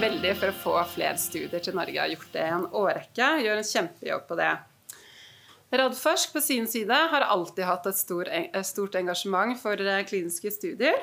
[0.00, 2.00] veldig for å få flere studier til Norge.
[2.00, 3.30] Har gjort det i en årrekke.
[3.44, 4.52] Gjør en kjempejobb på det.
[5.72, 10.98] Radforsk på sin side har alltid hatt et stort, engasjement for eh, kliniske studier.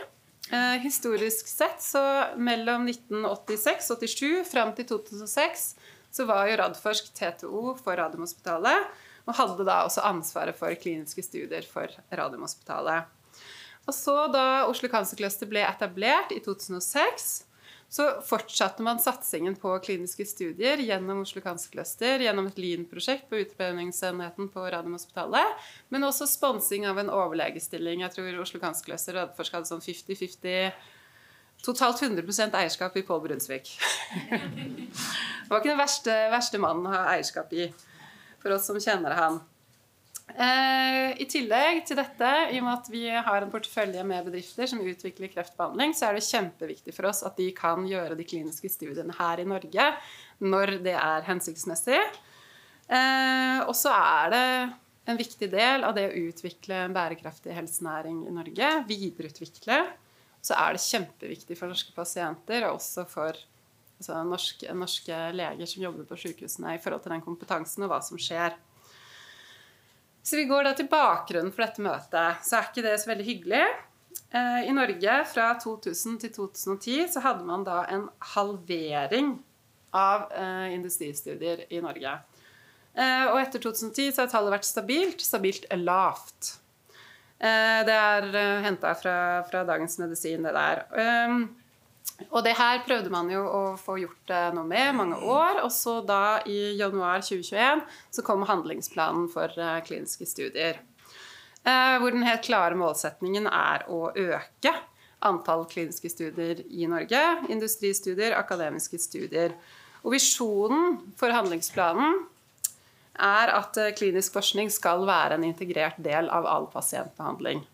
[0.50, 2.02] Eh, historisk sett så
[2.38, 5.66] mellom 1986 87 fram til 2006
[6.14, 8.88] så var jo Radforsk TTO for Radiumhospitalet,
[9.30, 13.10] og hadde da også ansvaret for kliniske studier for Radiumhospitalet.
[13.90, 17.30] Og så da Oslo Cancer Cluster ble etablert i 2006,
[17.90, 23.40] så fortsatte man satsingen på kliniske studier gjennom Oslo Cancer Cluster, gjennom et Lean-prosjekt på
[23.42, 28.04] utprøvingsenheten på Radiumhospitalet, men også sponsing av en overlegestilling.
[28.06, 30.72] Jeg tror Oslo Cancer Cluster og hadde sånn 50-50
[31.60, 33.74] Totalt 100% eierskap i Pål Brunsvik.
[34.32, 37.66] det var ikke den verste, verste mannen å ha eierskap i,
[38.40, 39.42] for oss som kjenner han.
[40.36, 44.70] Eh, I tillegg til dette, i og med at vi har en portefølje med bedrifter
[44.70, 48.70] som utvikler kreftbehandling, så er det kjempeviktig for oss at de kan gjøre de kliniske
[48.70, 49.88] studiene her i Norge
[50.46, 52.00] når det er hensiktsmessig.
[52.90, 54.46] Eh, og så er det
[55.10, 58.72] en viktig del av det å utvikle en bærekraftig helsenæring i Norge.
[58.90, 59.82] Videreutvikle.
[60.46, 65.84] Så er det kjempeviktig for norske pasienter og også for altså, norske, norske leger som
[65.84, 68.56] jobber på sykehusene, i forhold til den kompetansen og hva som skjer.
[70.30, 72.44] Så vi går da til bakgrunnen for dette møtet.
[72.46, 73.64] Så er ikke det så veldig hyggelig.
[74.30, 78.04] Eh, I Norge fra 2000 til 2010 så hadde man da en
[78.36, 79.32] halvering
[79.90, 82.14] av eh, industristudier i Norge.
[82.94, 86.56] Eh, og etter 2010 så har tallet vært stabilt, stabilt lavt.
[87.40, 88.26] Det er
[88.66, 89.16] henta fra,
[89.48, 90.82] fra, Dagens Medisin, det der.
[92.28, 95.62] Og det her prøvde man jo å få gjort eh, noe med mange år.
[95.64, 97.84] Og så da i januar 2021
[98.16, 100.82] så kom handlingsplanen for eh, kliniske studier.
[101.64, 104.76] Eh, hvor den helt klare målsetningen er å øke
[105.26, 107.24] antall kliniske studier i Norge.
[107.52, 109.56] Industristudier, akademiske studier.
[110.04, 112.22] Og visjonen for handlingsplanen
[113.20, 117.66] er at klinisk forskning skal være en integrert del av all pasientbehandling.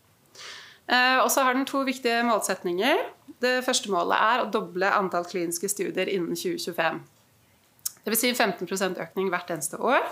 [1.22, 3.04] Og så har den to viktige målsetninger.
[3.44, 7.02] Det første målet er å doble antall kliniske studier innen 2025.
[8.06, 8.22] Dvs.
[8.22, 10.06] Si 15% økning hvert eneste år.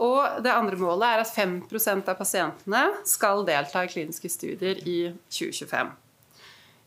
[0.00, 5.00] Og det andre målet er at 5% av pasientene skal delta i kliniske studier i
[5.28, 5.90] 2025.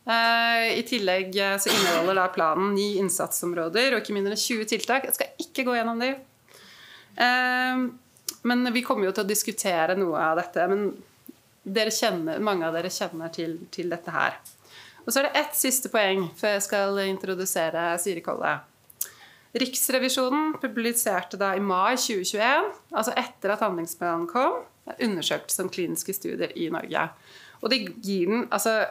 [0.04, 5.06] Eh, I tillegg eh, så inneholder planen ni innsatsområder og ikke mindre enn 20 tiltak.
[5.08, 6.10] Jeg skal ikke gå gjennom de.
[7.22, 7.84] Eh,
[8.50, 10.66] men vi kommer jo til å diskutere noe av dette.
[10.68, 10.90] Men
[11.64, 14.36] kjenner, mange av dere kjenner til, til dette her.
[15.04, 18.56] Og så er det ett siste poeng før jeg skal introdusere Siri Kolle.
[19.54, 24.64] Riksrevisjonen publiserte da i mai 2021, altså etter at handlingsplanen kom,
[24.98, 27.04] undersøkelse om kliniske studier i Norge.
[27.62, 28.82] Og de gir den altså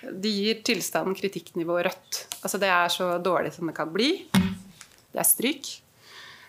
[0.00, 2.22] de gir tilstanden kritikknivå rødt.
[2.40, 4.30] Altså Det er så dårlig som det kan bli.
[4.32, 5.68] Det er stryk.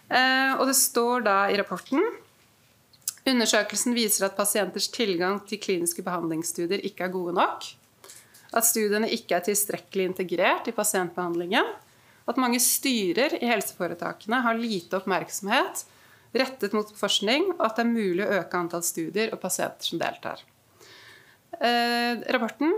[0.08, 2.04] Eh, og det står da i rapporten
[3.22, 7.68] Undersøkelsen viser at pasienters tilgang til kliniske behandlingsstudier ikke er gode nok
[8.52, 11.72] at studiene ikke er tilstrekkelig integrert i pasientbehandlingen,
[12.30, 15.86] at mange styrer i helseforetakene har lite oppmerksomhet
[16.38, 20.00] rettet mot forskning, og at det er mulig å øke antall studier og pasienter som
[20.00, 20.44] deltar.
[21.60, 22.72] Eh, rapporten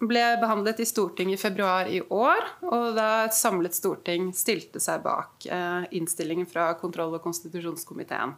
[0.00, 5.04] ble behandlet i Stortinget i februar i år, og da et samlet storting stilte seg
[5.04, 8.34] bak eh, innstillingen fra kontroll- og konstitusjonskomiteen.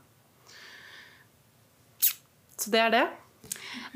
[2.59, 3.07] Så det er det.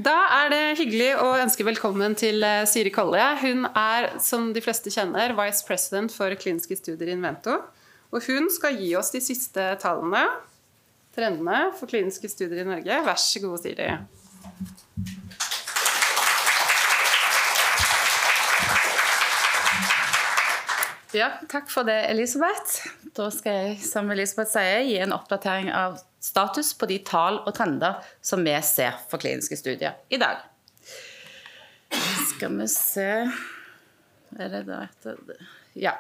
[0.03, 3.20] Da er det hyggelig å ønske velkommen til eh, Siri Kolle.
[3.42, 7.58] Hun er, som de fleste kjenner, vice president for kliniske studier i Invento.
[8.12, 10.25] Og hun skal gi oss de siste tallene,
[11.16, 13.02] trendene, for kliniske studier i Norge.
[13.06, 13.91] Vær så god, Siri.
[21.12, 22.86] Ja, takk for det, Elisabeth.
[23.12, 27.52] Da skal jeg, som Elisabeth sier, gi en oppdatering av status på de tall og
[27.56, 30.44] trender som vi ser for kliniske studier i dag.
[32.30, 33.10] Skal vi se
[34.32, 35.19] Er det der etter
[35.76, 35.92] Ja.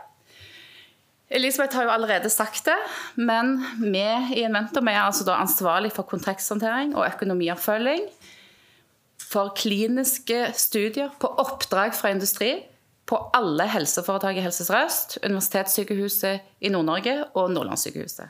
[1.32, 2.76] Elisabeth har jo allerede sagt det,
[3.16, 4.04] men vi
[4.36, 8.04] i Inventor er altså ansvarlig for kontrakthåndtering og økonomioppfølging
[9.32, 12.52] for kliniske studier på oppdrag fra industri
[13.08, 18.28] på alle helseforetak i Helse Sør-Øst, Universitetssykehuset i Nord-Norge og Nordlandssykehuset.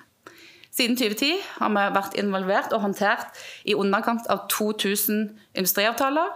[0.73, 3.37] Siden 2010 har vi vært involvert og håndtert
[3.69, 6.31] i underkant av 2000 industriavtaler.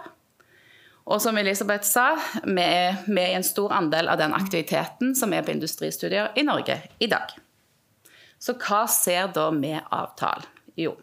[1.07, 2.11] Og som Elisabeth sa,
[2.43, 6.45] vi er med i en stor andel av den aktiviteten som er på industristudier i
[6.45, 7.33] Norge i dag.
[8.37, 10.45] Så hva ser da med avtalen?
[10.77, 10.93] Jo.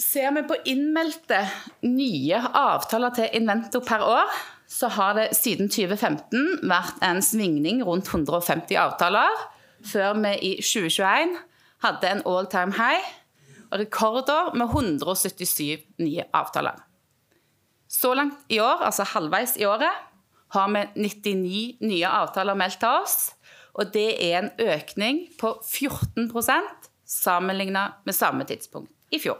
[0.00, 1.42] Ser vi på innmeldte
[1.84, 4.32] nye avtaler til Invento per år,
[4.70, 9.40] så har det siden 2015 vært en svingning rundt 150 avtaler,
[9.82, 11.34] før vi i 2021
[11.82, 13.08] hadde en all time high
[13.70, 16.78] og rekorder med 177 nye avtaler.
[17.90, 19.90] Så langt i år, altså halvveis i året,
[20.54, 23.18] har vi 99 nye avtaler meldt til oss.
[23.74, 29.38] Og det er en økning på 14% sammenlignet med samme tidspunkt i fjor.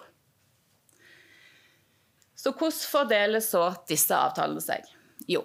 [2.35, 4.87] Så hvordan fordeler så disse avtalene seg?
[5.31, 5.45] Jo,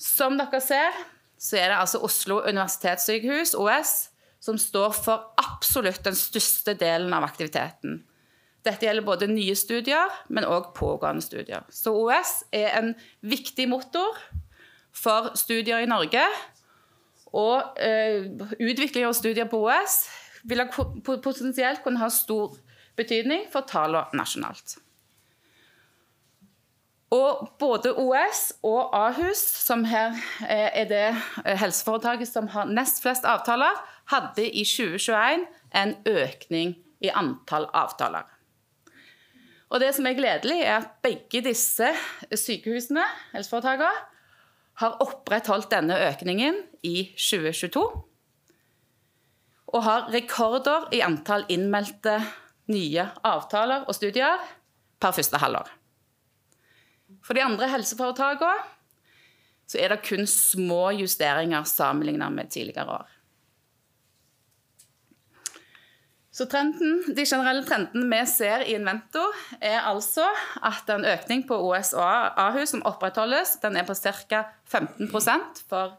[0.00, 0.96] som dere ser,
[1.40, 4.10] så er det altså Oslo universitetssykehus, OS,
[4.40, 8.00] som står for absolutt den største delen av aktiviteten.
[8.64, 11.64] Dette gjelder både nye studier, men òg pågående studier.
[11.72, 14.16] Så OS er en viktig motor
[14.96, 16.24] for studier i Norge.
[17.36, 18.26] Og eh,
[18.58, 20.02] utvikling av studier på OS
[20.48, 20.64] vil
[21.04, 22.56] potensielt kunne ha stor
[23.00, 24.78] betydning for tallene nasjonalt.
[27.10, 30.14] Og både OS og Ahus, som her
[30.46, 33.80] eh, er det eh, helseforetaket som har nest flest avtaler,
[34.12, 35.48] hadde i 2021
[35.80, 38.28] en økning i antall avtaler.
[39.70, 41.90] Og det som er gledelig, er at begge disse
[42.34, 43.04] sykehusene,
[43.34, 43.90] helseforetakene,
[44.80, 47.82] har opprettholdt denne økningen i 2022.
[49.70, 52.16] Og har rekorder i antall innmeldte
[52.70, 54.40] nye avtaler og studier
[55.02, 55.79] per første halvår.
[57.24, 58.68] For de andre helseforetakene
[59.70, 63.10] så er det kun små justeringer sammenlignet med tidligere år.
[66.40, 69.22] Så trenden, De generelle trendene vi ser i Invento,
[69.60, 70.24] er altså
[70.62, 74.44] at en økning på OS og Ahus som opprettholdes, den er på ca.
[74.70, 75.98] 15% for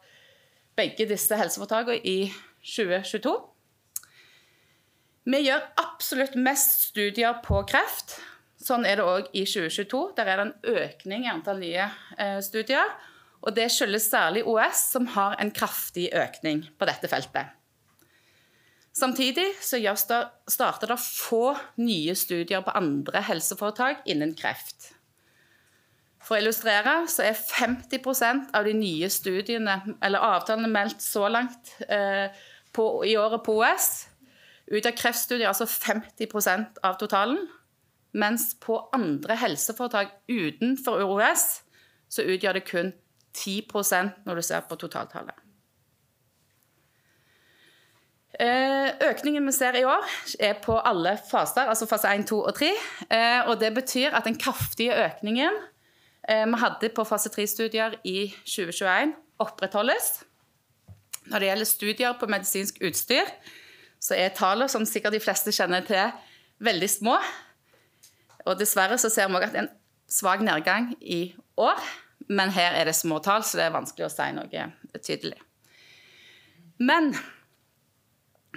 [0.79, 2.31] begge disse helseforetakene i
[2.63, 3.35] 2022.
[5.29, 8.17] Vi gjør absolutt mest studier på kreft.
[8.61, 10.01] Sånn er det òg i 2022.
[10.17, 11.87] Der er det en økning i antall nye
[12.17, 12.93] eh, studier.
[13.41, 17.57] Og det skyldes særlig OS, som har en kraftig økning på dette feltet.
[18.93, 19.79] Samtidig så
[20.51, 24.91] starter det få nye studier på andre helseforetak innen kreft.
[26.21, 31.73] For å illustrere så er 50% av de nye studiene, eller avtalene meldt så langt
[31.87, 32.29] eh,
[32.75, 33.89] på, i året på OS,
[34.69, 37.41] ut av kreftstudier, altså 50% av totalen.
[38.13, 41.45] Mens på andre helseforetak utenfor OUS
[42.11, 42.91] så utgjør det kun
[43.37, 45.37] 10% når du ser på totaltallet.
[48.41, 50.07] Eh, økningen vi ser i år,
[50.39, 52.71] er på alle faser, altså fase 1, 2 og 3.
[53.11, 55.59] Eh, og det betyr at den kraftige økningen
[56.29, 60.23] eh, vi hadde på fase 3-studier i 2021, opprettholdes.
[61.29, 63.29] Når det gjelder studier på medisinsk utstyr,
[64.01, 66.09] så er tallene, som sikkert de fleste kjenner til,
[66.65, 67.19] veldig små.
[68.45, 69.69] Og dessverre så ser vi også at en
[70.11, 71.79] svak nedgang i år,
[72.31, 74.65] men her er det små tall, så det er vanskelig å si noe
[74.99, 75.37] tydelig.
[76.81, 77.11] Men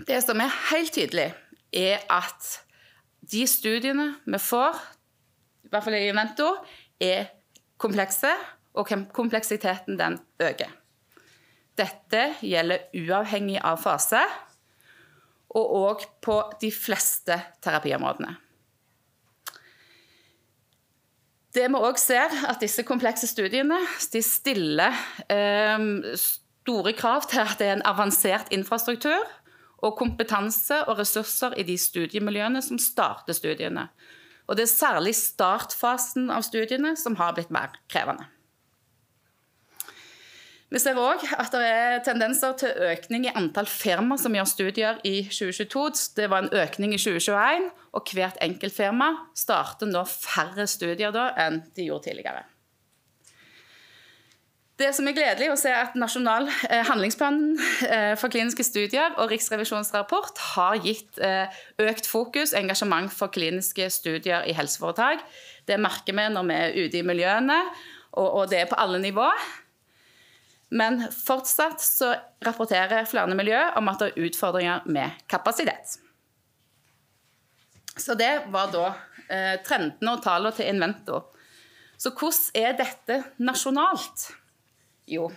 [0.08, 1.32] det som er helt tydelig,
[1.74, 2.50] er at
[3.30, 4.78] de studiene vi får,
[5.64, 6.50] i hvert fall i Invento,
[7.02, 7.28] er
[7.80, 8.30] komplekse,
[8.74, 10.70] og kompleksiteten den øker.
[11.78, 14.22] Dette gjelder uavhengig av fase,
[15.54, 18.34] og òg på de fleste terapiområdene.
[21.54, 24.96] Det vi òg ser, at disse komplekse studiene stiller
[25.30, 25.84] eh,
[26.16, 29.22] store krav til at det er en avansert infrastruktur
[29.84, 33.88] og kompetanse og ressurser i de studiemiljøene som starter studiene.
[34.48, 38.26] Og det er særlig startfasen av studiene som har blitt mer krevende.
[40.74, 44.96] Vi ser òg at det er tendenser til økning i antall firma som gjør studier
[45.06, 46.16] i 2022.
[46.16, 51.28] Det var en økning i 2021, og hvert enkelt firma starter nå færre studier da
[51.46, 52.42] enn de gjorde tidligere.
[54.74, 57.42] Det som er gledelig å se er at Nasjonal eh, handlingsplan
[57.86, 61.46] eh, for kliniske studier og Riksrevisjonens rapport har gitt eh,
[61.86, 65.22] økt fokus og engasjement for kliniske studier i helseforetak.
[65.70, 67.62] Det merker vi når vi er ute i miljøene,
[68.18, 69.46] og det er på alle nivåer.
[70.74, 72.10] Men fortsatt så
[72.44, 75.98] rapporterer flere miljø om at det er utfordringer med kapasitet.
[77.94, 78.88] Så det var da
[79.28, 81.20] eh, trendene og tallene til Invento.
[81.96, 84.26] Så hvordan er dette nasjonalt?
[85.06, 85.28] Jo,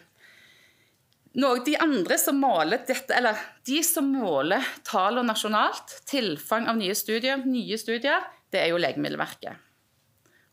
[1.38, 6.96] noe de andre som måler dette, eller de som måler tallene nasjonalt, tilfang av nye
[6.98, 9.60] studier, nye studier, det er jo Legemiddelverket.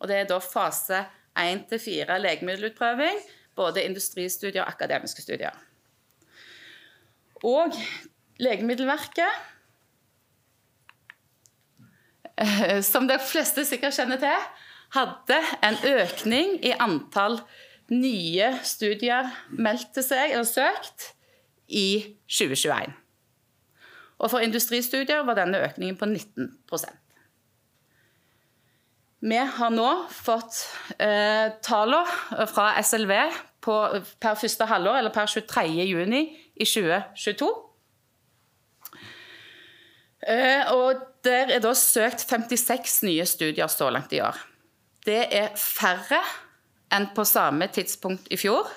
[0.03, 1.07] Og det er da fase
[1.41, 3.23] 1 4 legemiddelutprøving
[3.57, 5.55] både industristudier og akademiske studier.
[7.45, 7.75] Og
[8.41, 9.31] Legemiddelverket
[12.41, 14.49] eh, som de fleste sikkert kjenner til,
[14.95, 17.41] hadde en økning i antall
[17.93, 21.11] nye studier meldt til seg eller søkt
[21.69, 22.95] i 2021.
[24.19, 26.53] Og for industristudier var denne økningen på 19
[29.25, 30.59] Vi har nå fått
[31.01, 33.13] eh, tallene fra SLV
[33.65, 33.77] på,
[34.21, 35.63] per første halvår, eller per 23.
[35.89, 36.27] juni
[36.61, 37.49] i 2022.
[40.29, 44.37] Eh, og der er da søkt 56 nye studier så langt i år.
[45.09, 46.21] Det er færre
[46.93, 48.69] enn på samme tidspunkt i fjor.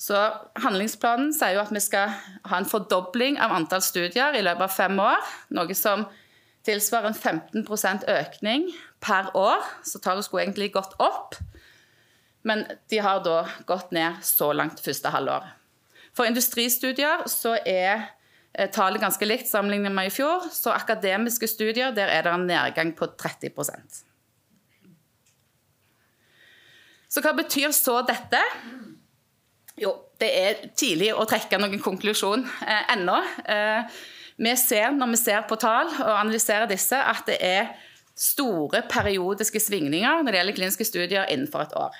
[0.00, 0.16] Så
[0.64, 2.16] Handlingsplanen sier jo at vi skal
[2.48, 5.32] ha en fordobling av antall studier i løpet av fem år.
[5.52, 6.08] Noe som
[6.64, 8.70] tilsvarer en 15% økning
[9.00, 9.64] per år.
[9.84, 11.36] Så tallet skulle egentlig gått opp,
[12.46, 15.48] men de har da gått ned så langt første halvår.
[16.16, 18.10] For industristudier så er
[18.52, 20.48] eh, tallet ganske likt sammenlignet med i fjor.
[20.52, 24.04] Så akademiske studier der er det en nedgang på 30%
[27.10, 28.38] Så hva betyr så dette?
[29.80, 33.16] Jo, det er tidlig å trekke noen konklusjon eh, ennå.
[33.50, 34.00] Eh,
[34.40, 37.72] vi ser når vi ser på tall og analyserer disse, at det er
[38.20, 41.96] store periodiske svingninger når det gjelder kliniske studier innenfor et år.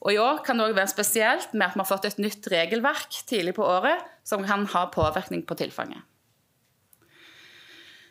[0.00, 2.46] Og I år kan det også være spesielt med at vi har fått et nytt
[2.52, 6.00] regelverk tidlig på året som kan ha påvirkning på tilfanget.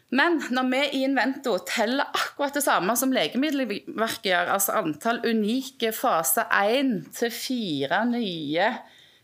[0.09, 5.91] Men når vi i Invento teller akkurat det samme som Legemiddelverket gjør, altså antall unike
[5.93, 8.71] fase 1 til 4 nye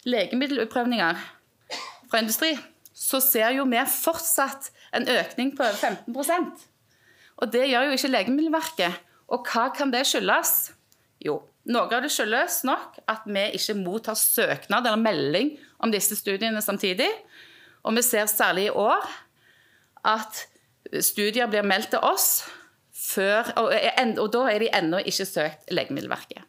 [0.05, 1.24] legemiddelutprøvninger
[2.12, 2.53] fra industri,
[2.93, 5.81] så ser jo vi fortsatt en økning på over
[6.13, 6.13] 15
[7.42, 9.04] Og det gjør jo ikke Legemiddelverket.
[9.34, 10.54] Og hva kan det skyldes?
[11.25, 11.39] Jo,
[11.72, 16.62] noe av det skyldes nok at vi ikke mottar søknad eller melding om disse studiene
[16.62, 17.10] samtidig.
[17.86, 19.08] Og vi ser særlig i år
[20.06, 20.46] at
[21.01, 22.46] studier blir meldt til oss,
[22.96, 23.74] før, og,
[24.22, 26.46] og da er de ennå ikke søkt Legemiddelverket.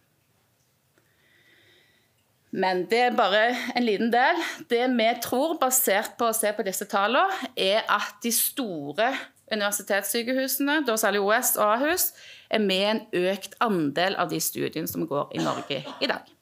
[2.56, 4.38] Men det er bare en liten del.
[4.70, 9.10] Det vi tror, basert på å se på disse tallene, er at de store
[9.52, 12.10] universitetssykehusene, da særlig OS og Ahus,
[12.50, 16.32] er med en økt andel av de studiene som går i Norge i dag.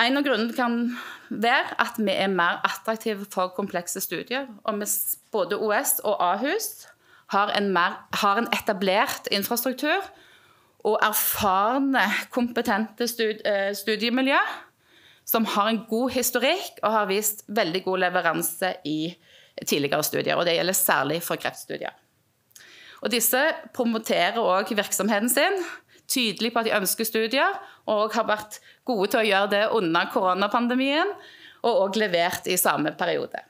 [0.00, 0.78] En av grunnene kan
[1.30, 4.48] være at vi er mer attraktive for komplekse studier.
[4.64, 4.82] Og
[5.32, 6.88] både OS og Ahus
[7.30, 10.02] har en, mer, har en etablert infrastruktur
[10.84, 12.02] og erfarne,
[12.34, 14.40] kompetente eh, studiemiljø
[15.24, 19.14] som har en god historikk og har vist veldig god leveranse i
[19.62, 20.36] tidligere studier.
[20.36, 21.94] og Det gjelder særlig for kreftstudier.
[23.04, 23.40] Og Disse
[23.76, 25.58] promoterer òg virksomheten sin
[26.08, 27.56] tydelig på at de ønsker studier,
[27.88, 31.10] og har vært gode til å gjøre det under koronapandemien,
[31.64, 33.40] og òg levert i samme periode.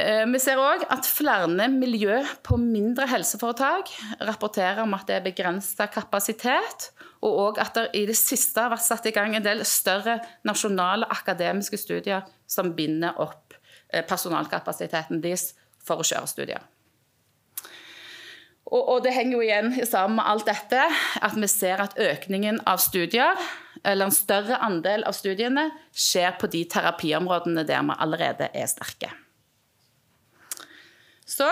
[0.00, 3.90] Eh, vi ser òg at flere miljø på mindre helseforetak
[4.22, 6.90] rapporterer om at det er begrensa kapasitet,
[7.26, 11.10] og at det i det siste har vært satt i gang en del større nasjonale
[11.12, 13.58] akademiske studier som binder opp
[14.08, 15.50] personalkapasiteten deres
[15.84, 16.66] for å kjøre studier.
[18.70, 20.84] Og, og, det henger jo igjen sammen med alt dette
[21.18, 23.38] at vi ser at økningen av studier,
[23.82, 29.10] eller en større andel av studiene, skjer på de terapiområdene der vi allerede er sterke.
[31.26, 31.48] Så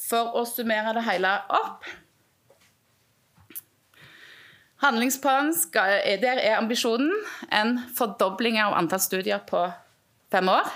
[0.00, 1.88] for å summere det hele opp
[4.80, 7.10] Handlingsplanen skal, der er ambisjonen
[7.52, 9.66] en fordobling av antall studier på
[10.32, 10.70] fem år.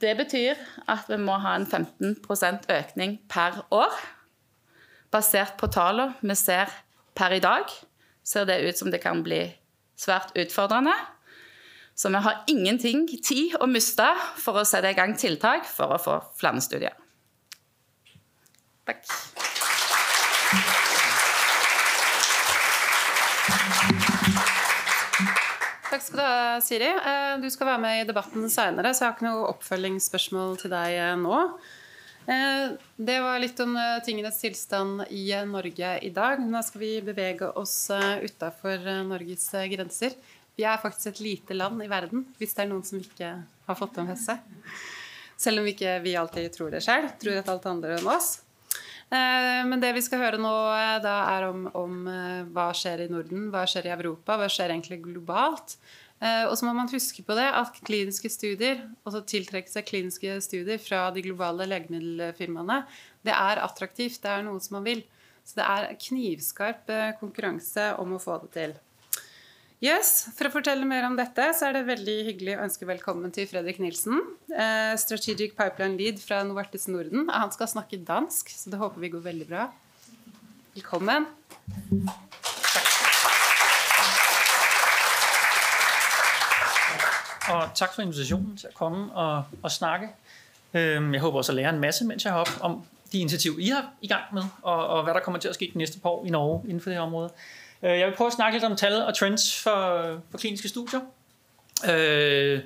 [0.00, 0.54] Det betyr
[0.86, 3.94] at vi må ha en 15% økning per år.
[5.10, 6.70] Basert på tallene vi ser
[7.18, 7.66] per i dag,
[8.22, 9.40] ser det ut som det kan bli
[9.98, 10.94] svært utfordrende.
[11.98, 14.06] Så vi har ingenting tid å miste
[14.38, 16.94] for å sette i gang tiltak for å få flere studier.
[18.86, 19.02] Takk.
[26.08, 26.86] Skal du ha, Siri.
[26.88, 30.72] Eh, du skal være med i debatten seinere, så jeg har ikke noe oppfølgingsspørsmål til
[30.72, 31.40] deg eh, nå.
[32.32, 32.62] Eh,
[32.96, 36.40] det var litt om tingenes tilstand i Norge i dag.
[36.40, 37.76] Nå skal vi bevege oss
[38.24, 40.16] utafor Norges grenser.
[40.56, 43.34] Vi er faktisk et lite land i verden, hvis det er noen som ikke
[43.68, 44.40] har fått det med seg.
[45.38, 47.04] Selv om ikke vi alltid tror det sjøl.
[47.20, 48.38] Tror at alt handler om oss.
[49.08, 53.06] Eh, men det vi skal høre nå, eh, da er om, om, eh, hva skjer
[53.06, 55.78] i Norden, hva skjer i Europa, hva skjer egentlig globalt.
[56.18, 60.80] Og så må man huske på det at kliniske studier, altså tiltrekke seg kliniske studier
[60.82, 62.80] fra de globale legemiddelfirmaene,
[63.22, 64.18] det er attraktivt.
[64.24, 65.04] Det er noe som man vil.
[65.46, 68.74] Så det er knivskarp konkurranse om å få det til.
[69.78, 73.30] Yes, For å fortelle mer om dette, så er det veldig hyggelig å ønske velkommen
[73.30, 74.16] til Fredrik Nilsen.
[74.50, 77.28] Eh, Strategic Pipeline Lead fra Novartis Norden.
[77.30, 79.68] Han skal snakke dansk, så det håper vi går veldig bra.
[80.74, 81.28] Velkommen.
[87.46, 90.10] Og tak for invitationen til å komme og, og snakke.
[90.74, 92.80] Jeg håper også å lære en masse, mens jeg er oppe om
[93.12, 95.70] de initiativer, I har i gang med, og, og hva der kommer til å skje
[95.70, 97.30] de neste par år i Norge innenfor det her område.
[97.30, 101.00] Øh, jeg vil prøve at snakke lidt om tal og trends for, for kliniske studier.
[101.90, 102.60] Øh,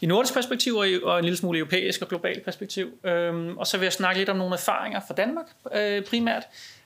[0.00, 2.98] I nordisk perspektiv og, en lille smule europæisk og globalt perspektiv.
[3.04, 6.42] Øh, og så vil jeg snakke lidt om nogle erfaringer fra Danmark øh, primært.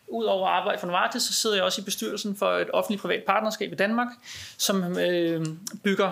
[0.09, 3.73] Udover at arbejde for Novartis, så sidder jeg også i bestyrelsen for et offentligt-privat partnerskab
[3.73, 4.09] i Danmark,
[4.59, 5.47] som øh,
[5.85, 6.11] bygger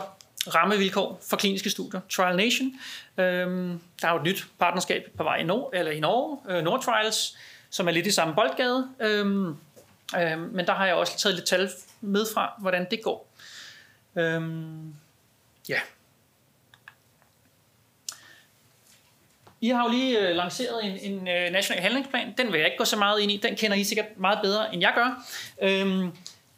[0.54, 2.72] rammevilkår for kliniske studier, Trial Nation.
[3.16, 7.36] Der er jo et nyt partnerskab på vej i, Nord, eller i Norge, øh, Nordtrials,
[7.70, 8.88] som er lidt i samme boldgade.
[9.00, 9.56] Øhm,
[10.38, 13.32] men der har jeg også taget lidt tal med fra, hvordan det går.
[15.68, 15.80] Ja.
[19.60, 22.34] I har jo lige øh, lanceret en, en øh, national handlingsplan.
[22.38, 23.36] Den vil jeg ikke gå så meget ind i.
[23.36, 25.24] Den kender I sikkert meget bedre, end jeg gør.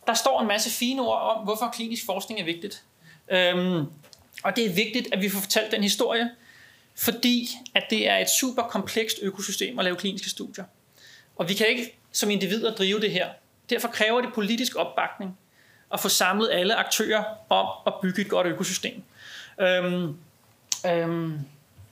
[0.07, 2.85] Der står en masse fine ord om, hvorfor klinisk forskning er vigtigt.
[4.45, 6.31] Og det er vigtigt, at vi får fortalt den historie,
[6.97, 10.65] fordi at det er et super komplekst økosystem at lave kliniske studier.
[11.37, 13.29] Og vi kan ikke som individer drive det her.
[13.71, 15.39] Derfor kræver det politisk opbakning
[15.93, 19.03] at få samlet alle aktører om at bygge et godt økosystem.
[19.61, 20.17] Øhm,
[20.87, 21.39] øhm,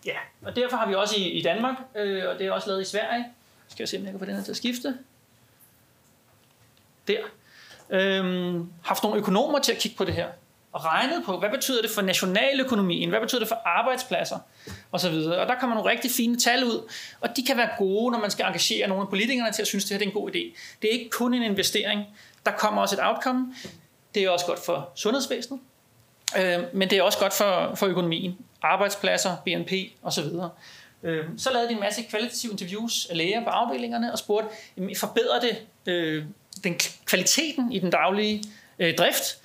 [0.07, 2.85] ja, og derfor har vi også i, Danmark, øh, og det er også lavet i
[2.85, 3.25] Sverige,
[3.69, 4.99] skal jeg se, om jeg kan få den her til at skifte.
[7.09, 7.21] Der.
[7.91, 10.29] Øhm, haft nogle økonomer til at kigge på det her
[10.73, 14.39] og regnet på, hvad betyder det for nationaløkonomien, hvad betyder det for arbejdspladser
[14.93, 15.15] osv.
[15.15, 18.31] Og der kommer nogle rigtig fine tal ud, og de kan være gode, når man
[18.31, 20.57] skal engagere nogle af politikerne til at synes, at det her er en god idé.
[20.83, 22.05] Det er ikke kun en investering,
[22.47, 23.55] der kommer også et outcome.
[24.15, 25.61] Det er også godt for sundhedsvæsenet,
[26.39, 30.25] øh, men det er også godt for, for økonomien, arbejdspladser, BNP osv.
[31.03, 34.49] Øh, så lavede de en masse kvalitative interviews af læger på afdelingerne og spurgte,
[34.97, 36.25] forbedrer det øh,
[36.65, 38.45] den kvaliteten i den daglige
[38.79, 39.42] øh, drift?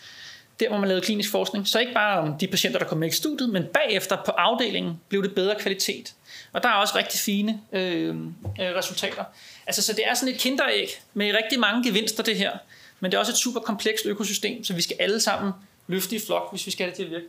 [0.60, 3.08] Der hvor man lavede klinisk forskning, så ikke bare om de patienter, der kom med
[3.08, 6.14] i studiet, men bagefter på afdelingen blev det bedre kvalitet.
[6.54, 8.16] Og der er også rigtig fine øh,
[8.60, 9.24] resultater.
[9.68, 12.52] Altså, så det er sådan et kinderæg med rigtig mange gevinster, det her.
[13.00, 15.52] Men det er også et super komplekst økosystem, så vi skal alle sammen
[15.88, 17.26] løfte i flok, hvis vi skal have det til at virke.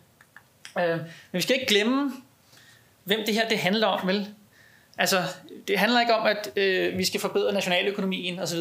[0.79, 2.13] Øh, men vi skal ikke glemme,
[3.05, 4.29] hvem det her det handler om, vel?
[4.99, 5.23] Altså,
[5.69, 8.59] det handler ikke om, at øh, vi skal forbedre nationaløkonomien osv.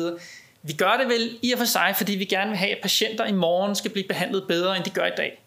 [0.64, 3.26] Vi gør det vel i og for sig, fordi vi gerne vil have, at patienter
[3.26, 5.42] i morgen skal blive behandlet bedre, end de gør i dag.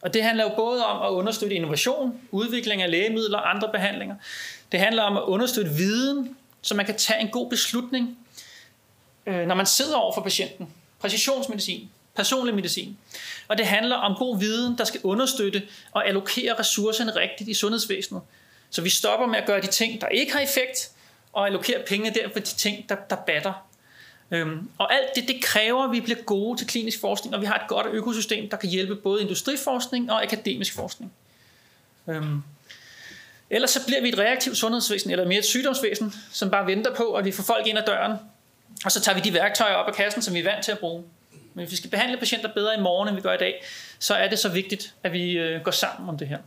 [0.00, 4.16] Og det handler jo både om at understøtte innovation, udvikling af lægemidler og andre behandlinger.
[4.72, 8.18] Det handler om at understøtte viden, så man kan tage en god beslutning,
[9.26, 10.68] øh, når man sidder over for patienten.
[11.00, 12.98] Præcisionsmedicin, personlig medicin.
[13.48, 18.22] Og det handler om god viden, der skal understøtte og allokere ressourcerne rigtigt i sundhedsvæsenet.
[18.70, 20.90] Så vi stopper med at gøre de ting, der ikke har effekt,
[21.32, 23.52] og allokere pengene der for de ting, der, der batter.
[24.30, 27.46] Øhm, og alt det, det kræver, at vi bliver gode til klinisk forskning, og vi
[27.46, 31.12] har et godt økosystem, der kan hjælpe både industriforskning og akademisk forskning.
[32.08, 32.42] Øhm,
[33.50, 37.12] ellers så bliver vi et reaktivt sundhedsvæsen, eller mere et sygdomsvæsen, som bare venter på,
[37.12, 38.12] at vi får folk ind ad døren,
[38.84, 40.78] og så tager vi de værktøjer op af kassen, som vi er vant til at
[40.78, 41.04] bruge.
[41.54, 43.64] Men hvis vi skal behandle patienter bedre i morgen, end vi gør i dag,
[43.98, 46.38] så er det så vigtigt, at vi øh, går sammen om det her.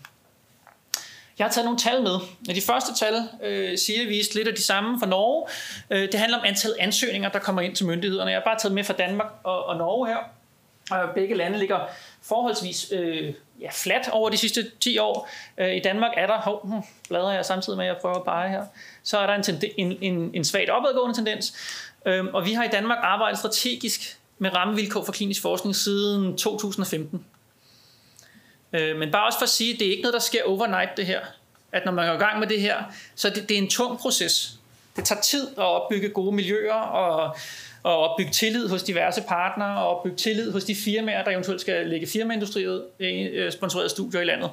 [1.40, 2.20] Jeg har taget nogle tal med.
[2.56, 5.48] De første tal øh, siger vist lidt af de samme fra Norge.
[5.90, 8.32] Øh, det handler om antallet ansøgninger, der kommer ind til myndighederne.
[8.32, 10.18] Jeg har bare taget med fra Danmark og, og Norge her.
[10.92, 11.80] Og begge lande ligger
[12.22, 15.30] forholdsvis øh, ja, flat over de sidste 10 år.
[15.58, 18.24] Øh, I Danmark er der, hov, hmm, bladrer jeg samtidig med, at jeg prøver at
[18.24, 18.64] pege her,
[19.04, 21.54] så er der en, tende, en, en, en svagt opadgående tendens.
[22.06, 27.26] Øh, og vi har i Danmark arbejdet strategisk med rammevilkår for klinisk forskning siden 2015.
[28.74, 30.98] Øh, men bare også for at sige, at det er ikke noget, der sker overnight,
[30.98, 31.20] det her.
[31.72, 32.84] At når man går i gang med det her,
[33.16, 34.52] så det, det er en tung proces.
[34.96, 37.36] Det tager tid at opbygge gode miljøer og,
[37.84, 41.88] og opbygge tillid hos diverse partnere og opbygge tillid hos de firmaer, der eventuelt skal
[41.88, 44.50] lægge firmaindustriet øh, sponsorerede studier i landet.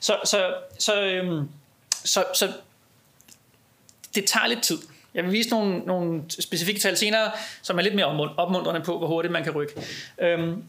[0.00, 1.48] Så, så, så, øhm,
[2.04, 2.52] så, så
[4.14, 4.78] det tager lidt tid.
[5.14, 7.30] Jeg vil vise nogle, nogle specifikke tal senere,
[7.62, 9.74] som er lidt mere opmuntrende på, hvor hurtigt man kan rykke.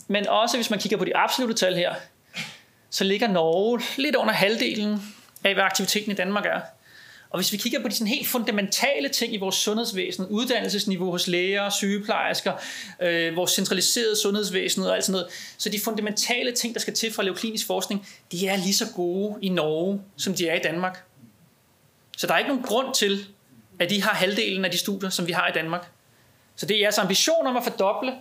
[0.08, 1.94] Men også hvis man kigger på de absolute tal her,
[2.90, 5.00] så ligger Norge litt under halvdelen
[5.46, 6.62] av hva aktiviteten i Danmark er.
[7.30, 11.70] Og hvis vi kigger på de helt fundamentale ting i vores sundhedsvæsen, uddannelsesniveau hos læger,
[11.70, 12.54] sygeplejersker,
[13.02, 15.24] øh, vores centraliserede sundhedsvæsen og alt sådan
[15.58, 18.74] så de fundamentale ting, der skal til for at lave klinisk forskning, de er lige
[18.74, 21.04] så gode i Norge, som de er i Danmark.
[22.18, 23.26] Så der er ikke nogen grund til,
[23.80, 25.90] at de har halvdelen af de studier, som vi har i Danmark.
[26.56, 28.14] Så det er jeres ambition om at fordoble.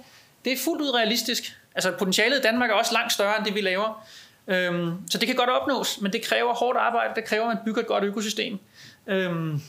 [0.45, 1.57] Det er fuldt ud realistisk.
[1.75, 4.07] Altså potentialet i Danmark er også langt større end det, vi laver.
[4.49, 7.65] Øhm, så det kan godt opnås, men det kræver hårdt arbejde, det kræver, at man
[7.65, 8.59] bygger et godt økosystem.
[9.07, 9.63] Øhm,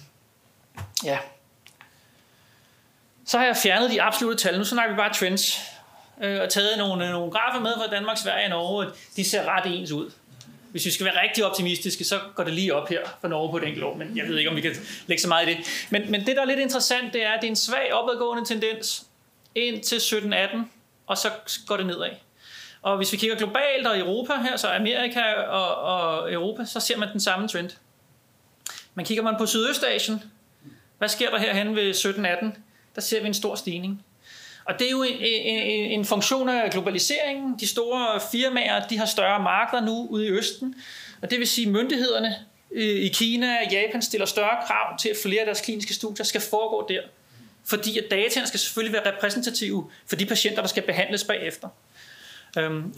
[1.04, 1.18] ja.
[3.26, 4.58] Så har jeg fjernet de absolutte tal.
[4.58, 5.60] Nu snakker vi bare trends.
[6.22, 8.88] Øh, og taget nogle, nogle grafer med fra Danmark, Sverige og Norge.
[9.16, 10.12] De ser ret ens ud.
[10.72, 13.58] Hvis vi skal være rigtig optimistiske, så går det lige op her for Norge på
[13.58, 14.76] et enkelt år, men jeg ved ikke, om vi kan
[15.08, 15.88] lægge så meget i det.
[15.90, 18.46] Men, men det, der er lidt interessant, det er, at det er en svag opadgående
[18.46, 19.06] tendens
[19.56, 20.58] ind til 17-18,
[21.08, 21.30] og så
[21.68, 22.10] går det nedad.
[22.82, 26.98] Og hvis vi kigger globalt og Europa her, så Amerika og, og Europa, så ser
[26.98, 27.70] man den samme trend.
[28.96, 30.24] Men kigger man på Sydøstasien,
[30.98, 32.60] hva skjer der herhen ved 17-18?
[32.96, 34.06] Der ser vi en stor stigning.
[34.66, 37.56] Og det er jo en, en, en funksjon av globaliseringen.
[37.60, 40.76] De store firmaer de har større markeder nå ude i Østen.
[41.22, 41.76] Og det vil si
[42.16, 42.34] at
[42.76, 46.42] i Kina og Japan stiller større krav til, at flere af deres kliniske studier skal
[46.42, 47.02] foregå der.
[47.66, 51.68] Fordi at dataene skal selvfølgelig være repræsentative for de patienter, der skal behandles bagefter.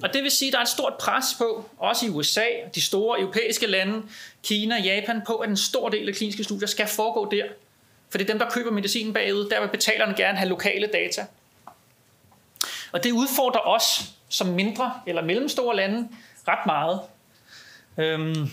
[0.04, 2.82] Og det vil sige, at der er et stort pres på, også i USA, de
[2.82, 4.04] store europæiske lande,
[4.44, 7.44] Kina Japan, på, at en stor del af kliniske studier skal foregå der.
[8.10, 11.26] For det er dem, der køber medicinen bagud, der vil betalerne gerne have lokale data.
[12.92, 16.10] Og det udfordrer os som mindre eller mellemstore lande
[16.48, 17.02] ret meget.
[17.98, 18.50] Øhm,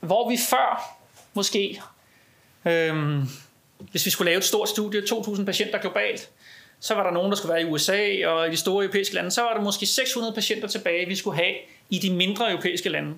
[0.00, 0.96] hvor vi før
[1.34, 1.82] måske,
[2.64, 3.28] øhm,
[3.78, 6.30] hvis vi skulle lave et stort studie, 2.000 patienter globalt,
[6.80, 9.30] så var der nogen, der skulle være i USA og i de store europæiske lande,
[9.30, 11.54] så var der måske 600 patienter tilbage, vi skulle have
[11.90, 13.14] i de mindre europæiske lande.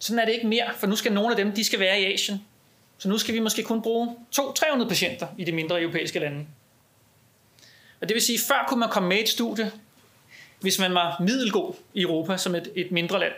[0.00, 2.12] Sådan er det ikke mere, for nu skal nogle af dem, de skal være i
[2.12, 2.40] Asien.
[2.98, 6.46] Så nu skal vi måske kun bruge 200-300 patienter i de mindre europæiske lande.
[8.00, 9.72] Og det vil sige, før kunne man komme med et studie,
[10.60, 13.32] hvis man var middelgod i Europa som et, et mindre land.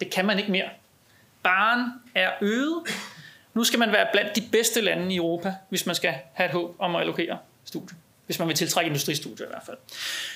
[0.00, 0.68] Det kan man ikke mere.
[1.42, 2.82] Baren er øget.
[3.54, 6.52] Nu skal man være blandt de bedste lande i Europa, hvis man skal have et
[6.52, 7.96] håb om at allokere studie.
[8.28, 9.76] Hvis man vil tiltrække industristudier i hvert fald.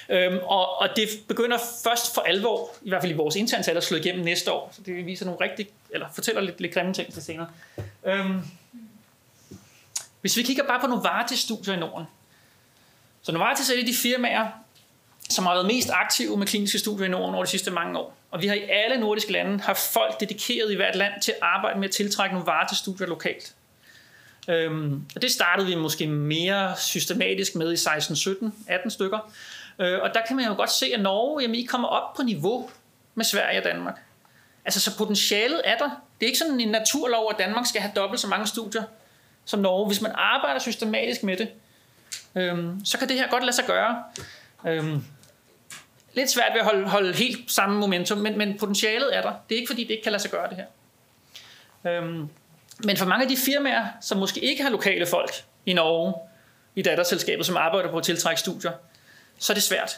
[0.09, 3.77] Øhm, og, og det begynder først for alvor, i hvert fald i vores interne tal,
[3.77, 4.73] at slå igennem næste år.
[4.77, 7.49] Så det viser nogle rigtig, eller fortæller lidt, lidt grimme ting til senere.
[8.05, 8.41] Øhm,
[10.21, 12.07] hvis vi kigger bare på Novartis-studier i Norden,
[13.23, 14.49] så Novartis er et af de firmaer,
[15.31, 18.17] som har været mest aktive med kliniske studier i Norden over de sidste mange år.
[18.31, 21.39] Og vi har i alle nordiske lande haft folk dedikeret i hvert land til at
[21.43, 23.55] arbejde med at tiltrække Novartis-studier lokalt.
[24.49, 29.33] Øhm, og det startede vi måske mere systematisk med i 16, 17, 18 stykker.
[29.79, 32.23] Øh, og der kan man jo godt se, at Norge, jamen I kommer op på
[32.23, 32.71] niveau
[33.15, 34.01] med Sverige og Danmark.
[34.65, 35.91] Altså så potentialet er der.
[36.21, 38.83] Det er ikke sådan en naturlov, at Danmark skal have dobbelt så mange studier
[39.45, 39.87] som Norge.
[39.87, 41.49] Hvis man arbejder systematisk med det,
[42.35, 44.03] øhm, så kan det her godt lade sig gøre.
[44.67, 45.05] Øhm,
[46.15, 49.33] lidt svært ved at holde, holde helt samme momentum, men, men potentialet er der.
[49.49, 50.67] Det er ikke fordi, det ikke kan lade sig gøre det her.
[51.93, 52.29] Øhm,
[52.79, 56.15] men for mange af de firmaer, som måske ikke har lokale folk i Norge,
[56.75, 58.73] i datterselskabet, som arbejder på at tiltrække studier,
[59.39, 59.97] så er det svært.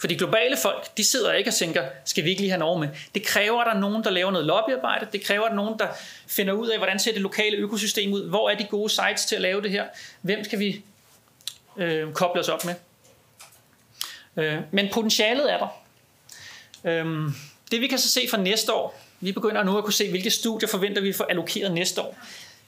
[0.00, 2.80] For de globale folk, de sidder ikke og tænker, skal vi ikke lige have Norge
[2.80, 2.88] med?
[3.14, 5.06] Det kræver, at der er nogen, der laver noget lobbyarbejde.
[5.12, 5.88] Det kræver, at der er nogen, der
[6.26, 8.28] finder ud af, hvordan ser det lokale økosystem ud?
[8.28, 9.84] Hvor er de gode sites til at lave det her?
[10.22, 10.84] Hvem skal vi
[11.76, 12.74] øh, koble os op med?
[14.36, 15.82] Øh, men potentialet er der.
[16.84, 17.30] Øh,
[17.70, 20.30] det vi kan så se for næste år, vi begynder nu at kunne se, hvilke
[20.30, 22.18] studier forventer vi får allokeret næste år.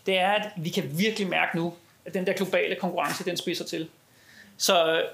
[0.06, 3.64] Det er, at vi kan virkelig mærke nu, at den der globale konkurrence, den spiser
[3.64, 3.88] til.
[4.56, 5.04] Så øh,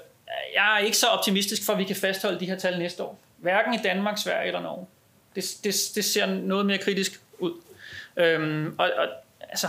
[0.55, 3.19] jeg er ikke så optimistisk for, at vi kan fastholde de her tal næste år.
[3.37, 4.87] Hverken i Danmark, Sverige eller Norge.
[5.35, 7.53] Det, det, det ser noget mere kritisk ud.
[8.17, 9.07] Øhm, og, og,
[9.49, 9.67] altså,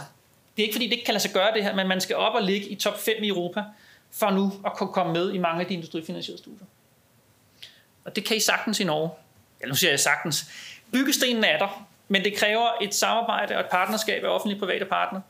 [0.56, 2.16] det er ikke fordi, det ikke kan lade sig gøre det her, men man skal
[2.16, 3.62] op og ligge i top 5 i Europa,
[4.10, 6.66] for nu at kunne komme med i mange af de industrifinansierede studier.
[8.04, 9.10] Og det kan I sagtens i Norge.
[9.60, 10.44] Ja, nu siger jeg sagtens.
[10.92, 15.20] Byggestenen er der, men det kræver et samarbejde og et partnerskab af offentlige private partner,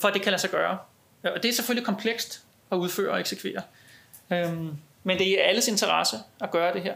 [0.00, 0.78] for at det kan lade sig gøre.
[1.22, 3.62] Og det er selvfølgelig komplekst at udføre og eksekvere.
[5.04, 6.94] Men det er i alles interesse at gøre det her.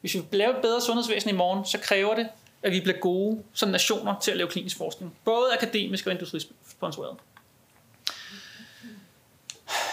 [0.00, 2.28] Hvis vi vil lave et bedre sundhedsvæsen i morgen, så kræver det,
[2.62, 5.16] at vi bliver gode som nationer til at lave klinisk forskning.
[5.24, 7.16] Både akademisk og industrisponsoreret.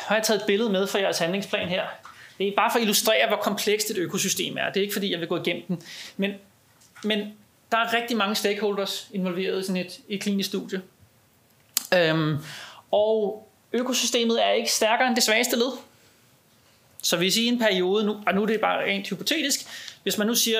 [0.07, 1.83] Har jeg taget et billede med fra jeres handlingsplan her.
[2.37, 4.65] Det er bare for at illustrere, hvor komplekst et økosystem er.
[4.65, 5.83] Det er ikke fordi, jeg vil gå igennem den.
[6.17, 6.33] Men,
[7.03, 7.19] men
[7.71, 10.81] der er rigtig mange stakeholders involveret i sådan et, et klinisk studie.
[11.95, 12.37] Øhm,
[12.91, 15.71] og økosystemet er ikke stærkere end det svageste led.
[17.03, 19.59] Så hvis i en periode, nu, og nu er det bare rent hypotetisk,
[20.03, 20.59] hvis man nu siger,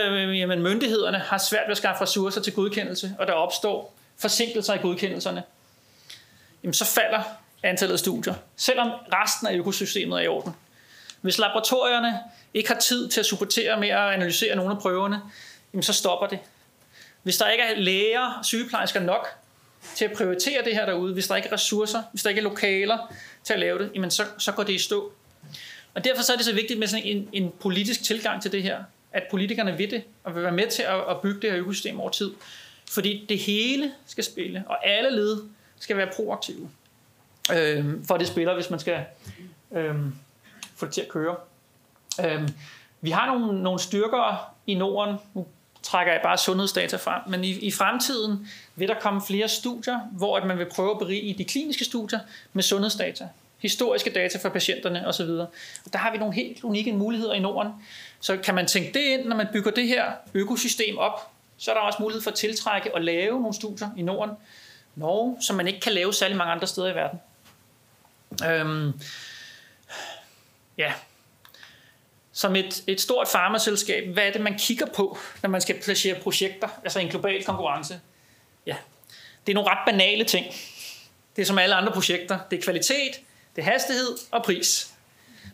[0.52, 4.78] at myndighederne har svært ved at skaffe ressourcer til godkendelse, og der opstår forsinkelser i
[4.78, 5.44] godkendelserne,
[6.64, 7.24] jamen så falder
[7.64, 10.56] antallet af studier, selvom resten af økosystemet er i orden.
[11.22, 12.20] Hvis laboratorierne
[12.54, 15.22] ikke har tid til at supportere med at analysere nogle af prøverne,
[15.74, 16.40] jamen så stopper det.
[17.24, 19.28] Hvis der ikke er læger sygeplejersker nok
[19.96, 22.44] til at prioritere det her derude, hvis der ikke er ressourcer, hvis der ikke er
[22.44, 25.12] lokaler til at lave det, jamen så, så går det i stå.
[25.94, 28.64] Og derfor så er det så vigtigt med sådan en, en politisk tilgang til det
[28.64, 31.60] her, at politikerne vil det, og vil være med til at, at bygge det her
[31.60, 32.32] økosystem over tid.
[32.90, 35.44] Fordi det hele skal spille, og alle led
[35.80, 36.70] skal være proaktive.
[37.54, 39.06] Øh, for det spiller, hvis man skal
[39.72, 39.96] øh,
[40.76, 41.36] få det til at køre.
[42.26, 42.50] Øh,
[43.02, 45.16] vi har nogle, nogle styrker i Norden.
[45.34, 45.48] Nu
[45.84, 50.38] trækker jeg bare sundhedsdata frem, men i, i fremtiden vil der komme flere studier, hvor
[50.38, 52.20] at man vil prøve at berige de kliniske studier
[52.54, 53.28] med sundhedsdata
[53.60, 55.30] historiske data for patienterne osv.
[55.30, 57.72] Og der har vi nogle helt unikke muligheder i Norden.
[58.20, 61.76] Så kan man tænke det ind, når man bygger det her økosystem op, så er
[61.76, 64.36] der også mulighed for at tiltrække og lave nogle studier i Norden,
[64.96, 67.20] Norge, som man ikke kan lave særlig mange andre steder i verden.
[68.46, 68.94] Øhm,
[70.78, 70.94] ja.
[72.40, 76.16] Som et, et stort farmaselskab, hvad er det, man kigger på, når man skal placere
[76.16, 78.00] projekter, altså en global konkurrence?
[78.66, 78.76] Ja,
[79.48, 80.46] det er nogle ret banale ting.
[81.36, 82.40] Det er som alle andre projekter.
[82.52, 83.20] Det er kvalitet,
[83.56, 84.94] det er hastighed og pris.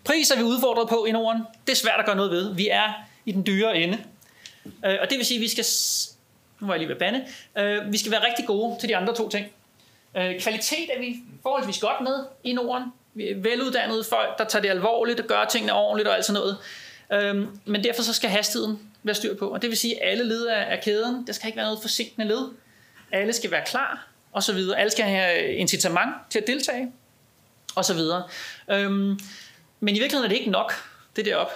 [0.04, 1.41] Pris er vi udfordret på i Norden.
[1.67, 2.56] Det er svært at gøre noget ved.
[2.56, 2.93] Vi er
[3.26, 4.04] i den dyre ende.
[4.86, 5.65] Øh, og det vil sige, at vi skal...
[6.60, 7.26] Nu var jeg lige ved bande.
[7.58, 9.48] Øh, vi skal være rigtig gode til de andre to ting.
[10.17, 12.84] Øh, kvalitet er vi forholdsvis godt med i Norden.
[13.15, 16.58] Veluddannede folk, der tager det alvorligt og gør tingene ordentligt og alt sådan noget.
[17.65, 19.47] Men derfor så skal hastigheden være styr på.
[19.47, 22.28] Og det vil sige, at alle led af kæden, der skal ikke være noget forsinkende
[22.28, 22.47] led.
[23.12, 24.80] Alle skal være klar, og så videre.
[24.80, 26.91] Alle skal have incitament til at deltage
[27.75, 28.23] og så videre.
[28.71, 29.19] Øhm,
[29.80, 30.73] men i virkeligheden er det ikke nok,
[31.15, 31.51] det derop.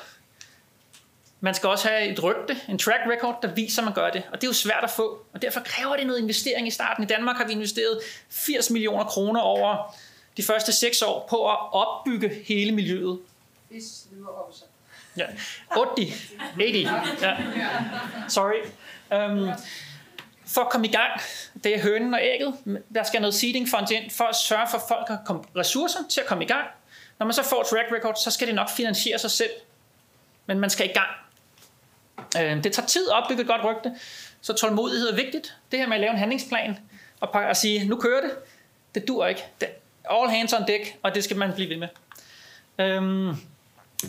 [1.42, 4.24] Man skal også have et rygte, en track record, der viser, at man gør det.
[4.32, 5.26] Og det er jo svært at få.
[5.34, 7.04] Og derfor kræver det noget investering i starten.
[7.04, 9.96] I Danmark har vi investeret 80 millioner kroner over
[10.38, 13.20] de første seks år på at opbygge hele miljøet.
[15.18, 15.26] Ja.
[15.96, 16.34] 80.
[16.58, 16.88] 80.
[17.22, 17.38] Ja.
[18.28, 18.62] Sorry.
[19.12, 19.50] Um,
[20.46, 21.22] for at komme i gang,
[21.64, 22.54] det er hønen og ægget.
[22.96, 26.22] Der skal noget seeding fund ind for at sørge for, at folk har ressourcer til
[26.22, 26.68] at komme i gang.
[27.20, 29.52] Når man så får track record, så skal det nok finansiere sig selv.
[30.46, 31.10] Men man skal i gang.
[32.18, 33.92] Um, det tager tid at opbygge et godt rygte,
[34.42, 35.58] så tålmodighed er vigtigt.
[35.72, 36.78] Det her med at lave en handlingsplan
[37.20, 38.32] og at sige, nu kører det,
[38.96, 39.46] det dur ikke.
[40.10, 41.88] All hands on deck, og det skal man blive ved med.
[42.80, 43.36] Øhm,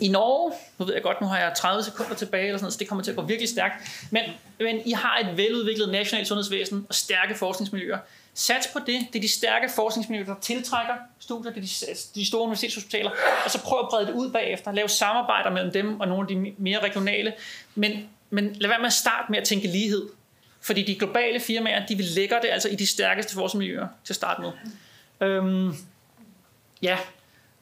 [0.01, 2.77] i Norge, nu ved jeg godt, nu har jeg 30 sekunder tilbage, eller sådan så
[2.77, 3.73] det kommer til at gå virkelig stærkt,
[4.11, 4.23] men,
[4.59, 7.97] men I har et veludviklet nationalt sundhedsvæsen og stærke forskningsmiljøer.
[8.33, 9.07] Sats på det.
[9.13, 13.11] Det er de stærke forskningsmiljøer, der tiltrækker studier, det er de, de store universitetshospitaler,
[13.45, 14.71] og så prøv at brede det ud bagefter.
[14.71, 17.33] Lav samarbejder mellem dem og nogle af de mere regionale.
[17.75, 20.09] Men, men lad være med at starte med at tænke lighed.
[20.61, 24.15] Fordi de globale firmaer, de vil lægge det altså i de stærkeste forskningsmiljøer til at
[24.15, 24.51] starte med.
[25.21, 25.75] Øhm,
[26.81, 26.97] ja,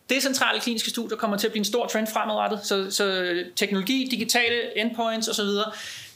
[0.10, 4.78] Decentrale kliniske studier kommer til at blive en stor trend fremadrettet, så, så teknologi, digitale
[4.78, 5.46] endpoints osv.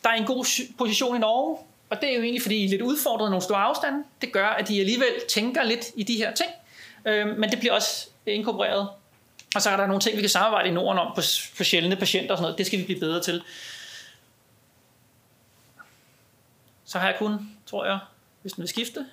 [0.03, 0.45] Der er en god
[0.77, 1.57] position i Norge,
[1.89, 4.03] og det er jo egentlig, fordi I er lidt udfordret nogle store afstande.
[4.21, 6.49] Det gør, at de alligevel tænker lidt i de her ting,
[7.05, 8.87] øhm, men det bliver også inkorporeret.
[9.55, 11.21] Og så er der nogle ting, vi kan samarbejde i Norden om på,
[11.57, 12.57] på sjældne patienter og sådan noget.
[12.57, 13.43] Det skal vi blive bedre til.
[16.85, 17.99] Så har jeg kun, tror jeg,
[18.41, 19.05] hvis den vil skifte.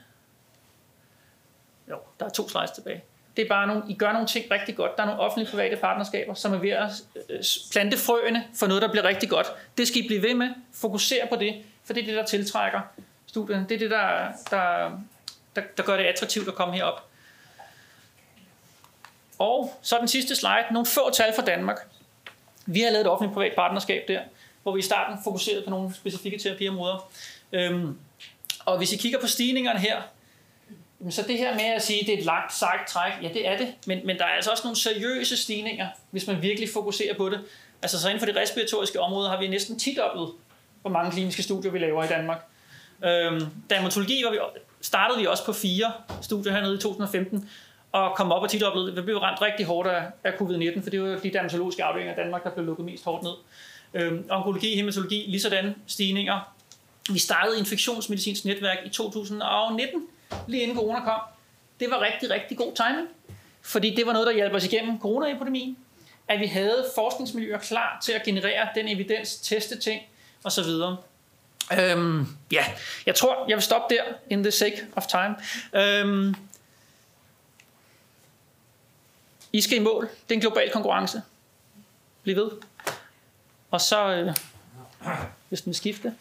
[1.91, 3.03] Jo, der er to slides tilbage
[3.37, 4.97] det er bare nogle, I gør nogle ting rigtig godt.
[4.97, 6.91] Der er nogle offentlige private partnerskaber, som er ved at
[7.31, 7.41] øh,
[7.73, 9.47] plante frøene for noget, der bliver rigtig godt.
[9.79, 10.49] Det skal I blive ved med.
[10.75, 12.81] Fokusere på det, for det er det, der tiltrækker
[13.27, 13.67] studierne.
[13.69, 14.91] Det er det, der, der,
[15.57, 17.07] der, der gør det attraktivt at komme herop.
[19.39, 20.67] Og så den sidste slide.
[20.71, 21.79] Nogle få tal fra Danmark.
[22.67, 24.21] Vi har lavet et offentligt privat partnerskab der,
[24.63, 27.11] hvor vi i starten fokuserede på nogle specifikke terapiområder.
[27.53, 27.99] Øhm,
[28.65, 30.03] og hvis I kigger på stigningerne her,
[31.11, 33.49] så det her med at sige, at det er et langt sejt træk, ja det
[33.49, 37.15] er det, men, men der er altså også nogle seriøse stigninger, hvis man virkelig fokuserer
[37.15, 37.41] på det.
[37.83, 40.29] Altså så inden for det respiratoriske område har vi næsten tidoblet,
[40.83, 42.39] hvor mange kliniske studier vi laver i Danmark.
[43.05, 44.39] Øhm, dermatologi var vi,
[44.81, 47.49] startede vi også på fire studier hernede i 2015,
[47.93, 48.97] og kom op og tidoblet.
[48.97, 52.17] Vi blev ramt rigtig hårdt af, af covid-19, for det var de dermatologiske afdelinger i
[52.17, 53.33] Danmark, der blev lukket mest hårdt ned.
[53.95, 56.55] Øhm, onkologi, hematologi, lige sådan stigninger.
[57.13, 60.07] Vi startede infektionsmedicinsk netværk i 2019,
[60.47, 61.21] lige inden corona kom.
[61.81, 63.09] Det var rigtig, rigtig god timing,
[63.63, 65.77] fordi det var noget, der hjalp os igennem coronaepidemien,
[66.29, 70.03] at vi havde forskningsmiljøer klar til at generere den evidens, teste ting
[70.45, 70.71] osv.
[71.79, 72.65] Øhm, ja,
[73.07, 75.37] jeg tror, jeg vil stoppe der, in the sake of time.
[75.73, 76.35] Øhm,
[79.53, 80.09] I skal i mål.
[80.29, 81.23] Det er en global konkurrence.
[82.23, 82.51] Bliv ved.
[83.71, 84.37] Og så, øh,
[85.49, 86.15] hvis den skifte.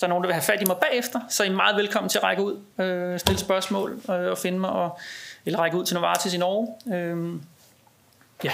[0.00, 2.08] Der er nogen, der vil have fat i mig bagefter, så er I meget velkommen
[2.08, 4.98] til at række ud, øh, stille spørgsmål øh, og finde mig, og,
[5.46, 6.68] eller række ud til Novartis i Norge.
[6.94, 7.40] Øh,
[8.44, 8.52] ja.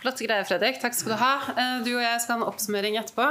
[0.00, 0.80] Flotte greier, Fredrik.
[0.80, 1.34] Takk skal du ha.
[1.34, 3.28] Eh, du og jeg skal ha en oppsummering etterpå.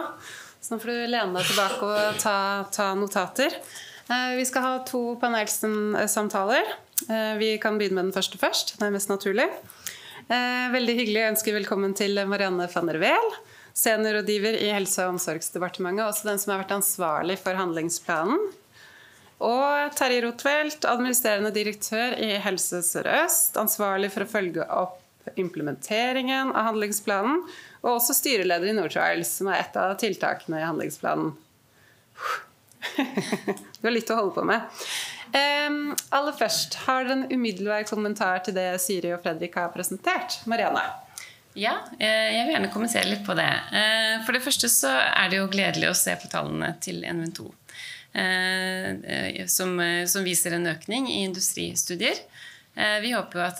[0.61, 3.59] Så nå får du lene deg tilbake og ta, ta notater.
[4.37, 6.84] Vi skal ha to panelsamtaler.
[7.39, 8.77] Vi kan begynne med den første først.
[8.79, 9.49] Det er mest naturlig.
[10.25, 13.33] Veldig hyggelig å ønske velkommen til Marianne van der Weel,
[13.77, 18.39] seniorrådgiver i Helse- og omsorgsdepartementet, også den som har vært ansvarlig for handlingsplanen.
[19.43, 25.01] Og Terje Rotfeldt, administrerende direktør i Helse Sør-Øst, ansvarlig for å følge opp
[25.35, 27.43] implementeringen av handlingsplanen,
[27.83, 31.35] og også styreleder i Nortrials, som er et av tiltakene i handlingsplanen.
[32.95, 34.61] Du har litt å holde på med.
[35.35, 40.39] Um, aller først, har dere en umiddelbar kommentar til det Siri og Fredrik har presentert?
[40.47, 40.85] Marianne?
[41.55, 43.47] Ja, eh, jeg vil gjerne kommentere litt på det.
[43.47, 47.47] Eh, for det første så er det jo gledelig å se på tallene til NV2.
[48.15, 52.19] Eh, som, som viser en økning i industristudier.
[52.75, 53.59] Vi håper at,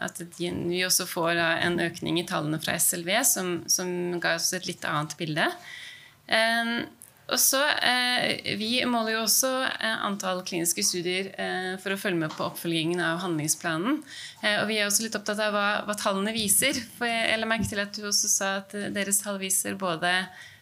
[0.00, 4.64] at, vi også får en økning i tallene fra SLV, som, som ga oss et
[4.64, 5.50] litt annet bilde.
[7.26, 12.20] Og så, eh, Vi måler jo også eh, antall kliniske studier eh, for å følge
[12.20, 14.02] med på oppfølgingen av handlingsplanen.
[14.42, 16.78] Eh, og Vi er også litt opptatt av hva, hva tallene viser.
[16.98, 20.12] For Jeg la merke til at du også sa at deres tall viser både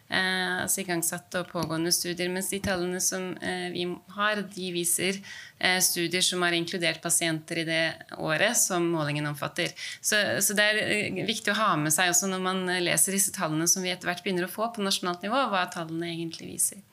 [0.08, 2.30] eh, altså igangsatte og pågående studier.
[2.32, 3.86] Mens de tallene som eh, vi
[4.16, 5.18] har, de viser
[5.58, 7.82] eh, studier som har inkludert pasienter i det
[8.18, 9.72] året som målingen omfatter.
[10.00, 13.34] Så, så, det er eh, viktig å ha med seg også når man leser disse
[13.34, 16.84] tallene som vi etter hvert begynner å få på nasjonalt nivå, hva tallene egentlig viser.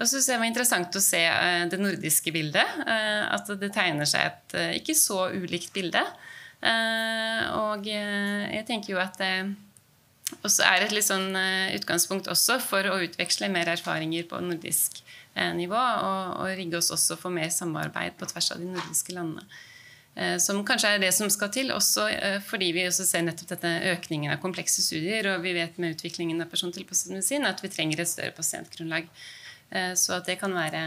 [0.00, 2.84] Og så det var interessant å se eh, det nordiske bildet.
[2.86, 6.04] Eh, at det tegner seg et ikke så ulikt bilde.
[6.60, 9.16] Og jeg tenker jo at
[10.42, 14.28] og så er det et litt sånn eh, utgangspunkt også for å utveksle mer erfaringer
[14.30, 15.00] på nordisk
[15.34, 19.16] eh, nivå, og, og rigge oss også for mer samarbeid på tvers av de nordiske
[19.16, 19.44] landene.
[20.14, 22.08] Eh, som kanskje er det som skal til, også
[22.46, 26.42] fordi vi også ser nettopp dette økningen av komplekse studier, og vi vet med utviklingen
[26.44, 29.10] av persontilpasset medisin at vi trenger et større pasientgrunnlag.
[29.70, 30.80] Så at det kan være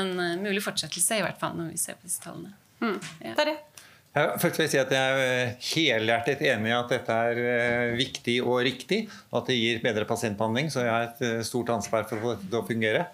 [0.00, 2.54] en mulig fortsettelse, i hvert fall når vi ser på disse tallene.
[2.80, 2.96] Mm.
[3.20, 3.34] Ja.
[3.34, 3.71] Det er det.
[4.12, 7.92] Jeg, først vil si at jeg er eh, helhjertet enig i at dette er eh,
[7.96, 10.68] viktig og riktig, og at det gir bedre pasientbehandling.
[10.72, 13.06] Så jeg har et eh, stort ansvar for å få dette til å fungere.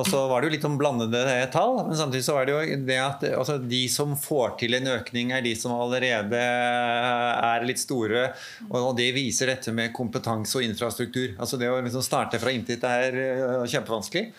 [0.00, 1.20] Og så var det jo litt om blandede
[1.52, 1.82] tall.
[1.84, 5.34] Men samtidig så var det jo det at altså, de som får til en økning,
[5.36, 8.30] er de som allerede er litt store.
[8.70, 11.34] Og det viser dette med kompetanse og infrastruktur.
[11.36, 13.18] Altså Det å liksom starte fra intet er
[13.66, 14.30] kjempevanskelig.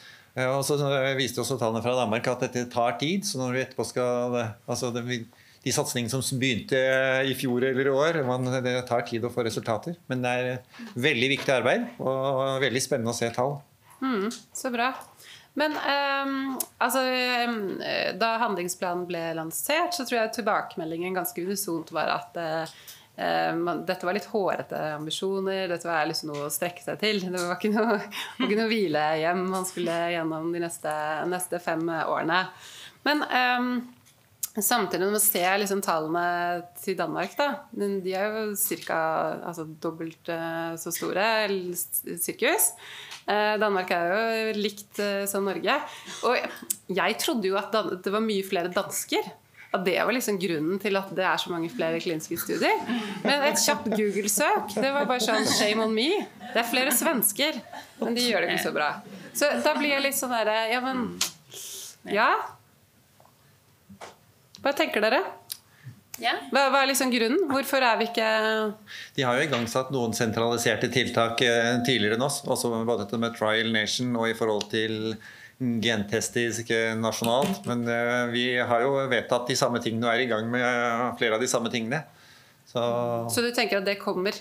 [0.47, 0.79] Og så
[1.19, 3.27] viste også tallene fra Danmark at dette tar tid.
[3.27, 5.03] Så når vi etterpå skal altså det,
[5.61, 6.79] de satsingene som begynte
[7.27, 8.21] i fjor eller i år.
[8.25, 9.97] Man, det tar tid å få resultater.
[10.09, 13.59] Men det er veldig viktig arbeid og veldig spennende å se tall.
[14.01, 14.89] Mm, så bra.
[15.59, 17.03] Men um, altså,
[18.17, 22.81] da handlingsplanen ble lansert, så tror jeg tilbakemeldingen ganske unisont var at uh,
[23.59, 25.67] man, dette var litt hårete ambisjoner.
[25.69, 27.21] Dette var liksom noe å strekke seg til.
[27.27, 27.99] Det var ikke noe,
[28.39, 32.45] var ikke noe hvilehjem man skulle gjennom de neste, neste fem årene.
[33.05, 33.73] Men um,
[34.51, 36.23] Samtidig når man ser liksom tallene
[36.81, 38.97] til Danmark, da, de er jo ca.
[39.47, 41.23] Altså, dobbelt uh, så store
[42.19, 42.73] sirkus.
[43.23, 45.77] Uh, Danmark er jo likt uh, som Norge.
[46.27, 46.35] Og
[46.91, 47.71] jeg trodde jo at
[48.03, 49.31] det var mye flere dansker.
[49.71, 52.81] At det var liksom grunnen til at det er så mange flere kliniske studier.
[53.23, 56.09] Men et kjapt Google-søk, det var bare sånn shame on me.
[56.51, 57.61] Det er flere svensker,
[58.01, 58.97] men de gjør det ikke så bra.
[59.31, 61.13] Så da blir jeg litt sånn derre Ja, men
[62.11, 62.33] Ja.
[64.61, 65.21] Hva tenker dere?
[66.21, 66.35] Ja.
[66.51, 67.45] Hva, hva, er liksom grunnen?
[67.49, 68.27] Hvorfor er vi ikke
[69.15, 72.41] De har jo igangsatt noen sentraliserte tiltak eh, tidligere enn oss.
[72.45, 75.15] Også både dette med Trial Nation og i forhold til
[75.61, 77.65] gentestisk nasjonalt.
[77.69, 81.07] Men eh, vi har jo vedtatt de samme tingene og er i gang med eh,
[81.21, 82.03] flere av de samme tingene.
[82.69, 82.81] Så,
[83.33, 84.35] Så du tenker at det kommer?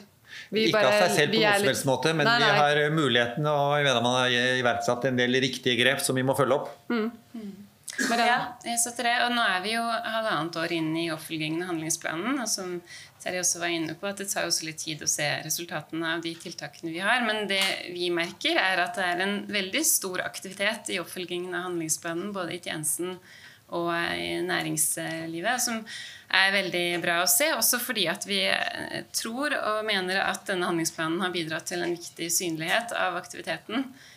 [0.51, 2.51] Vi ikke bare, av seg selv på noen som helst måte, men nei, nei.
[2.53, 6.23] vi har muligheten og jeg mener man har iverksatt en del riktige grep som vi
[6.27, 6.71] må følge opp.
[6.93, 7.09] Mm.
[8.01, 8.21] Mm.
[8.25, 9.15] Ja, jeg støtter det.
[9.27, 12.41] Og nå er vi jo halvannet år inn i oppfølgingen av handlingsplanen.
[12.41, 12.79] og som
[13.21, 16.23] Terje også var inne på, at Det tar også litt tid å se resultatene av
[16.25, 17.21] de tiltakene vi har.
[17.27, 21.69] Men det vi merker, er at det er en veldig stor aktivitet i oppfølgingen av
[21.69, 23.19] handlingsplanen, både i tjenesten
[23.71, 25.85] og i næringslivet, som
[26.35, 27.53] er veldig bra å se.
[27.55, 28.41] Også fordi at vi
[29.15, 34.10] tror og mener at denne handlingsplanen har bidratt til en viktig synlighet av aktiviteten Eh,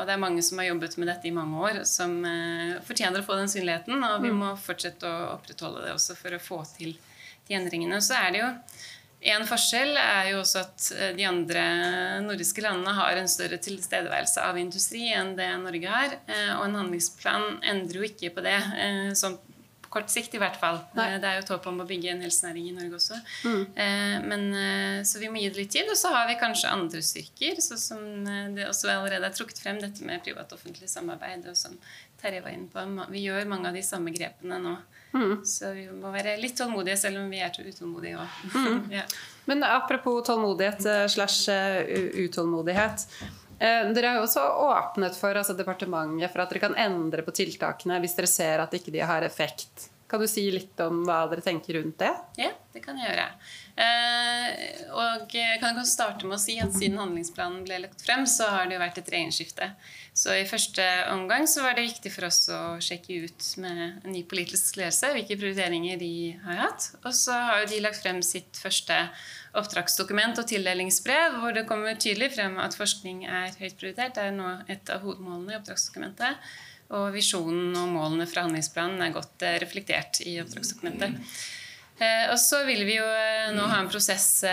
[0.00, 3.20] og det er mange som har jobbet med dette i mange år, som eh, fortjener
[3.20, 4.00] å få den synligheten.
[4.00, 4.40] Og vi mm.
[4.40, 6.96] må fortsette å opprettholde det også for å få til
[7.48, 8.00] de endringene.
[8.00, 8.50] Så er det jo
[9.32, 11.62] en forskjell er jo også at eh, de andre
[12.24, 16.16] nordiske landene har en større tilstedeværelse av industri enn det Norge har.
[16.56, 18.58] Og en handlingsplan endrer jo ikke på det
[19.92, 20.78] kort sikt i hvert fall.
[20.96, 21.06] Nei.
[21.14, 23.18] Eh, Det er jo et håp om å bygge en helsenæring i Norge også.
[23.76, 25.90] Eh, Men, eh, så vi må gi det litt tid.
[25.90, 28.00] Og så har vi kanskje andre styrker, sånn som
[28.56, 31.46] det også allerede er trukket frem, dette med privat-offentlig samarbeid.
[31.48, 31.76] Og som
[32.22, 34.76] Terje var inne på, vi gjør mange av de samme grepene nå.
[35.44, 38.90] Så vi må være litt tålmodige, selv om vi er utålmodige òg.
[38.98, 39.02] ja.
[39.46, 41.50] Men apropos tålmodighet slash
[42.16, 43.06] utålmodighet.
[43.62, 47.34] Eh, Dere har jo også åpnet for altså departementet for at dere kan endre på
[47.36, 49.91] tiltakene hvis dere ser at ikke de har effekt.
[50.12, 52.10] Kan du si litt om hva dere tenker rundt det?
[52.36, 53.22] Ja, det kan jeg gjøre.
[53.80, 58.50] Eh, og jeg kan starte med å si at siden handlingsplanen ble lagt frem, så
[58.52, 59.70] har det jo vært et regjeringsskifte.
[60.36, 60.84] I første
[61.14, 65.14] omgang så var det viktig for oss å sjekke ut med en ny politisk ledelse
[65.14, 66.90] hvilke prioriteringer de har hatt.
[67.00, 68.98] Og så har jo de lagt frem sitt første
[69.56, 74.12] oppdragsdokument og tildelingsbrev, hvor det kommer tydelig frem at forskning er høyt prioritert.
[74.20, 76.52] Det er nå et av hovedmålene i oppdragsdokumentet.
[76.92, 81.14] Og visjonen og målene fra handlingsplanen er godt eh, reflektert i oppdragsdokumentet.
[82.02, 84.44] Eh, og så vil vi jo eh, nå ha en prosess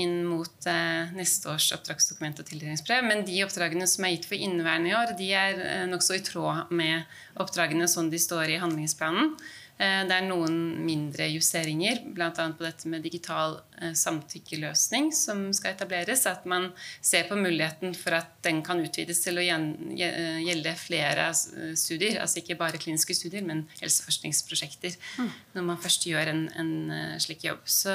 [0.00, 0.68] inn mot
[1.16, 3.04] neste års oppdragsdokument og tildelingsbrev.
[3.04, 5.60] Men de oppdragene som er gitt for inneværende år, de er
[5.90, 7.04] nokså i tråd med
[7.40, 9.34] oppdragene sånn de står i handlingsplanen.
[9.78, 10.54] Eh, Det er noen
[10.86, 12.30] mindre justeringer, bl.a.
[12.30, 16.22] på dette med digital eh, samtykkeløsning som skal etableres.
[16.30, 16.68] At man
[17.00, 22.20] ser på muligheten for at den kan utvides til å eh, gjelde flere studier.
[22.22, 24.94] Altså ikke bare kliniske studier, men helseforskningsprosjekter.
[25.56, 27.66] Når man først gjør en, en slik jobb.
[27.66, 27.90] Så,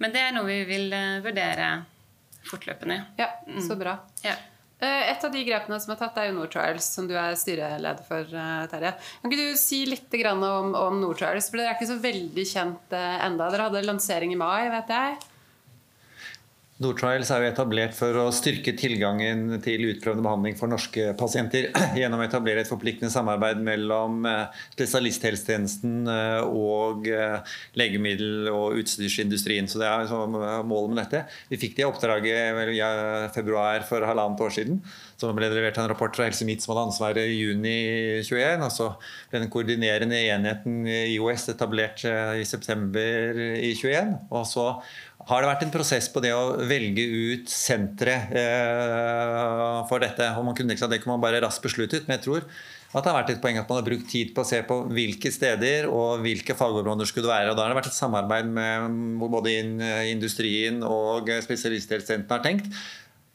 [0.00, 0.88] men det er noe vi vil
[1.24, 1.70] vurdere
[2.46, 3.02] fortløpende.
[3.20, 3.98] Ja, så bra.
[4.24, 4.36] Ja.
[4.80, 8.02] Eh, Et av de grepene som er tatt, er jo Nordtrials, som du er styreleder
[8.04, 8.92] for, eh, Terje.
[9.22, 11.00] Kan ikke du si litt om, om?
[11.14, 13.48] For dere er ikke så veldig kjent eh, enda.
[13.50, 15.16] Dere hadde lansering i mai, vet jeg.
[16.76, 22.20] Nordtrials er jo etablert for å styrke tilgangen til utprøvende behandling for norske pasienter gjennom
[22.20, 29.70] å etablere et forpliktende samarbeid mellom eh, spesialisthelsetjenesten eh, og eh, legemiddel- og utstyrsindustrien.
[29.72, 31.22] Så det er målet med dette.
[31.48, 32.82] Vi fikk det oppdraget i
[33.32, 34.84] februar for halvannet år siden.
[35.16, 37.76] Så ble det levert en rapport fra Helse Midt som hadde ansvaret i juni
[38.20, 38.68] 21.
[38.68, 38.92] Og så
[39.32, 44.18] ble den koordinerende enheten i IOS etablert i september i 21.
[44.28, 44.68] Og så
[45.26, 50.28] har det vært en prosess på det å velge ut sentre eh, for dette.
[50.38, 52.46] Og man kunne ikke Det kunne man bare raskt besluttet, men jeg tror
[52.96, 54.76] at det har vært et poeng at man har brukt tid på å se på
[54.94, 57.50] hvilke steder og hvilke fagområder skulle det være.
[57.50, 59.56] Og Da har det vært et samarbeid med hvor både
[60.08, 62.70] industrien og spesialisthelsetjenesten har tenkt.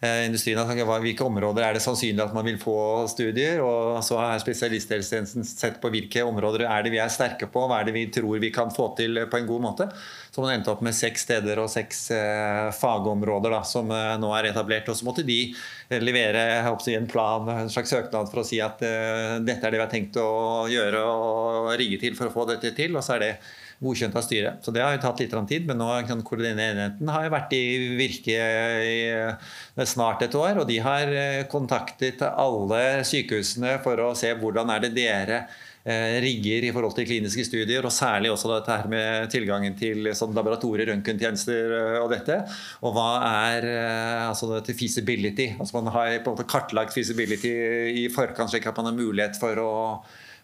[0.01, 3.59] Eh, Industrien hvilke områder er det sannsynlig at man vil få studier.
[3.61, 7.81] og Så har spesialisthelsetjenesten sett på hvilke områder er det vi er sterke på, hva
[7.81, 9.89] er det vi tror vi kan få til på en god måte.
[10.31, 14.33] Så man endte opp med seks steder og seks eh, fagområder da, som eh, nå
[14.39, 14.89] er etablert.
[14.89, 15.53] Og så måtte de
[16.01, 19.83] levere si, en plan, en slags søknad for å si at eh, dette er det
[19.83, 22.97] vi har tenkt å gjøre og rigge til for å få dette til.
[22.97, 23.35] Og så er det
[23.81, 24.61] godkjent av styret.
[24.61, 25.89] Så det har jo tatt litt tid, men nå
[26.27, 27.63] koordinerende har jo vært i
[27.97, 28.37] virke
[28.85, 29.49] i eh,
[29.89, 34.85] snart et år, og de har eh, kontaktet alle sykehusene for å se hvordan er
[34.85, 35.41] det dere
[35.81, 40.11] eh, rigger i forhold til kliniske studier, og særlig også dette her med tilgangen til
[40.17, 42.43] sånn laboratorier, røntgentjenester og dette.
[42.85, 43.11] Og hva
[43.49, 43.71] er
[44.29, 45.55] altså dette feasibility?
[45.57, 47.55] Altså man har på en måte kartlagt feasibility
[48.05, 49.71] i forkant, slik at man har mulighet for å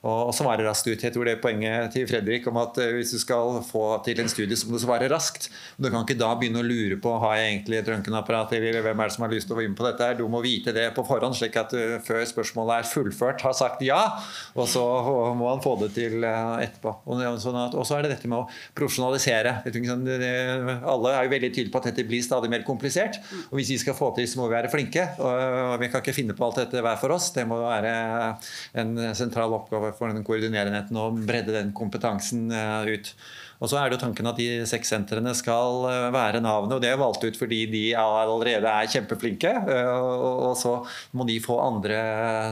[0.05, 1.01] og svare raskt ut.
[1.01, 4.19] Jeg tror det er poenget til Fredrik om at eh, hvis du skal få til
[4.21, 5.49] en studie, så må du svare raskt.
[5.81, 8.99] Du kan ikke da begynne å lure på har jeg egentlig et røntgenapparat, eller hvem
[9.03, 10.03] er det som har lyst til å være med på dette.
[10.05, 10.15] her.
[10.19, 13.81] Du må vite det på forhånd, slik at du før spørsmålet er fullført, har sagt
[13.87, 13.99] ja.
[14.55, 14.83] Og så
[15.37, 16.93] må han få det til eh, etterpå.
[17.41, 19.57] Sånn og så er det dette med å profesjonalisere.
[19.73, 23.17] Sånn, det- Alle er jo veldig tydelige på at dette blir stadig mer komplisert.
[23.49, 25.03] Og hvis vi skal få til, så må vi være flinke.
[25.19, 27.31] Og vi kan ikke finne på alt dette hver for oss.
[27.35, 27.93] Det må være
[28.77, 33.13] en sentral oppgave for den koordinerende enheten å bredde den kompetansen eh, ut.
[33.57, 36.83] Og så er det jo tanken at de seks sentrene skal eh, være navnet, og
[36.83, 39.53] det er valgt ut fordi de allerede er kjempeflinke.
[39.63, 40.75] eh, Og og så
[41.17, 41.97] må de få andre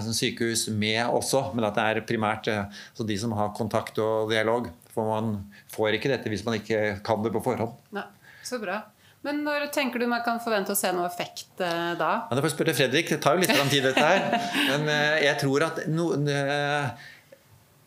[0.05, 2.49] sykehus med også, men at det er primært
[2.95, 4.71] så de som har kontakt og dialog.
[4.95, 5.39] For man
[5.75, 7.75] får ikke dette hvis man ikke kan det på forhånd.
[7.95, 8.05] Nei,
[8.47, 8.81] så bra.
[9.25, 12.09] Men når tenker du man kan forvente å se noe effekt eh, da?
[12.29, 13.09] Ja, det får jeg spørre Fredrik.
[13.09, 14.27] Det tar jo litt tid, dette her.
[14.69, 17.07] Men eh, jeg tror at noen eh,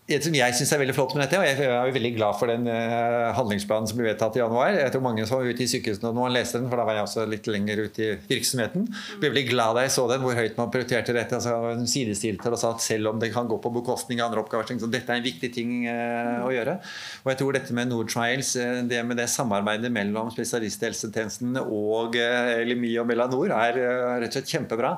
[0.09, 2.49] det som jeg syns er veldig flott med dette, og jeg er veldig glad for
[2.49, 4.73] den eh, handlingsplanen som ble vedtatt i januar.
[4.73, 7.05] Jeg tror mange som var ute i sykehusene nå leste den, for da var jeg
[7.05, 8.87] også litt lenger ute i virksomheten.
[8.89, 11.37] Jeg ble veldig glad da jeg så den, hvor høyt man prioriterte dette.
[11.37, 14.79] altså sidestilte og sa at selv om det kan gå på bekostning av andre oppgaver,
[14.81, 16.79] så dette er en viktig ting eh, å gjøre.
[17.27, 22.65] Og jeg tror dette med Nordtrials, Trials, det med det samarbeidet mellom spesialisthelsetjenesten og eh,
[22.65, 24.97] LMI og Melanor, er eh, rett og slett kjempebra.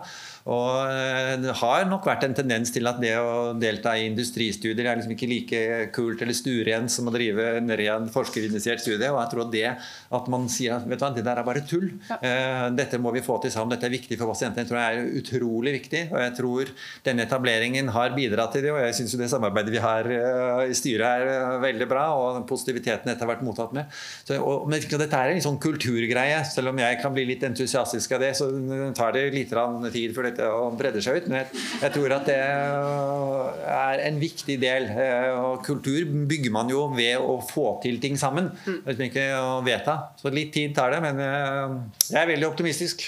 [0.54, 4.86] Og eh, det har nok vært en tendens til at det å delta i industristudier
[4.86, 5.62] er er liksom ikke like
[5.96, 9.10] kult eller stuerent som å drive ned i en forskerinitiert studie.
[9.10, 11.88] Og jeg tror det at man sier vet du hva, det der er bare tull,
[12.08, 12.68] ja.
[12.74, 15.74] dette må vi få til sammen, dette er viktig for pasientene, tror jeg er utrolig
[15.78, 16.04] viktig.
[16.12, 16.72] Og jeg tror
[17.06, 20.76] denne etableringen har bidratt til det, og jeg syns det samarbeidet vi har eh, i
[20.76, 23.90] styret er veldig bra, og positiviteten dette har vært mottatt med.
[24.26, 28.16] Så, og, men dette er en sånn kulturgreie, selv om jeg kan bli litt entusiastisk
[28.16, 28.50] av det, så
[28.96, 29.54] tar det litt
[29.94, 31.30] tid før dette bredder seg ut.
[31.30, 34.89] Men jeg, jeg, tror at det er en viktig del.
[34.90, 39.00] Eh, og kultur bygger man jo ved å få til ting sammen, mm.
[39.06, 39.96] ikke å vedta.
[40.20, 41.78] Så litt tid tar det, men eh,
[42.10, 43.06] jeg er veldig optimistisk.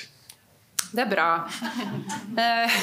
[0.93, 1.29] Det er bra.
[2.39, 2.81] Eh,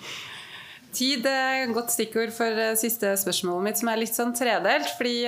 [0.98, 4.92] tid er et godt stikkord for siste spørsmålet mitt, som er litt sånn tredelt.
[4.98, 5.22] fordi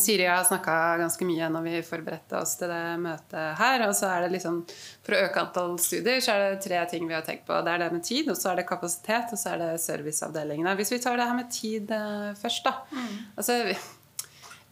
[0.00, 3.84] Siri har snakka ganske mye når vi forberedte oss til det møtet her.
[3.88, 4.62] og så er det liksom,
[5.04, 7.58] For å øke antall studier så er det tre ting vi har tenkt på.
[7.64, 10.76] Det er det med tid, og så er det kapasitet, og så er det serviceavdelingene.
[10.78, 12.74] Hvis vi tar det her med tid eh, først, da.
[12.94, 13.12] Mm.
[13.36, 13.76] Altså, vi,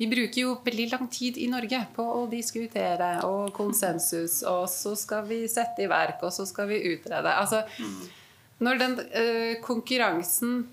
[0.00, 4.96] vi bruker jo veldig lang tid i Norge på å diskutere og konsensus, og så
[4.98, 7.36] skal vi sette i verk, og så skal vi utrede.
[7.36, 8.00] Altså, mm.
[8.66, 10.64] når den øh, konkurransen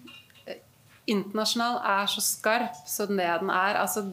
[1.12, 3.80] internasjonal er så skarp som det den er.
[3.82, 4.06] Altså,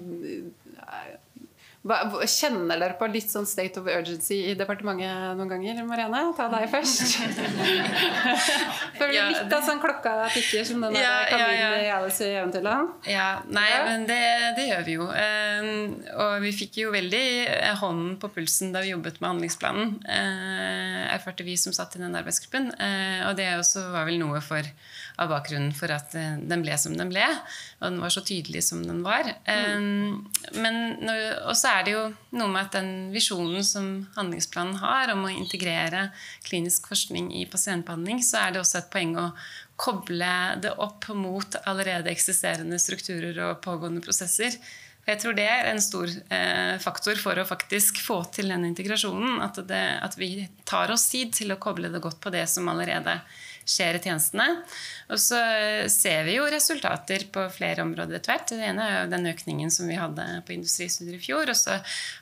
[1.86, 5.78] Kjenner dere på litt sånn state of urgency i departementet noen ganger?
[5.86, 7.14] Marianne, ta deg først.
[8.99, 11.84] Føler du litt av sånn klokka tikker som den ja, kaninen ja, ja.
[11.84, 12.90] i Alice i Eventyrland?
[13.07, 13.84] Ja, nei, ja.
[13.86, 14.18] men det,
[14.59, 15.07] det, gjør vi jo.
[15.07, 17.24] Uh, og vi fikk jo veldig
[17.55, 19.97] eh, hånden på pulsen da vi jobbet med handlingsplanen.
[20.09, 22.72] Uh, erfarte vi som satt i den arbeidsgruppen.
[22.80, 24.66] Uh, og det også var vel noe for
[25.17, 27.25] av bakgrunnen for at eh, den ble som den ble.
[27.81, 29.29] Og den var så tydelig som den var.
[29.49, 30.27] Mm.
[30.61, 30.81] Men
[31.57, 32.03] så er det jo
[32.37, 36.11] noe med at den visjonen som handlingsplanen har om å integrere
[36.47, 39.31] klinisk forskning i pasientbehandling, så er det også et poeng å
[39.77, 40.33] koble
[40.64, 44.57] det opp mot allerede eksisterende strukturer og pågående prosesser.
[45.07, 49.39] Jeg tror det er en stor eh, faktor for å faktisk få til den integrasjonen.
[49.45, 52.67] At, det, at, vi tar oss tid til å koble det godt på det som
[52.73, 53.21] allerede
[53.67, 54.47] skjer i tjenestene.
[55.11, 55.39] Og så
[55.91, 58.51] ser vi jo resultater på flere områder etter hvert.
[58.51, 61.51] Det ene er jo den økningen som vi hadde på industristudier i fjor.
[61.53, 61.77] Og så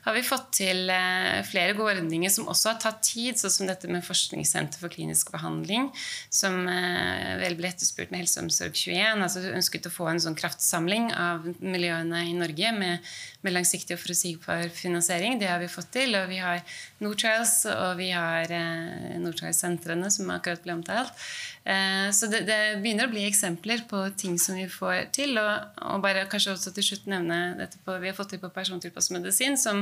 [0.05, 3.69] har vi fått til eh, flere gode ordninger som også har tatt tid, sånn som
[3.69, 5.89] dette med Forskningssenter for klinisk behandling,
[6.33, 9.23] som eh, vel ble etterspurt med Helseomsorg21.
[9.25, 13.15] altså ønsket å få en sånn kraftsamling av miljøene i Norge med,
[13.45, 15.39] med langsiktig og forutsigbar finansiering.
[15.41, 16.13] Det har vi fått til.
[16.17, 16.61] Og vi har
[17.01, 21.25] Nortrials, og vi har eh, Nortrials-sentrene, som akkurat ble omtalt.
[21.65, 25.33] Eh, så det, det, begynner å bli eksempler på ting som vi får til.
[25.41, 28.51] Og, og bare kanskje også til slutt nevne dette på, vi har fått til på
[28.53, 29.81] persontilpasset medisin, som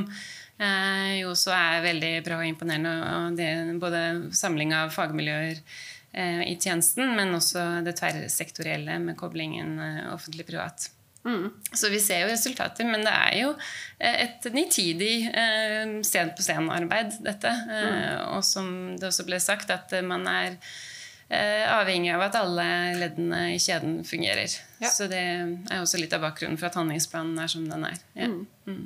[0.56, 2.94] eh, jo også er veldig bra og imponerende.
[3.18, 4.04] Og det er både
[4.36, 10.88] samling av fagmiljøer eh, i tjenesten, men også det tverrsektorielle med koblingen eh, offentlig-privat.
[11.24, 11.46] Mm.
[11.72, 13.52] Så vi ser jo resultater, men det er jo
[13.98, 17.52] eh, et nitidig eh, sted-på-scenen-arbeid, dette.
[17.68, 18.34] Mm.
[18.38, 20.93] Og som det også ble sagt, at man er Eh,
[21.28, 22.66] avhengig av at alle
[23.00, 24.52] leddene i kjeden fungerer.
[24.82, 24.90] Ja.
[24.92, 27.96] Så det er også litt av bakgrunnen for at handlingsplanen er som den er.
[28.12, 28.28] Ja.
[28.28, 28.44] Mm.
[28.68, 28.84] Mm.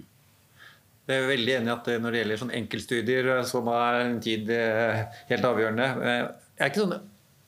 [1.08, 4.50] Jeg er veldig enig i at når det gjelder sånn enkeltstudier, så er en tid
[4.52, 5.86] eh, helt avgjørende.
[6.04, 6.18] Eh,
[6.58, 6.98] jeg er ikke sånn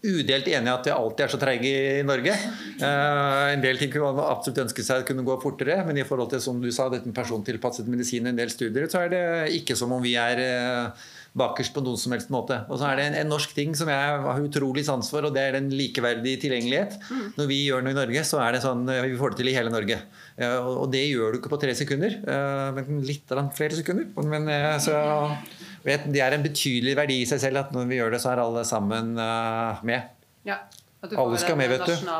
[0.01, 1.71] udelt enig i at det alltid er så treige
[2.01, 2.33] i Norge.
[2.81, 6.41] en del ting kunne man absolutt ønske seg kunne gå fortere, men i forhold til
[6.41, 9.25] som du sa, dette med persontilpasset medisin i en del studier, så er det
[9.61, 10.41] ikke som om vi er
[11.39, 12.57] bakerst på noen som helst måte.
[12.71, 15.35] Og så er det en, en, norsk ting som jeg har utrolig sans for, og
[15.37, 16.97] det er den likeverdige tilgjengelighet.
[17.07, 17.27] Mm.
[17.37, 19.53] Når vi gjør noe i Norge, så er det sånn eh, vi får det til
[19.53, 20.01] i hele Norge.
[20.41, 24.11] Og det gjør du ikke på tre sekunder, eh, men litt flere sekunder.
[24.31, 24.97] Men eh, så
[25.85, 28.43] det er en betydelig verdi i seg selv at når vi gjør det, så er
[28.43, 30.17] alle sammen med.
[30.49, 30.63] Ja.
[31.01, 31.93] Alle skal med, vet du.
[32.05, 32.19] Ja,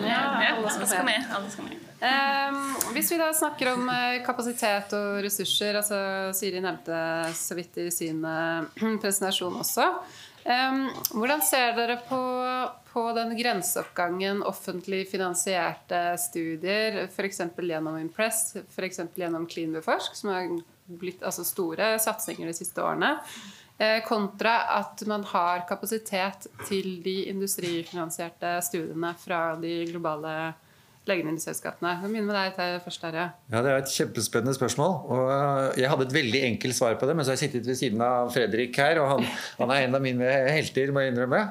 [0.00, 0.20] ja,
[0.56, 1.26] alle skal med.
[1.36, 1.82] Alle skal med.
[2.04, 2.60] Um,
[2.92, 5.98] hvis vi da snakker om uh, kapasitet og ressurser altså
[6.36, 6.96] Siri nevnte
[7.36, 8.64] så vidt i sin uh,
[9.02, 9.90] presentasjon også.
[10.44, 10.86] Um,
[11.16, 12.20] hvordan ser dere på,
[12.90, 17.40] på den grenseoppgangen offentlig finansierte studier, f.eks.
[17.56, 19.04] gjennom Impress, f.eks.
[19.20, 20.48] gjennom CleanBeforsk, som har
[20.84, 23.14] blitt altså, store satsinger de siste årene,
[24.06, 30.54] kontra at man har kapasitet til de industrifinansierte studiene fra de globale
[31.08, 31.98] legemiddelselskapene.
[32.04, 33.04] Begynner med deg først.
[33.04, 33.26] Her, ja.
[33.52, 34.96] ja, Det er et kjempespennende spørsmål.
[35.12, 37.68] og eh, Jeg hadde et veldig enkelt svar på det, men så har jeg sittet
[37.68, 39.28] ved siden av Fredrik her, og han,
[39.60, 41.42] han er en av mine helter, må jeg innrømme.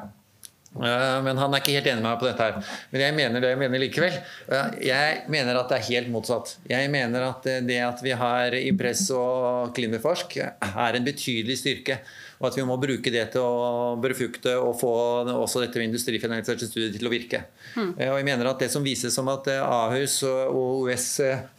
[0.74, 2.48] Eh, men han er ikke helt enig med meg på dette.
[2.48, 2.78] her.
[2.92, 4.18] Men jeg mener det jeg mener likevel.
[4.50, 6.56] Eh, jeg mener at det er helt motsatt.
[6.70, 12.00] Jeg mener at det at vi har Impress og Klimaforsk er en betydelig styrke.
[12.44, 14.92] Og at vi må bruke det til å befrukte og få
[15.32, 17.46] også dette med industrifinansierte studier til å virke.
[17.78, 17.94] Mm.
[17.96, 21.08] Og jeg mener at Det som vises som at Ahus og OUS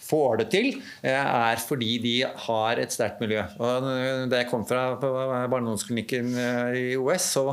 [0.04, 0.68] får det til,
[1.04, 2.14] er fordi de
[2.46, 3.42] har et sterkt miljø.
[3.58, 3.88] Og
[4.30, 6.30] da jeg kom fra barneomsorgsklinikken
[6.76, 7.46] i OS, så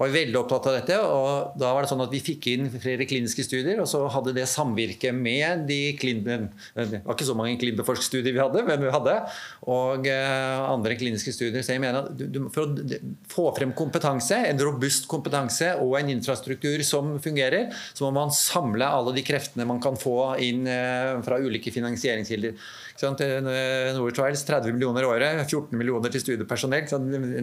[0.00, 0.96] var vi veldig opptatt av dette.
[1.04, 4.34] og da var det sånn at Vi fikk inn flere kliniske studier, og så hadde
[4.36, 6.24] det samvirke med de klin...
[6.24, 9.16] Det var ikke så mange klinbeforskstudier vi hadde, men vi hadde.
[9.70, 11.64] Og eh, andre kliniske studier.
[11.64, 12.24] Så jeg mener at
[12.54, 12.69] For å
[13.30, 18.86] få frem kompetanse, en robust kompetanse og en infrastruktur som fungerer, så må man samle
[18.86, 22.56] alle de kreftene man kan få inn eh, fra ulike finansieringskilder.
[23.00, 26.88] Eh, Norway Trials 30 millioner i året, 14 millioner til studiepersonell.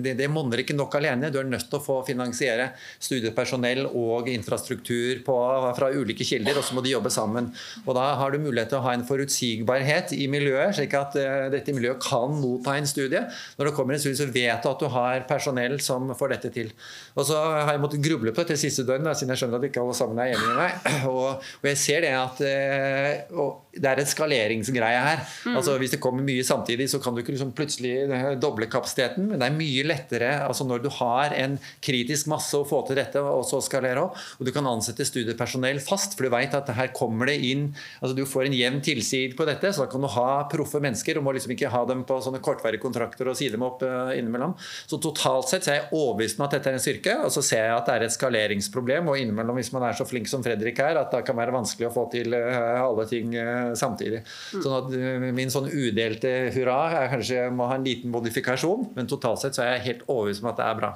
[0.03, 1.31] Det, det monner ikke nok alene.
[1.33, 2.69] Du er nødt til å få finansiere
[2.99, 5.37] studiepersonell og infrastruktur på,
[5.79, 7.49] fra ulike kilder, og så må de jobbe sammen.
[7.85, 11.17] Og Da har du mulighet til å ha en forutsigbarhet i miljøet, slik at
[11.53, 13.23] dette miljøet kan motta en studie.
[13.57, 16.51] Når det kommer en studie, så vet du at du har personell som får dette
[16.53, 16.71] til.
[17.15, 19.83] Og så har jeg måttet gruble på dette siste døgn, siden jeg skjønner at ikke
[19.83, 20.91] alle sammen er enige med meg.
[21.07, 23.47] Og, og jeg ser det at uh,
[23.77, 25.21] det er en skaleringsgreie her.
[25.45, 25.57] Mm.
[25.59, 29.27] Altså Hvis det kommer mye samtidig, så kan du ikke liksom plutselig eh, doble kapasiteten.
[29.29, 32.99] Men det er mye lettere altså når du har en kritisk masse å få til
[32.99, 34.17] dette, og så skalere opp.
[34.39, 37.69] Og du kan ansette studiepersonell fast, for du vet at her kommer det inn
[38.01, 41.17] altså Du får en jevn tilsid på dette, så da kan du ha proffe mennesker.
[41.17, 44.13] og må liksom ikke ha dem på sånne kortvarige kontrakter og si dem opp uh,
[44.17, 44.55] innimellom.
[44.89, 47.15] Så totalt sett så er jeg overbevist om at dette er en styrke.
[47.25, 50.07] Og så ser jeg at det er et skaleringsproblem, og innimellom, hvis man er så
[50.07, 53.35] flink som Fredrik er, at det kan være vanskelig å få til uh, alle ting
[53.35, 54.23] uh, samtidig.
[54.53, 59.09] Sånn at min sånn udelte hurra er kanskje jeg må ha en liten modifikasjon, men
[59.11, 60.95] totalt sett så er jeg helt overbevist om at det er bra.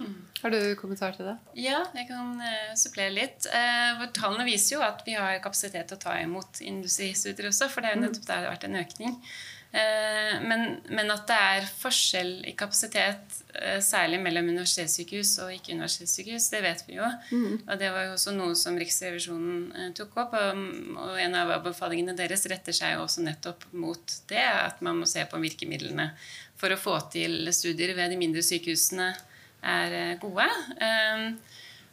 [0.00, 0.14] Mm.
[0.44, 1.38] Har du kommentar til det?
[1.56, 3.46] Ja, jeg kan uh, supplere litt.
[3.48, 7.80] Uh, tallene viser jo at vi har kapasitet til å ta imot industristudier også, for
[7.80, 9.14] det er nettopp der det har vært en økning.
[9.74, 13.40] Uh, men, men, at det er forskjell i kapasitet,
[13.86, 17.06] særlig mellom universitetssykehus og ikke-universitetssykehus, det vet vi jo.
[17.30, 17.60] Mm.
[17.60, 20.34] Og det var jo også noe som Riksrevisjonen tok opp.
[20.34, 20.64] Og,
[20.98, 25.06] og en av anbefalingene deres retter seg jo også nettopp mot det, at man må
[25.10, 26.08] se på virkemidlene
[26.58, 29.12] for å få til studier ved de mindre sykehusene
[29.64, 30.48] er eh, gode.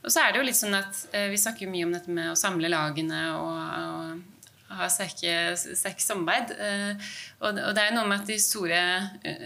[0.02, 2.32] Og så er det jo litt sånn at eh, Vi snakker mye om dette med
[2.32, 4.41] å samle lagene og, og
[4.78, 5.56] ha sterke
[6.04, 6.54] samarbeid.
[6.56, 7.10] Eh,
[7.42, 8.80] og det er noe med at de store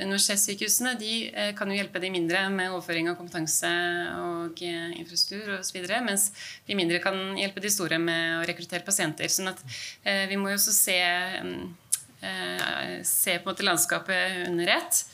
[0.03, 1.13] universitetssykehusene de
[1.57, 3.71] kan jo hjelpe de mindre med overføring av kompetanse
[4.19, 5.82] og infrastruktur osv.
[6.05, 6.30] Mens
[6.67, 9.32] de mindre kan hjelpe de store med å rekruttere pasienter.
[9.32, 9.63] sånn at
[10.30, 10.99] vi må jo også se,
[13.07, 15.05] se på en måte landskapet under ett.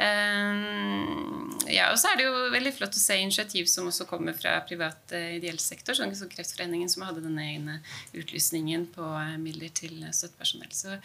[0.00, 4.36] Ehm, ja, og så er det jo veldig flott å se initiativ som også kommer
[4.36, 7.76] fra privat uh, ideell sektor, sånn som Kreftforeningen, som hadde denne egne
[8.16, 10.72] utlysningen på uh, midler til støttepersonell.
[10.72, 10.96] Så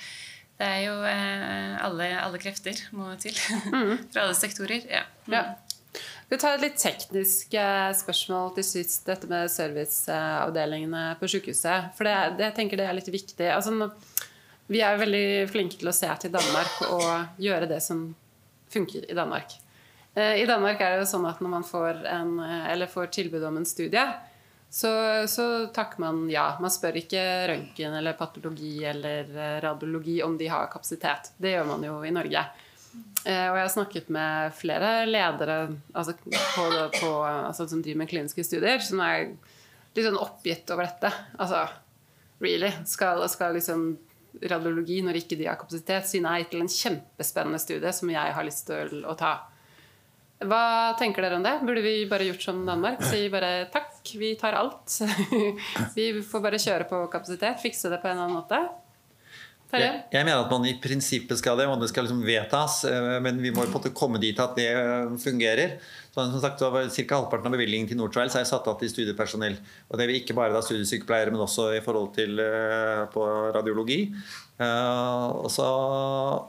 [0.55, 4.05] det er jo alle, alle, krefter må til mm.
[4.13, 4.85] fra alle sektorer.
[4.87, 5.03] Ja.
[5.27, 5.35] Mm.
[5.35, 5.43] ja.
[6.31, 7.53] Vi tar et litt teknisk
[7.99, 11.91] spørsmål til sist, dette med serviceavdelingene på sykehuset.
[11.97, 13.49] For det, det, jeg tenker det er litt viktig.
[13.51, 13.91] Altså,
[14.71, 18.07] vi er veldig flinke til å se til Danmark og gjøre det som
[18.75, 19.57] funker i Danmark.
[20.15, 23.43] Eh, I Danmark er det jo sånn at når man får, en, eh, får tilbud
[23.43, 24.05] om en studie,
[24.75, 24.91] så,
[25.31, 26.47] så, takker man ja.
[26.59, 27.21] Man spør ikke
[27.51, 31.33] røntgen eller patologi eller eh, radiologi om de har kapasitet.
[31.37, 32.45] Det gjør man jo i Norge.
[33.25, 35.55] Og jeg har snakket med flere ledere
[35.97, 39.31] altså på, på, altså som driver med kliniske studier, som er
[39.95, 41.09] litt sånn oppgitt over dette.
[41.41, 41.63] Altså,
[42.43, 42.69] really?
[42.87, 43.87] Skal, skal liksom
[44.43, 48.47] radiologi når ikke de har kapasitet, si nei til en kjempespennende studie som jeg har
[48.47, 49.35] lyst til å ta.
[50.45, 51.53] Hva tenker dere om det?
[51.63, 53.03] Burde vi bare gjort som Danmark?
[53.07, 54.97] Si bare takk, vi tar alt.
[55.97, 58.59] vi får bare kjøre på kapasitet, fikse det på en eller annen måte.
[59.73, 62.83] Jeg, jeg, mener at man i prinsippet skal det, og det skal liksom vedtas.
[62.87, 64.69] Eh, men vi må jo på en måte komme dit at det
[65.23, 65.77] fungerer.
[66.13, 67.17] Så, som sagt, Ca.
[67.17, 69.57] halvparten av bevilgningen til Nordtrials er satt av til studiepersonell.
[69.89, 73.99] Og det er ikke bare da studiesykepleiere, men også i forhold til uh, på radiologi.
[74.55, 75.65] Uh, så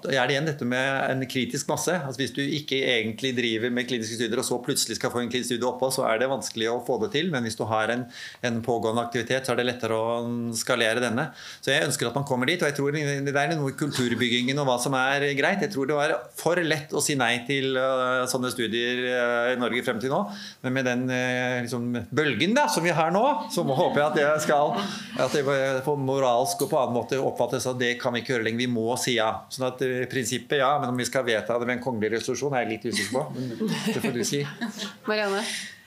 [0.06, 1.90] er det igjen dette med en kritisk masse.
[1.90, 5.30] Altså Hvis du ikke egentlig driver med kliniske studier, og så plutselig skal få en
[5.32, 7.32] klinisk studie oppå, så er det vanskelig å få det til.
[7.34, 8.04] Men hvis du har en,
[8.46, 10.20] en, pågående aktivitet, så er det lettere å
[10.54, 11.28] skalere denne.
[11.58, 12.62] Så jeg ønsker at man kommer dit.
[12.62, 15.66] Og jeg tror det er noe i kulturbyggingen og hva som er greit.
[15.66, 19.58] Jeg tror det var for lett å si nei til uh, sånne studier uh, i
[19.58, 20.22] Norge frem til nå.
[20.62, 24.46] Men med den liksom, bølgen da, som vi har nå, så håper jeg at det
[24.46, 24.78] skal
[25.18, 25.42] at det
[25.86, 28.64] på moralsk og på annen måte oppfattes at det kan vi ikke gjøre lenger.
[28.64, 29.30] Vi må si ja.
[29.52, 32.56] Sånn at uh, prinsippet ja, men om vi skal vedta det med en kongelig resolusjon,
[32.56, 33.24] er jeg litt usikker på.
[33.36, 34.42] Men det får du si.
[35.08, 35.42] Marianne?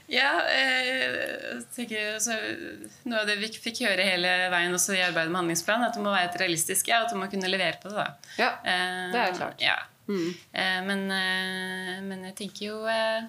[0.09, 2.33] Ja, jeg tenker så,
[3.05, 6.01] Noe av det vi fikk høre hele veien også i arbeidet med handlingsplanen, at det
[6.01, 8.01] må være et realistisk ja, at du må kunne levere på det.
[8.01, 8.33] da.
[8.41, 8.51] Ja,
[9.13, 9.61] det er klart.
[9.61, 9.77] Ja.
[10.09, 13.27] Eh, men, eh, men jeg tenker jo eh,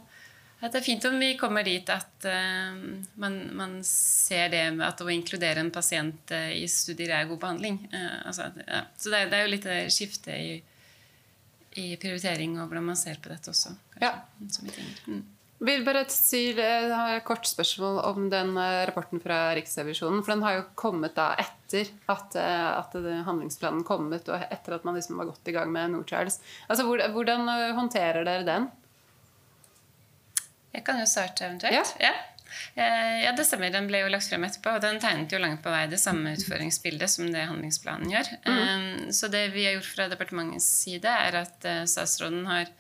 [0.69, 2.77] det er fint om vi kommer dit at uh,
[3.21, 7.41] man, man, ser det med at å inkludere en pasient uh, i studier er god
[7.41, 7.81] behandling.
[7.95, 8.85] Uh, altså, ja.
[8.97, 10.55] Så det, det, er jo litt skifte i,
[11.81, 13.73] i, prioritering og hvordan man ser på dette også.
[13.97, 14.81] Kanskje, ja.
[15.07, 15.29] vi mm.
[15.61, 18.55] Vil bare si et kort spørsmål om den
[18.89, 20.23] rapporten fra Riksrevisjonen.
[20.25, 22.97] For den har jo kommet da etter at, at
[23.27, 26.41] handlingsplanen kommet, og etter at man liksom var godt i gang med Nord-Charles.
[26.65, 27.45] Altså, hvordan
[27.77, 28.71] håndterer dere den?
[30.75, 31.95] Jeg kan jo starte eventuelt.
[31.99, 32.13] Ja.
[32.75, 32.87] Ja.
[33.25, 33.33] ja.
[33.37, 33.73] det stemmer.
[33.75, 36.35] Den ble jo lagt frem etterpå, og den tegnet jo langt på vei det samme
[36.39, 38.33] utføringsbildet som det handlingsplanen gjør.
[38.47, 39.13] Mm.
[39.15, 42.71] Så det vi har gjort fra departementets side, er at eh, statsråden har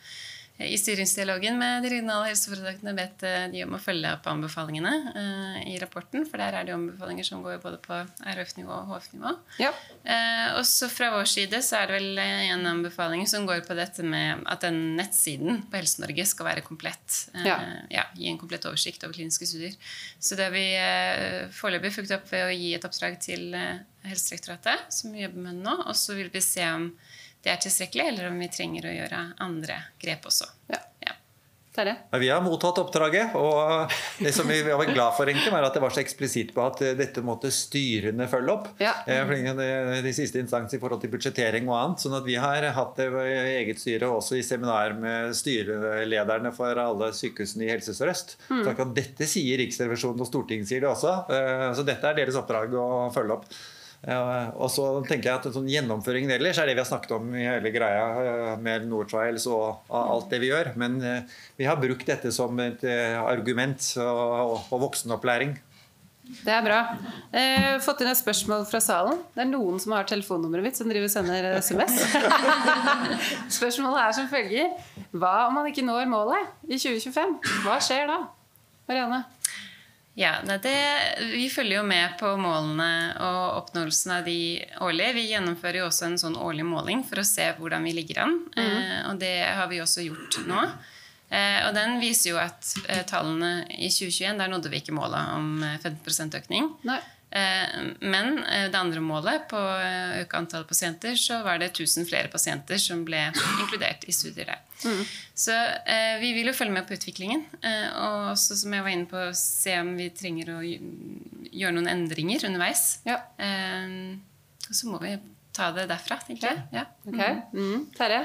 [0.60, 5.58] i styringsdialogen med de regionale helseforetakene bedt eh, de om å følge opp anbefalingene uh,
[5.64, 6.26] i rapporten.
[6.28, 7.96] For der er det anbefalinger som går både på
[8.34, 9.32] RF-nivå og HF-nivå.
[9.62, 9.70] Ja.
[10.04, 13.76] Uh, og så fra vår side så er det vel en anbefaling som går på
[13.78, 17.22] dette med at den nettsiden på Helse-Norge skal være komplett.
[17.46, 17.56] Ja.
[17.92, 18.04] ja.
[18.18, 19.78] Gi en komplett oversikt over kliniske studier.
[20.20, 20.66] Så det har vi
[21.56, 23.48] foreløpig fulgt opp ved å gi et oppdrag til
[24.04, 25.78] Helsedirektoratet, som vi jobber med nå.
[25.86, 26.90] Og så vil vi se om
[27.44, 30.48] det er tilstrekkelig, eller om vi trenger å gjøre andre grep også.
[30.72, 30.82] Ja.
[31.06, 31.14] Ja.
[32.18, 35.80] Vi har mottatt oppdraget, og det som vi var glad for, egentlig, var at det
[35.80, 38.66] var så eksplisitt på at dette måtte styrene følge opp.
[38.82, 38.96] Ja.
[39.06, 42.02] Eh, de siste instans i forhold til budsjettering og annet.
[42.02, 46.74] sånn at vi har hatt det i eget styre også i seminar med styrelederne for
[46.74, 48.36] alle sykehusene i Helse Sør-Øst.
[48.50, 48.66] Mm.
[48.96, 51.20] Dette sier Riksrevisjonen, og Stortinget sier det også.
[51.30, 53.46] Eh, så dette er deres oppdrag å følge opp.
[54.00, 57.44] Og så tenker jeg at sånn Gjennomføringen ellers er det vi har snakket om i
[57.44, 60.72] hele greia eh, med Nordtrials og alt det vi gjør.
[60.80, 65.58] Men eh, vi har brukt dette som et eh, argument og, voksenopplæring.
[66.30, 66.78] Det er bra.
[67.34, 69.18] Jeg har fått inn et spørsmål fra salen.
[69.34, 71.98] Det er noen som har telefonnummeret mitt, som driver og sender SMS.
[73.58, 74.70] Spørsmålet er som følger
[75.10, 77.36] Hva om man ikke når målet i 2025?
[77.66, 78.20] Hva skjer da?
[78.86, 79.24] Marianne?
[80.18, 80.76] Ja, det,
[81.32, 85.14] Vi følger jo med på målene og oppnåelsen av de årlige.
[85.16, 88.34] Vi gjennomfører jo også en sånn årlig måling for å se hvordan vi ligger an.
[88.56, 88.64] Mm.
[88.66, 90.64] Eh, og det har vi også gjort nå.
[91.30, 95.30] Eh, og den viser jo at eh, tallene i 2021, der nådde vi ikke målet
[95.36, 96.72] om 15% økning.
[96.90, 96.98] Nei.
[97.30, 99.76] Eh, men eh, det andre målet, på å
[100.22, 103.22] øke antallet pasienter, så var det 1000 flere pasienter som ble
[103.62, 104.62] inkludert i studier der.
[104.82, 105.02] Mm.
[105.38, 107.44] Så eh, vi vil jo følge med på utviklingen.
[108.00, 112.48] og også, som jeg var inne på, se om vi trenger å gjøre noen endringer
[112.48, 113.00] underveis.
[113.06, 113.20] Ja.
[113.40, 115.14] og så må vi
[115.54, 116.66] ta det derfra, tenker jeg.
[116.74, 116.86] Ja.
[117.06, 117.42] Okay.
[117.54, 117.88] Mm.
[117.96, 118.22] Terje?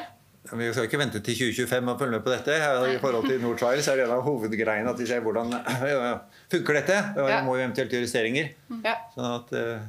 [0.51, 2.55] Vi skal ikke vente til 2025 og følge med på dette.
[2.93, 5.53] I forhold til Nord Trials er det en av hovedgreiene at vi ser hvordan
[6.53, 6.97] funker dette.
[7.17, 8.51] Og vi må jo eventuelt gjøre justeringer.
[8.85, 8.97] Ja.
[9.15, 9.87] Sånn at uh,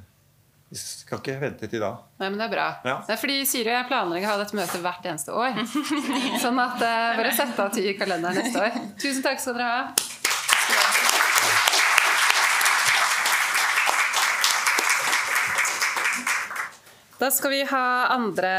[0.72, 1.92] vi skal ikke vente til da.
[2.22, 2.66] Nei, men Det er bra.
[2.88, 2.96] Ja.
[3.06, 5.60] Det er fordi Siri og jeg planlegger å ha dette møtet hvert eneste år.
[6.44, 8.80] sånn at uh, bare sett av tid i kalenderen neste år.
[8.96, 10.14] Tusen takk skal dere ha.
[17.16, 18.52] Da skal vi ha andre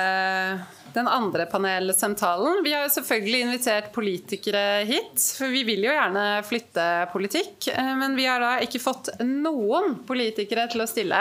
[0.93, 2.63] den andre panelsamtalen.
[2.63, 7.67] Vi har jo selvfølgelig invitert politikere hit, for vi vil jo gjerne flytte politikk.
[7.69, 11.19] Eh, men vi har da ikke fått noen politikere til å stille.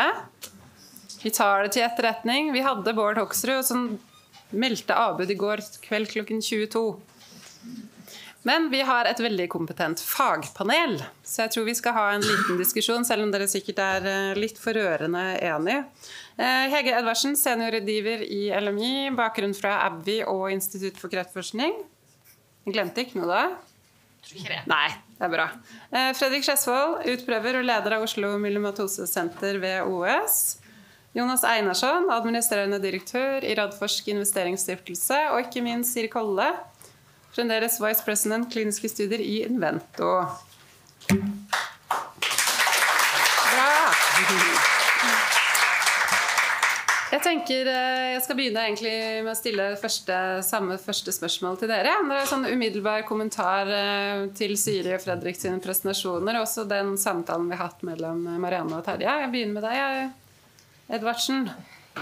[1.20, 2.54] Vi tar det til etterretning.
[2.56, 3.84] Vi hadde Bård Hoksrud som
[4.56, 6.86] meldte avbud i går kveld klokken 22.
[8.46, 12.60] Men vi har et veldig kompetent fagpanel, så jeg tror vi skal ha en liten
[12.60, 15.80] diskusjon, selv om dere sikkert er eh, litt for rørende enige.
[16.38, 21.74] Eh, Hege Edvardsen, seniorrådgiver i LMI, bakgrunn fra ABVI og Institutt for kreftforskning.
[22.70, 23.42] Glemte ikke noe da?
[24.70, 24.86] Nei,
[25.18, 25.48] det er bra.
[25.90, 30.38] Eh, Fredrik Skjesvold, utprøver og leder av Oslo Myelomatosesenter ved OS.
[31.16, 35.20] Jonas Einarsson, administrerende direktør i Radforsk investeringsstiftelse.
[35.32, 36.50] Og ikke minst Siri Kolle,
[37.36, 40.12] fremdeles vice president kliniske studier i Invento.
[47.06, 48.64] Jeg tenker eh, jeg skal begynne
[49.24, 51.92] med å stille første, samme første spørsmål til dere.
[52.08, 56.40] Det er en sånn umiddelbar kommentar eh, til Siri og Fredrik sine presentasjoner.
[56.40, 59.12] Også den samtalen vi har hatt mellom Marianne og Terje.
[59.22, 60.12] Jeg begynner med deg,
[60.98, 61.48] Edvardsen.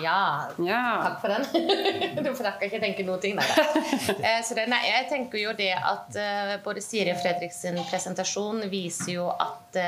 [0.03, 1.45] Ja, ja, takk for den.
[2.25, 3.39] du får takke, ikke tenke noen ting.
[3.39, 3.53] der.
[4.47, 6.19] Så det, nei, jeg tenker jo det at
[6.65, 9.79] både Siri og Fredriks presentasjon viser jo at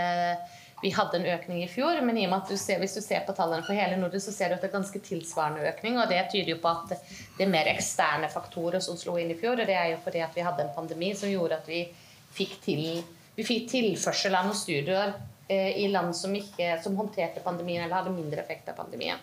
[0.82, 3.00] vi hadde en økning i fjor, men i og med at du ser, hvis du
[3.00, 5.96] ser på tallene for hele Norden, så ser du at det er ganske tilsvarende økning.
[5.98, 6.92] og Det tyder jo på at
[7.38, 9.56] det er mer eksterne faktorer som slo inn i fjor.
[9.56, 11.86] og Det er jo fordi at vi hadde en pandemi som gjorde at vi
[12.36, 12.84] fikk, til,
[13.38, 15.14] vi fikk tilførsel av noen studier
[15.48, 19.22] eh, i land som, ikke, som håndterte pandemien eller hadde mindre effekt av pandemien.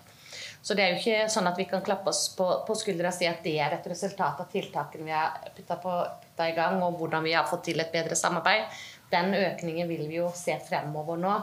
[0.63, 3.15] Så det er jo ikke sånn at vi kan klappe oss på, på skuldra og
[3.17, 7.25] si at det er et resultat av tiltakene vi har putta, i gang, og hvordan
[7.25, 8.69] vi har fått til et bedre samarbeid.
[9.11, 11.33] Den økningen vil vi jo se fremover nå.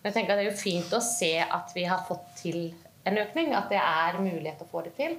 [0.00, 2.62] Men jeg tenker at det er jo fint å se at vi har fått til
[3.04, 3.52] en økning.
[3.54, 5.18] At det er mulighet å få det til.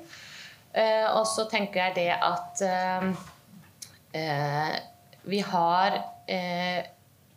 [0.73, 3.05] Uh, og så tenker jeg det at uh,
[4.17, 4.75] uh,
[5.29, 6.01] vi har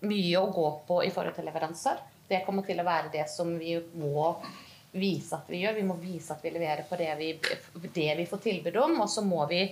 [0.06, 2.00] mye å gå på i forhold til leveranser.
[2.26, 4.32] Det kommer til å være det som vi må
[4.98, 5.76] vise at vi gjør.
[5.78, 7.30] Vi må vise at vi leverer på det vi,
[7.94, 8.98] det vi får tilbud om.
[9.04, 9.62] Og så må vi,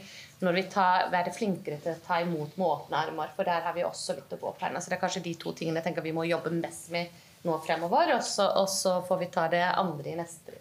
[0.45, 3.33] når vi tar, være flinkere til å ta imot med åpne armer.
[3.37, 4.72] For der har vi også litt å gå på.
[4.79, 7.59] Så det er kanskje de to tingene jeg tenker vi må jobbe mest med nå
[7.66, 8.14] fremover.
[8.18, 10.61] Og så, og så får vi ta det andre i neste.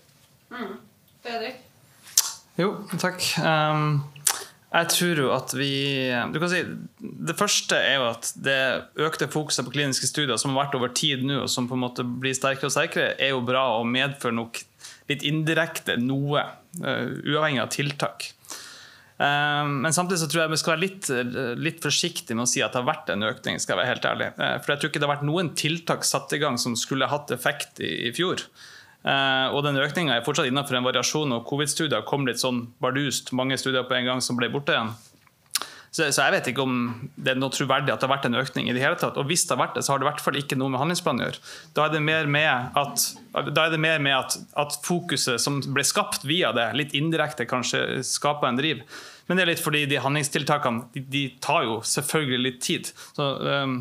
[0.54, 0.74] Mm.
[1.24, 1.62] Fredrik?
[2.60, 3.24] Jo, takk.
[3.42, 4.04] Um,
[4.74, 5.72] jeg tror jo at vi
[6.34, 6.64] du kan si,
[6.98, 8.60] Det første er jo at det
[9.06, 11.84] økte fokuset på kliniske studier som har vært over tid nå, og som på en
[11.86, 14.64] måte blir sterkere og sterkere, er jo bra og medfører nok
[15.12, 16.46] litt indirekte noe,
[16.82, 18.32] uh, uavhengig av tiltak.
[19.20, 21.10] Um, men samtidig så tror jeg vi skal være litt,
[21.62, 23.60] litt forsiktige med å si at det har vært en økning.
[23.62, 24.30] skal jeg være helt ærlig.
[24.40, 27.12] Uh, for jeg tror ikke det har vært noen tiltak satt i gang som skulle
[27.12, 28.42] hatt effekt i, i fjor.
[29.04, 33.34] Uh, og den økninga er fortsatt innenfor en variasjon, og covid-studier kom litt sånn bardust,
[33.36, 34.94] mange studier på en gang som ble borte igjen.
[35.94, 36.78] Så, jeg vet ikke om
[37.22, 38.66] det er noe troverdig at det har vært en økning.
[38.66, 39.18] i det hele tatt.
[39.22, 40.82] Og hvis det har vært det, så har det i hvert fall ikke noe med
[40.82, 41.42] handlingsplanen å gjøre.
[41.78, 43.04] Da er det mer med at,
[43.54, 48.50] det mer med at, at fokuset som ble skapt via det, litt indirekte kanskje skaper
[48.50, 48.82] en driv.
[49.28, 52.90] Men det er litt fordi de handlingstiltakene de, de tar jo selvfølgelig litt tid.
[53.14, 53.78] Så, um,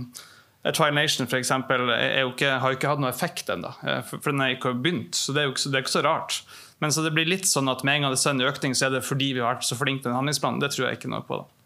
[0.70, 4.44] Tri Nation for eksempel, ikke, har jo ikke hatt noe effekt ennå, for, for, den
[4.44, 5.18] er ikke begynt.
[5.18, 6.36] Så det er jo ikke, det er ikke så rart.
[6.82, 8.86] Men så det blir litt sånn at med en gang det er en økning, så
[8.86, 10.62] er det fordi vi har vært så flinke til den handlingsplanen.
[10.62, 11.42] Det tror jeg ikke noe på.
[11.42, 11.62] da.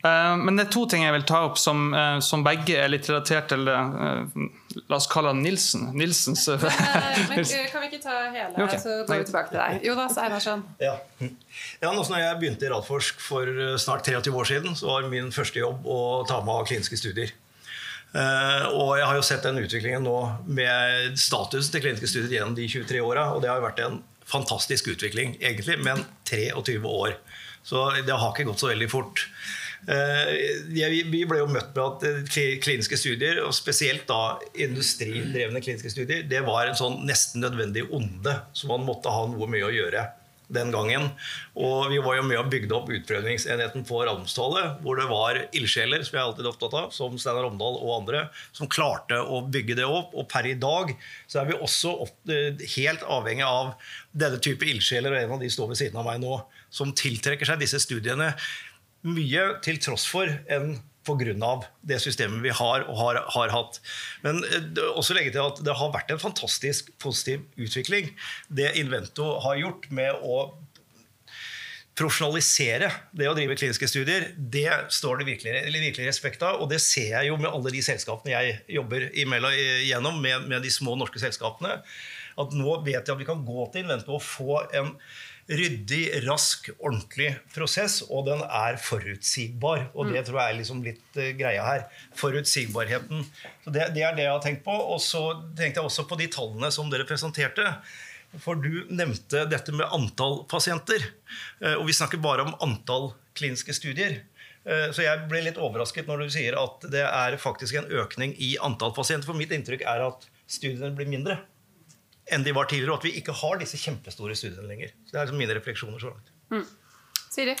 [0.00, 2.88] Eh, men det er to ting jeg vil ta opp som, eh, som begge er
[2.88, 5.90] litt relatert til La oss kalle han Nilsen.
[5.98, 6.62] Nilsens men,
[7.72, 8.80] Kan vi ikke ta hele, okay.
[8.80, 9.84] så går vi tilbake til deg.
[9.90, 10.64] Jonas Einarsson.
[10.80, 10.94] Ja.
[11.20, 13.50] ja, nå når jeg begynte i Radforsk for
[13.82, 17.34] snart 23 år siden, så var min første jobb å ta med av kliniske studier.
[18.10, 20.16] Uh, og jeg har jo sett den utviklingen nå
[20.50, 23.28] med statusen til kliniske studier gjennom de 23 åra.
[23.34, 24.00] Og det har jo vært en
[24.30, 27.16] fantastisk utvikling, egentlig, men 23 år.
[27.66, 29.26] Så det har ikke gått så veldig fort.
[29.88, 30.28] Uh,
[30.68, 32.02] vi ble jo møtt med at
[32.36, 37.86] eh, kliniske studier, og spesielt da industridrevne kliniske studier, det var en sånn nesten nødvendig
[37.88, 40.04] onde som man måtte ha noe med å gjøre
[40.54, 41.08] den gangen.
[41.58, 46.04] Og vi var jo med og bygde opp utprøvingsenheten på Ramstallet, hvor det var ildsjeler
[46.06, 48.24] som jeg alltid er opptatt av, som Steinar Omdal og andre,
[48.56, 50.14] som klarte å bygge det opp.
[50.14, 50.94] Og per i dag
[51.30, 52.16] så er vi også opp,
[52.76, 53.74] helt avhengig av
[54.10, 57.48] denne type ildsjeler, og en av de står ved siden av meg nå, som tiltrekker
[57.48, 58.34] seg disse studiene
[59.06, 60.74] mye til tross for en
[61.18, 61.52] pga.
[61.82, 63.80] det systemet vi har og har, har hatt.
[64.22, 68.12] Men eh, også legge til at det har vært en fantastisk positiv utvikling.
[68.48, 70.42] Det Invento har gjort med å
[72.00, 76.62] profesjonalisere det å drive kliniske studier, det står det virkelig, virkelig respekt av.
[76.62, 80.72] Og det ser jeg jo med alle de selskapene jeg jobber igjennom, med, med de
[80.72, 81.80] små norske selskapene.
[82.40, 84.94] At nå vet jeg at vi kan gå til Invento og få en
[85.50, 89.88] ryddig, rask, ordentlig prosess, og den er forutsigbar.
[89.94, 90.26] Og det mm.
[90.28, 91.86] tror jeg er liksom litt uh, greia her.
[92.18, 93.24] Forutsigbarheten.
[93.64, 94.74] Så det, det, er det jeg har tenkt på.
[94.74, 95.24] Og så
[95.58, 97.66] tenkte jeg også på de tallene som dere presenterte.
[98.38, 101.10] For du nevnte dette med antall pasienter.
[101.62, 104.20] Uh, og vi snakker bare om antall kliniske studier.
[104.62, 108.36] Uh, så jeg ble litt overrasket når du sier at det er faktisk en økning
[108.38, 109.26] i antall pasienter.
[109.26, 111.40] For mitt inntrykk er at studiene blir mindre
[112.30, 114.94] enn de var tidligere, og at vi ikke har disse kjempestore studiene lenger.
[115.04, 116.32] Så Det er liksom mine refleksjoner så langt.
[116.50, 116.66] Mm.
[117.30, 117.54] Siri?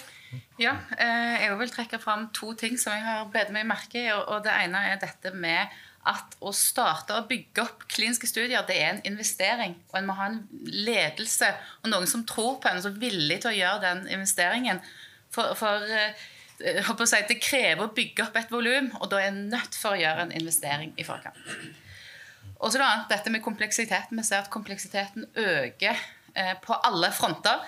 [0.58, 4.10] Ja, eh, jeg vil trekke fram to ting som jeg har bedt meg merke i.
[4.10, 5.70] og Det ene er dette med
[6.08, 9.76] at å starte å bygge opp kliniske studier, det er en investering.
[9.92, 11.50] Og en må ha en ledelse
[11.82, 14.80] og noen som tror på en, som er villig til å gjøre den investeringen.
[15.34, 16.16] For, for eh,
[16.60, 20.00] si, det krever å bygge opp et volum, og da er en nødt for å
[20.00, 21.38] gjøre en investering i forkant.
[22.60, 24.18] Og så annet, dette med kompleksiteten.
[24.20, 26.00] Vi ser at kompleksiteten øker
[26.34, 27.62] eh, på alle fronter.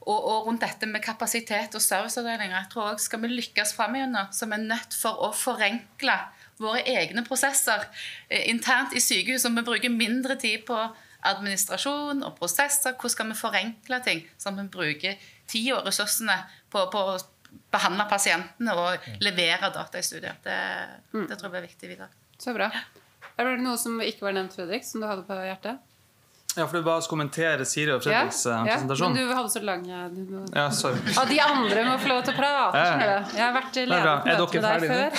[0.00, 2.56] Og, og, rundt dette med kapasitet og serviceavdelinger.
[2.56, 6.16] Jeg tror også Skal vi lykkes framover, så vi er nødt for å forenkle
[6.60, 7.84] våre egne prosesser
[8.28, 9.44] eh, internt i sykehus.
[9.44, 10.78] Og vi bruker mindre tid på
[11.28, 12.96] administrasjon og prosesser.
[12.96, 16.38] Hvordan skal vi forenkle ting, sånn at vi bruker tid og ressursene
[16.72, 17.18] på, på å
[17.70, 20.38] behandle pasientene og levere data i studier.
[20.44, 20.58] Det,
[21.12, 21.26] mm.
[21.26, 22.10] det tror jeg blir viktig videre.
[22.40, 22.70] Så bra.
[23.40, 25.80] Er det noe som ikke var nevnt, Fredrik, som du hadde på hjertet?
[26.56, 29.12] Ja, for du bare kommentere Siri og Fredriks ja, ja, presentasjon.
[29.14, 30.40] Men du hadde så lang må...
[30.50, 30.98] Ja, sorry.
[31.14, 32.80] Og de andre må få lov til å prate.
[32.82, 33.20] Ja.
[33.36, 35.10] Jeg har vært leder på møte med deg før.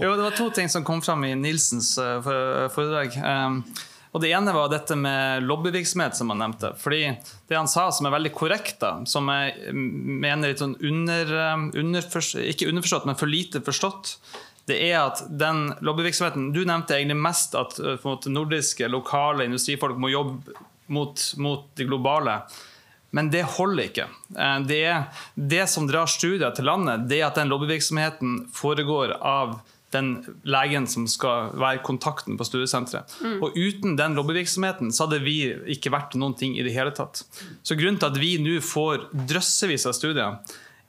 [0.06, 2.24] jo, det var to ting som kom fram i Nilsens uh,
[2.72, 3.20] foredrag.
[3.20, 3.60] Um,
[4.10, 6.72] Og Det ene var dette med lobbyvirksomhet, som han nevnte.
[6.80, 7.02] Fordi
[7.46, 11.30] Det han sa som er veldig korrekt, da, som jeg mener litt sånn under,
[11.78, 12.08] under,
[12.42, 14.16] ikke underforstått, men for lite forstått,
[14.68, 20.12] det er at den lobbyvirksomheten Du nevnte egentlig mest at måte, nordiske, lokale industrifolk må
[20.12, 20.54] jobbe
[20.90, 22.40] mot, mot de globale.
[23.10, 24.06] Men det holder ikke.
[24.66, 24.84] Det,
[25.34, 29.58] det som drar studier til landet, det er at den lobbyvirksomheten foregår av
[29.90, 30.12] den
[30.46, 33.10] legen som skal være kontakten på studiesenteret.
[33.24, 33.38] Mm.
[33.42, 35.38] Og uten den lobbyvirksomheten så hadde vi
[35.74, 37.24] ikke vært noen ting i det hele tatt.
[37.66, 40.38] Så grunnen til at vi nå får drøssevis av studier,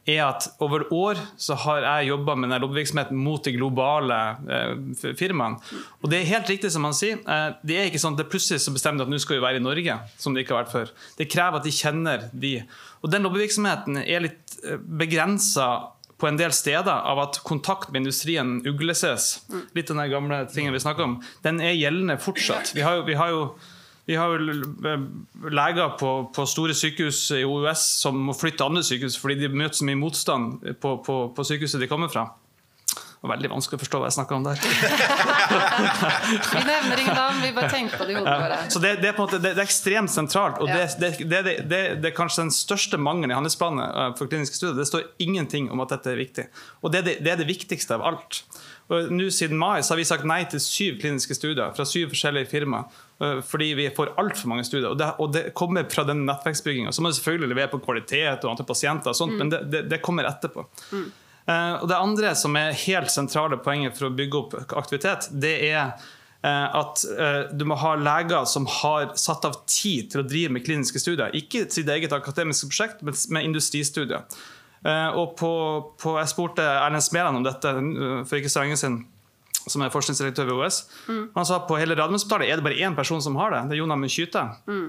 [0.09, 4.17] er at over år så har jeg jobba med denne lobbyvirksomheten mot de globale
[4.49, 5.61] eh, firmaene.
[6.01, 7.21] Og det er helt riktig som han sier.
[7.21, 9.61] Eh, det er ikke sånn at det plutselig så bestemmer at nå skal vi være
[9.61, 10.93] i Norge, som det ikke har vært før.
[11.19, 12.55] Det krever at de kjenner de.
[13.05, 15.71] Og den lobbyvirksomheten er litt eh, begrensa
[16.21, 19.39] på en del steder av at kontakt med industrien ugleses,
[19.73, 22.75] litt den gamle tingen vi snakker om, den er gjeldende fortsatt.
[22.77, 23.45] Vi har jo, vi har jo
[24.09, 25.07] vi har eh,
[25.49, 29.51] leger på, på, store sykehus i OUS som må flytte til andre sykehus fordi de
[29.53, 32.29] møter så mye motstand på, på, på sykehuset de kommer fra.
[33.21, 34.61] Det var veldig vanskelig å forstå hva jeg snakka om der.
[36.55, 38.73] vi nevner ingen navn, vi bare tenker på det i hodet vårt.
[38.73, 40.57] Så det, det, er på en måte, det, det er ekstremt sentralt.
[40.57, 40.87] og ja.
[40.89, 41.11] det,
[41.69, 44.73] det, er kanskje den største mangelen i handlingsplanen eh, for kliniske studier.
[44.79, 46.47] Det står ingenting om at dette er viktig.
[46.81, 48.41] Og det, er det viktigste av alt.
[48.89, 52.09] Og nå Siden mai så har vi sagt nei til syv kliniske studier fra syv
[52.15, 52.89] forskjellige firmaer.
[53.21, 54.89] Eh, fordi vi får altfor mange studier.
[54.89, 56.91] Og det, og det kommer fra den nettverksbygginga.
[56.91, 59.41] Så må du selvfølgelig levere på kvalitet og antall pasienter, og sånt, mm.
[59.43, 60.65] men det, det, kommer etterpå.
[60.91, 61.11] Mm.
[61.49, 65.53] Uh, og Det andre som er helt sentrale poenget for å bygge opp aktivitet, det
[65.69, 67.03] er eh, at
[67.53, 71.33] du må ha leger som har satt av tid til å drive med kliniske studier.
[71.37, 74.25] Ikke sitt eget akademiske prosjekt, men med industristudier.
[75.13, 75.51] Og på,
[76.01, 77.73] på, jeg spurte Erlend Smeland om dette
[78.25, 79.03] for ikke så lenge siden,
[79.67, 80.81] som er forskningsdirektør ved OS.
[81.07, 81.23] Mm.
[81.35, 83.63] Han sa på hele Radiumhospitalet er det bare én person som har det.
[83.69, 84.45] Det er Jonan Mykjyte.
[84.67, 84.87] Mm.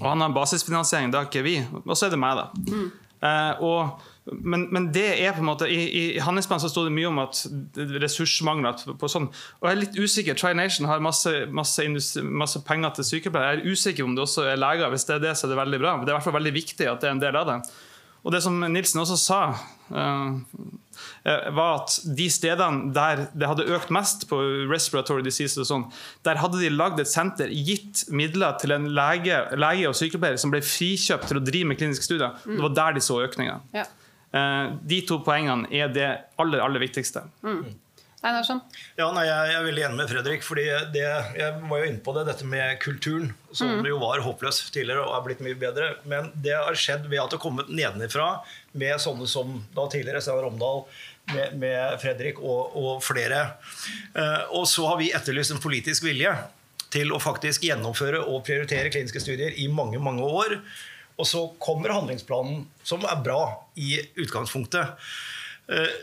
[0.00, 1.56] Og han har basisfinansiering, det har ikke vi.
[1.84, 2.50] Og så er det meg, da.
[2.72, 2.86] Mm.
[3.26, 6.94] Eh, og men, men, det er på en måte i, i handlingsplanen så sto det
[6.94, 7.44] mye om at
[8.02, 9.28] ressursmangler på sånn.
[9.60, 10.38] Og jeg er litt usikker.
[10.38, 13.60] Tri-Nation har masse, masse, industri, masse, penger til sykepleiere.
[13.60, 14.90] Jeg er usikker om det også er leger.
[14.90, 15.94] Hvis det er det, så er det veldig bra.
[16.00, 17.60] Det er i hvert fall veldig viktig at det er en del av det.
[18.26, 19.40] Og det som Nilsen også sa,
[19.94, 20.34] uh,
[21.24, 24.38] var at de stedene der det hadde økt mest på
[24.70, 25.86] respiratory disease, og sånn,
[26.26, 30.52] der hadde de lagd et senter, gitt midler til en lege, lege og sykepleier som
[30.54, 32.36] ble frikjøpt til å drive med kliniske studier.
[32.44, 32.56] Mm.
[32.56, 33.58] Det var der de så økninga.
[33.76, 33.86] Ja.
[34.36, 36.08] Eh, de to poengene er det
[36.40, 37.24] aller, aller viktigste.
[37.46, 37.62] Mm.
[38.26, 38.60] Einarsson?
[38.98, 40.44] Ja, nei, jeg er veldig enig med Fredrik.
[40.44, 41.06] fordi det,
[41.38, 43.90] Jeg var jo inne på det, dette med kulturen, som mm.
[43.90, 45.92] jo var håpløs tidligere og er blitt mye bedre.
[46.04, 48.30] Men det har skjedd ved at det har kommet nedenifra
[48.76, 50.84] med sånne som da tidligere Steinar Romdal,
[51.32, 53.40] med, med, Fredrik og, og flere.
[54.14, 56.34] Eh, og så har vi etterlyst en politisk vilje
[56.94, 60.60] til å faktisk gjennomføre og prioritere kliniske studier i mange, mange år.
[61.16, 63.40] Og så kommer handlingsplanen, som er bra
[63.80, 65.08] i utgangspunktet.
[65.72, 65.96] Eh,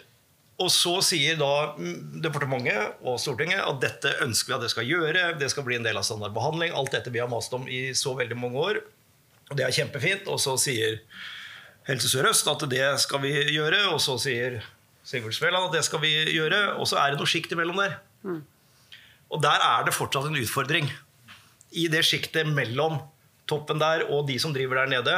[0.61, 1.73] og så sier da
[2.21, 5.23] departementet og Stortinget at dette ønsker vi at det skal gjøre.
[5.39, 6.75] Det skal bli en del av standardbehandling.
[6.77, 8.79] Alt dette vi har mast om i så veldig mange år.
[9.49, 10.29] Og det er kjempefint.
[10.29, 10.99] Og så sier
[11.89, 13.81] Helse Sør-Øst at det skal vi gjøre.
[13.95, 14.61] Og så sier
[15.03, 16.61] Sigurd Sveland at det skal vi gjøre.
[16.77, 17.97] Og så er det noe sjikt imellom der.
[18.21, 18.43] Mm.
[19.33, 20.91] Og der er det fortsatt en utfordring.
[21.73, 23.01] I det sjiktet mellom
[23.49, 25.17] toppen der og de som driver der nede,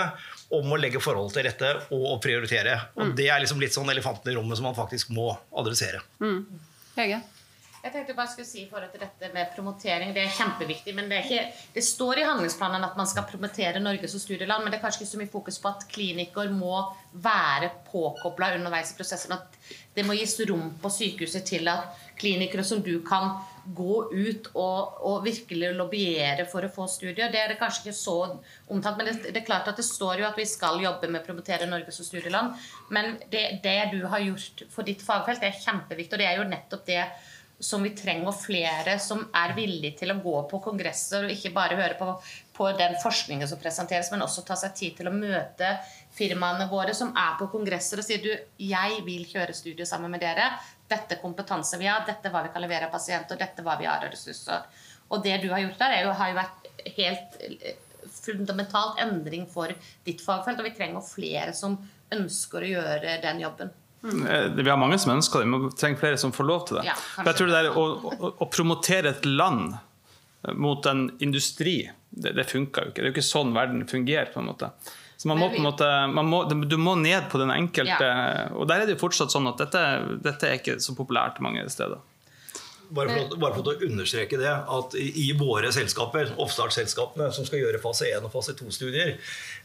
[0.54, 2.76] om å legge forhold til rette og å prioritere.
[2.98, 3.16] Og mm.
[3.18, 6.04] Det er liksom litt sånn elefanten i rommet som man faktisk må adressere.
[6.22, 6.44] Mm.
[6.96, 7.24] Hege?
[7.86, 10.94] Jeg tenkte bare skulle si i forhold til dette med promotering, Det er kjempeviktig.
[10.96, 14.64] men Det, er ikke, det står i handlingsplanen at man skal promotere Norge som studieland,
[14.64, 16.80] men det er kanskje ikke så mye fokus på at klinikker må
[17.14, 19.38] være påkobla underveis i prosessen.
[19.38, 19.54] At
[19.94, 23.38] det må gis rom på sykehuset til at klinikere som du kan
[23.74, 27.32] gå ut og, og, virkelig lobbyere for å få studier.
[27.34, 30.22] Det er det kanskje ikke så omtalt, men det, det, er klart at det står
[30.22, 32.54] jo at vi skal jobbe med å promotere Norge som studieland.
[32.94, 36.18] Men det, det du har gjort for ditt fagfelt, det er kjempeviktig.
[36.18, 37.02] Og det er jo nettopp det
[37.60, 41.78] som vi trenger flere som er villige til å gå på kongresser og ikke bare
[41.80, 42.10] høre på,
[42.56, 45.70] på den forskningen som presenteres, men også ta seg tid til å møte
[46.16, 50.24] firmaene våre som er på kongresser og sier du, jeg vil kjøre studier sammen med
[50.24, 50.52] dere
[50.92, 54.06] dette kompetanse vi har, dette hva vi kan levere av pasienter, dette hva vi har
[54.06, 54.68] av ressurser.
[55.14, 57.80] Og det du har gjort der, jo, har jo vært helt eh,
[58.22, 59.74] fundamentalt endring for
[60.06, 60.62] ditt fagfelt.
[60.62, 61.78] Og vi trenger flere som
[62.14, 63.74] ønsker å gjøre den jobben.
[64.06, 64.26] Mm.
[64.62, 66.86] Vi har mange som ønsker det, men vi trenger flere som får lov til det.
[66.92, 69.74] Ja, jeg tror det der, å, å, å, promotere et land
[70.54, 71.80] mot en industri,
[72.10, 73.02] det, det funker jo ikke.
[73.02, 74.32] Det er jo ikke sånn verden fungerer.
[74.34, 74.72] på en måte.
[75.18, 78.10] Så man må på en måte, må, Du må ned på den enkelte.
[78.10, 78.50] Ja.
[78.56, 79.82] Og der er det jo fortsatt sånn at dette,
[80.24, 82.04] dette er ikke så populært mange steder.
[82.96, 87.82] Bare for, bare for, å understreke det, at i våre selskaper, oppstartsselskapene som skal gjøre
[87.82, 89.16] fase 1 og fase 2-studier,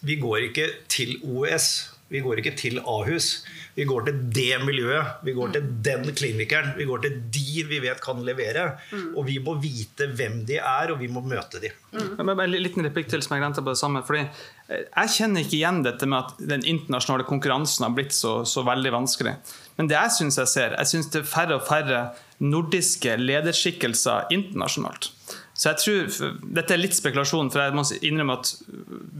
[0.06, 1.68] vi går ikke til OES.
[2.10, 3.44] Vi går ikke til Ahus.
[3.76, 5.20] Vi går til det miljøet.
[5.22, 6.72] Vi går til den klinikeren.
[6.76, 8.64] Vi går til de vi vet kan levere.
[9.14, 11.70] Og vi må vite hvem de er, og vi må møte de.
[11.94, 12.32] Mm.
[12.34, 14.02] En liten replikk til som jeg glemte på det samme.
[14.06, 18.40] fordi eh, Jeg kjenner ikke igjen dette med at den internasjonale konkurransen har blitt så,
[18.44, 19.36] så veldig vanskelig.
[19.78, 22.02] Men det jeg syns jeg ser, jeg syns det er færre og færre
[22.42, 25.12] nordiske lederskikkelser internasjonalt.
[25.54, 28.54] Så jeg tror, Dette er litt spekulasjon, for jeg må innrømme at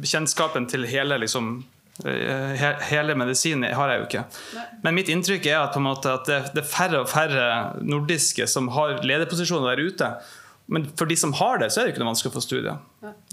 [0.09, 1.61] kjennskapen til hele, liksom,
[2.05, 4.26] hele medisinen har jeg jo ikke.
[4.84, 7.48] Men mitt inntrykk er at, måte, at det, er færre og færre
[7.84, 10.12] nordiske som har lederposisjoner der ute.
[10.70, 12.74] Men for de som har det, så er det ikke noe vanskelig å få studie.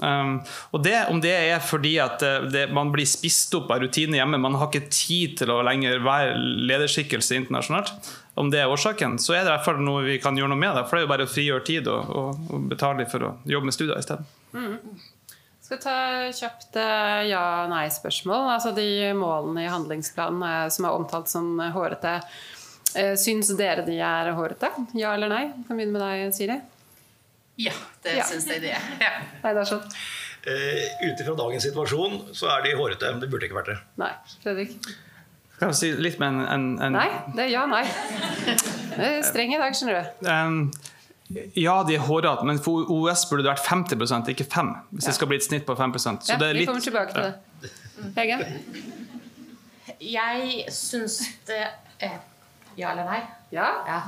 [0.01, 0.39] Um,
[0.73, 4.17] og det, Om det er fordi at det, det, man blir spist opp av rutiner
[4.17, 6.33] hjemme, man har ikke tid til å lenger være
[6.71, 7.93] lederskikkelse internasjonalt,
[8.41, 10.63] om det er årsaken, så er det i hvert fall noe vi kan gjøre noe
[10.63, 10.73] med.
[10.79, 10.87] det.
[10.89, 13.69] For det er jo bare å frigjøre tid og, og, og betale for å jobbe
[13.69, 14.25] med studier i stedet.
[14.57, 15.05] Mm.
[15.67, 15.93] Skal ta
[16.31, 18.45] kjapt eh, ja-nei-spørsmål.
[18.53, 22.13] Altså De målene i handlingsplanen eh, som er omtalt som hårete.
[22.95, 24.69] Eh, syns dere de er hårete?
[24.95, 25.41] Ja eller nei?
[25.67, 26.55] Kan begynne med deg, Siri.
[27.59, 28.29] Ja, det ja.
[28.29, 28.87] syns jeg de er.
[29.03, 29.11] Ja.
[29.41, 29.83] Nei, det er sånn.
[30.47, 33.11] Uh, Ut ifra dagens situasjon så er de hårete.
[33.11, 33.79] Men det burde ikke vært det.
[33.99, 34.13] Nei,
[34.45, 34.77] Fredrik?
[35.57, 36.95] Kan jeg si litt med en, en, en...
[36.95, 37.83] Nei, det er ja, nei.
[38.93, 40.29] Det er streng i dag, skjønner du.
[40.31, 40.61] Um,
[41.29, 45.09] ja, de er hårete, men for OS burde det vært 50% ikke 5 Hvis ja.
[45.09, 46.61] det skal bli et snitt på 5 Så ja, det er litt...
[46.61, 47.71] Vi kommer tilbake til det.
[48.15, 48.37] Hege?
[50.03, 51.19] Jeg syns
[51.49, 51.63] det
[51.99, 52.19] er
[52.77, 53.19] Ja eller nei?
[53.51, 53.67] Ja?
[53.87, 54.01] ja.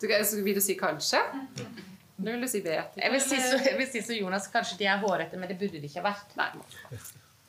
[0.00, 1.20] Du, vil du si kanskje?
[2.18, 2.98] Eller vil du si vet?
[2.98, 5.58] Jeg vil si, så, jeg vil si så Jonas, kanskje de er hårete, men det
[5.60, 6.34] burde de ikke ha vært.
[6.38, 6.50] Nei.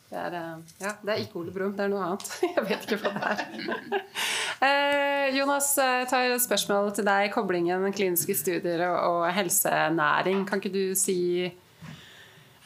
[0.09, 2.29] Det er, eh, ja, det er ikke Ole Brumm, det er noe annet.
[2.55, 4.05] Jeg vet ikke hva det er.
[4.59, 7.29] Eh, Jonas, jeg tar et spørsmål til deg.
[7.31, 10.41] Koblingen kliniske studier og, helsenæring.
[10.49, 11.47] Kan ikke du si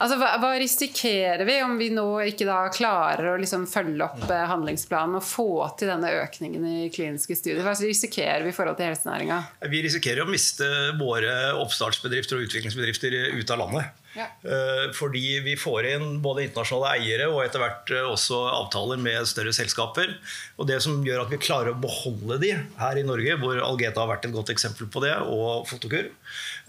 [0.01, 4.25] Altså, hva, hva, risikerer vi om vi nå ikke da klarer å liksom følge opp
[4.25, 7.61] eh, handlingsplanen og få til denne økningen i kliniske studier?
[7.63, 9.37] Hva risikerer vi i forhold til helsenæringa?
[9.69, 10.67] Vi risikerer å miste
[10.97, 14.02] våre oppstartsbedrifter og utviklingsbedrifter ut av landet.
[14.13, 14.27] Ja.
[14.45, 19.25] Eh, fordi vi får inn både internasjonale eiere og etter hvert eh, også avtaler med
[19.29, 20.13] større selskaper.
[20.61, 24.03] Og det som gjør at vi klarer å beholde de her i Norge, hvor Algeta
[24.03, 26.11] har vært et godt eksempel på det, og Fotokur,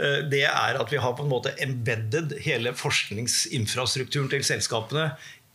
[0.00, 5.10] eh, det er at vi har på en måte embedded hele forskningsinfrastrukturen til selskapene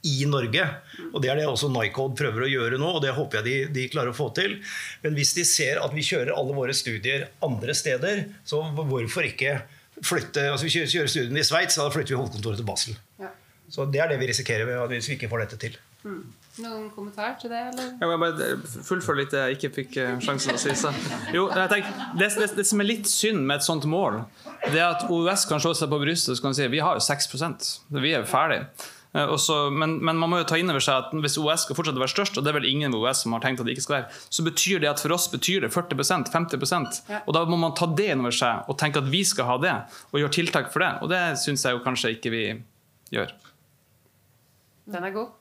[0.07, 0.63] i Norge.
[1.11, 3.57] Og Det er det også Nycode prøver å gjøre nå, og det håper jeg de,
[3.75, 4.59] de, klarer å få til.
[5.03, 9.57] Men hvis de ser at vi kjører alle våre studier andre steder, så hvorfor ikke
[10.05, 12.97] flytte, altså Vi kjører, kjører studiene i Sveits, da flytter vi hovedkontoret til Basel.
[13.19, 13.31] Ja.
[13.69, 15.77] Så Det er det vi risikerer ved hvis vi ikke får dette til.
[16.03, 16.21] Mm.
[16.59, 17.59] Noen kommentar til det?
[17.71, 17.91] eller?
[17.99, 20.73] Jeg må bare fullføre litt det jeg ikke fikk eh, sjansen å si.
[20.75, 20.91] Så.
[21.35, 24.21] Jo, jeg tenker, det, det, det, som er litt synd med et sånt mål,
[24.65, 27.69] det er at OUS kan slå seg på brystet og si vi har jo 6%
[27.99, 28.63] vi er ferdig.
[29.17, 31.77] Eh, også, men, men, man må jo ta inn over seg at hvis OS skal
[31.77, 33.69] fortsette å være størst, og det er vel ingen ved OS som har tenkt at
[33.69, 37.23] det ikke skal være, så betyr det at for oss betyr det 40% 50 ja.
[37.25, 39.57] Og da må man ta det inn over seg og tenke at vi skal ha
[39.63, 39.75] det,
[40.11, 40.91] og gjøre tiltak for det.
[41.01, 42.45] Og det syns jeg jo kanskje ikke vi
[43.15, 43.33] gjør.
[44.89, 45.38] Den er god.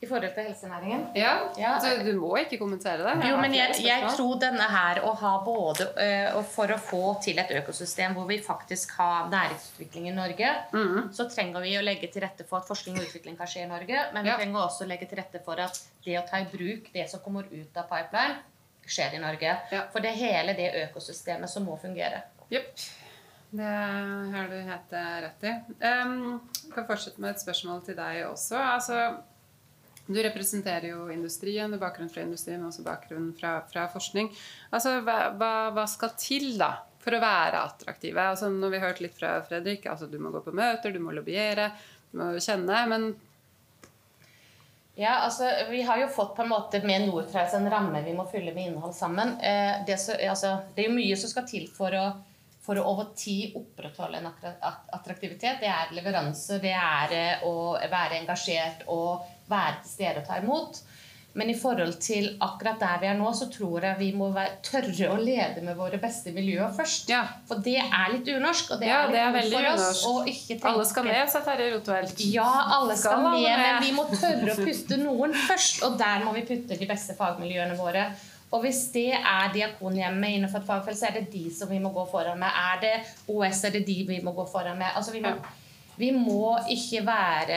[0.00, 1.02] I forhold til helsenæringen?
[1.14, 1.74] Ja, ja.
[1.74, 3.28] Altså, Du må ikke kommentere det.
[3.28, 7.36] Jo, men jeg, jeg, tror denne her å ha både uh, For å få til
[7.42, 11.10] et økosystem hvor vi faktisk har næringsutvikling i Norge, mm.
[11.12, 13.68] så trenger vi å legge til rette for at forskning og utvikling kan skje i
[13.68, 14.06] Norge.
[14.14, 14.38] Men vi ja.
[14.40, 17.20] trenger også å legge til rette for at det å ta i bruk det som
[17.20, 18.40] kommer ut av pipeline,
[18.88, 19.56] skjer i Norge.
[19.74, 19.84] Ja.
[19.92, 22.24] For det er hele det økosystemet som må fungere.
[22.48, 22.86] Yep.
[23.50, 23.66] Det
[24.32, 24.92] har du helt
[25.26, 25.52] rett i.
[25.84, 26.38] Um,
[26.72, 28.56] kan fortsette med et spørsmål til deg også.
[28.56, 29.02] Altså,
[30.16, 34.30] du representerer jo industrien, bakgrunn fra industrien, men også bakgrunn fra, fra forskning.
[34.74, 38.28] Altså, hva, hva, skal til da for å være attraktive?
[38.32, 41.14] Altså, når vi hørt litt fra Fredrik, altså, du må gå på møter, du må
[41.16, 41.70] lobbyere,
[42.10, 42.86] du må kjenne.
[42.90, 43.12] men
[45.00, 48.26] ja, altså Vi har jo fått på en måte med Nortrauts en ramme vi må
[48.28, 49.38] fylle med innhold sammen.
[49.40, 52.02] Eh, det, så, altså, det, er jo mye som skal til for å,
[52.60, 55.62] for å over tid opprettholde en attraktivitet.
[55.62, 60.40] Det er leveranse, det er eh, å være engasjert og være til stede og ta
[60.42, 60.82] imot.
[61.32, 64.56] Men i forhold til akkurat der vi er nå, så tror jeg vi må være,
[64.66, 67.06] tørre å lede med våre beste miljøer først.
[67.12, 67.20] Ja.
[67.46, 68.72] For det er litt unorsk.
[68.74, 70.66] Og det ja, er, det er veldig unorsk.
[70.72, 72.24] Alle skal med, sa Terje Rotefeldt.
[72.34, 72.48] Ja,
[72.80, 75.84] alle skal, skal med, med, men vi må tørre å puste noen først.
[75.86, 78.10] Og der må vi putte de beste fagmiljøene våre.
[78.50, 81.94] Og hvis det er Diakonhjemmet innenfor et fagfelt, så er det de som vi må
[81.94, 82.50] gå foran med.
[82.50, 82.94] Er det
[83.30, 84.90] OS, er det de vi må gå foran med.
[84.98, 85.36] Altså vi må...
[85.38, 85.58] Ja
[86.00, 87.56] vi må ikke være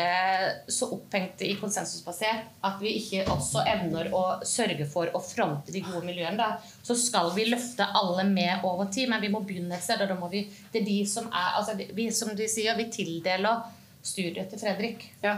[0.72, 5.84] så opphengte i konsensusbasert at vi ikke også evner å sørge for å fronte de
[5.86, 6.36] gode miljøene.
[6.40, 6.57] Da.
[6.84, 10.03] Så skal vi løfte alle med over tid, men vi må begynne et sted.
[10.03, 10.44] Og da må vi,
[10.74, 13.64] det er de som er altså vi, Som de sier, vi tildeler
[14.03, 15.07] studiet til Fredrik.
[15.24, 15.38] Ja.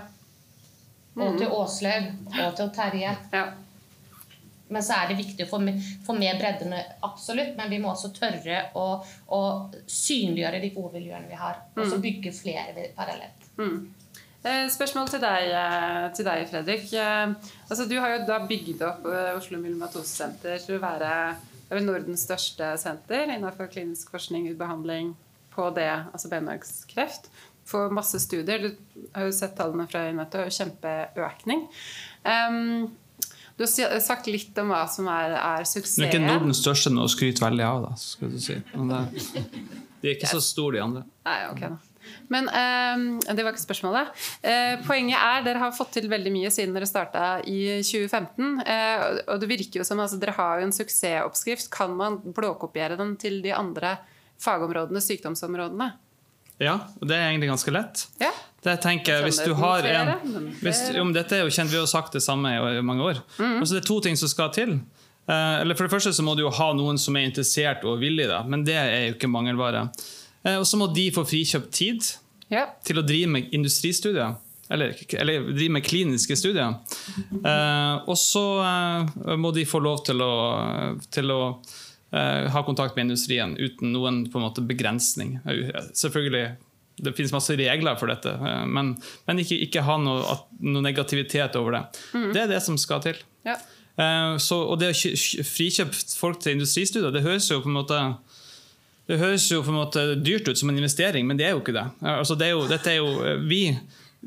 [1.16, 2.10] Og til Åslaug.
[2.34, 3.14] Og til Terje.
[3.32, 3.46] ja.
[4.74, 7.54] Men så er det viktig å få med, få med breddene, absolutt.
[7.58, 8.88] Men vi må også tørre å,
[9.38, 9.42] å
[9.86, 11.62] synliggjøre de gode miljøene vi har.
[11.76, 13.50] Og så bygge flere parallelt.
[13.60, 13.78] Mm.
[14.74, 16.92] Spørsmål til deg, eh, til deg Fredrik.
[16.94, 21.14] Eh, Altså, du har jo da bygd opp eh, Oslo Myelomatosesenter til å være
[21.66, 25.16] det er Nordens største senter innenfor klinisk forskning og behandling
[25.56, 27.32] på det, altså benmargskreft.
[27.66, 28.62] Får masse studier.
[28.62, 31.66] Du har jo sett tallene fra Inveto, kjempeøkning.
[32.22, 32.92] Um,
[33.58, 37.08] du har sagt litt om hva som er, er Det er ikke Nordens største noe
[37.08, 38.58] å skryte veldig av, da, skal du si.
[38.76, 39.26] Men det,
[40.02, 41.06] de er ikke så store, de andre.
[41.28, 41.76] Nei, ok da.
[42.30, 44.12] Men ehm, det var ikke spørsmålet.
[44.46, 48.60] Eh, poenget er dere har fått til veldig mye siden dere starta i 2015.
[48.66, 51.70] Eh, og- det virker jo som altså, dere har en suksessoppskrift.
[51.74, 53.98] Kan man blåkopiere den til de andre
[54.42, 55.94] fagområdene, sykdomsområdene?
[56.62, 58.06] Ja, og det er egentlig ganske lett.
[58.22, 58.32] Ja.
[58.66, 60.14] Det tenker jeg, hvis du har en
[60.64, 63.20] hvis, men Dette er jo kjent, vi har sagt det samme i, mange år.
[63.38, 63.60] Mm.
[63.60, 64.72] Altså, det er to ting som skal til.
[65.30, 68.00] Eh, eller For det første så må du jo ha noen som er interessert og
[68.02, 68.42] villig, da.
[68.48, 69.88] men det er jo ikke mangelvare.
[70.46, 72.12] Eh, og så må de få frikjøpt tid
[72.50, 72.68] Ja.
[72.86, 74.36] til å drive med industristudier.
[74.70, 76.74] Eller, eller drive med kliniske studier.
[77.46, 80.34] Eh, og så eh, må de få lov til å,
[81.14, 81.40] til å
[82.54, 85.38] ha kontakt med industrien uten noen på en måte begrensning.
[85.46, 86.56] Eh, Selvfølgelig,
[86.98, 88.94] Det finnes masse regler for dette, eh, men,
[89.28, 91.82] men ikke, ikke ha noe, noe negativitet over det.
[92.34, 93.18] Det er det som skal til.
[93.44, 93.58] Ja.
[94.00, 97.68] Eh, så, og det å kjø- kjø- frikjøpe folk til industristudier, det høres jo på
[97.72, 98.00] en måte
[99.08, 101.60] det høres jo på en måte dyrt ut som en investering, men det er jo
[101.62, 101.84] ikke det.
[102.02, 103.60] Eh, Altså det er jo, dette er jo, eh, vi,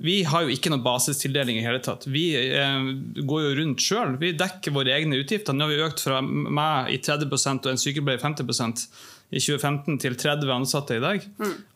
[0.00, 2.04] vi har jo ikke noen basistildeling i hele tatt.
[2.06, 2.88] Vi eh,
[3.26, 4.16] går jo rundt sjøl.
[4.20, 5.56] Vi dekker våre egne utgifter.
[5.56, 8.84] Nå har vi økt fra meg i 30% og en sykepleier i 50%
[9.28, 11.24] i 2015 til 30 ansatte i dag.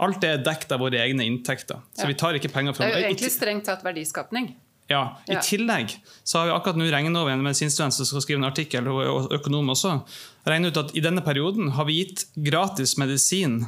[0.01, 1.83] Alt det er dekket av våre egne inntekter.
[1.93, 2.13] Så Ja.
[2.13, 4.55] vi tar ikke penger fra Det er jo egentlig strengt tatt verdiskapning.
[4.89, 5.41] ja, I Ja.
[5.41, 8.87] tillegg så har vi akkurat nå regnet over en medisinstudent som skal skrive en artikkel,
[8.89, 10.03] og økonom også,
[10.47, 13.67] regnet ut at i denne perioden har vi gitt gratis medisin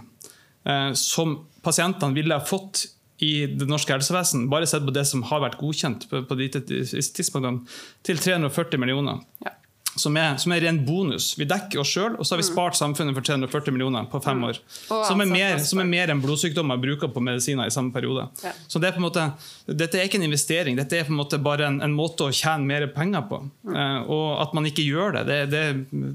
[0.66, 2.86] eh, som pasientene ville ha fått
[3.24, 6.48] i det norske helsevesen, bare sett på det som har vært godkjent på, på de
[6.54, 7.64] tidspunktene,
[8.06, 9.22] til 340 millioner.
[9.44, 9.56] Ja.
[9.94, 11.28] Som er, som er ren bonus.
[11.38, 14.40] Vi dekker oss sjøl, og så har vi spart samfunnet for 340 millioner på fem
[14.48, 14.58] år.
[14.88, 18.26] Som er, mer, som er mer enn blodsykdommer bruker på medisiner i samme periode.
[18.42, 18.50] Ja.
[18.66, 19.28] Så det er på en måte,
[19.70, 22.34] Dette er ikke en investering, dette er på en måte bare en, en måte å
[22.34, 23.38] tjene mer penger på.
[23.70, 26.14] Eh, og at man ikke gjør det, det, det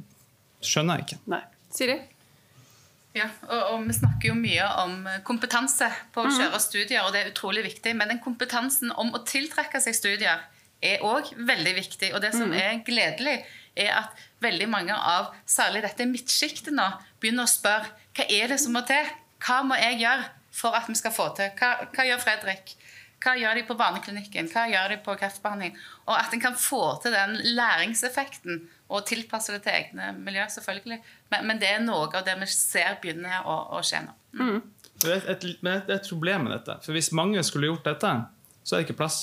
[0.60, 1.22] skjønner jeg ikke.
[1.38, 1.44] Nei.
[1.72, 2.02] Siri?
[3.18, 7.24] Ja, og, og Vi snakker jo mye om kompetanse på å kjøre studier, og det
[7.24, 7.96] er utrolig viktig.
[7.98, 10.44] Men den kompetansen om å tiltrekke seg studier
[10.86, 12.12] er òg veldig viktig.
[12.14, 13.42] Og det som er gledelig,
[13.80, 16.88] er at veldig mange av særlig dette midtsjiktet nå
[17.22, 19.08] begynner å spørre hva er det som må til?
[19.40, 21.52] Hva må jeg gjøre for at vi skal få til?
[21.60, 22.74] Hva, hva gjør Fredrik?
[23.20, 24.48] Hva gjør de på barneklinikken?
[24.52, 25.74] Hva gjør de på kreftbehandling?
[26.08, 31.00] Og at en kan få til den læringseffekten og tilpasse det til egne miljø, selvfølgelig.
[31.34, 34.16] Men, men det er noe av det vi ser begynner å, å skje nå.
[35.00, 36.80] Det er et, men det er et problem med dette.
[36.86, 38.14] For hvis mange skulle gjort dette,
[38.64, 39.20] så er det ikke plass.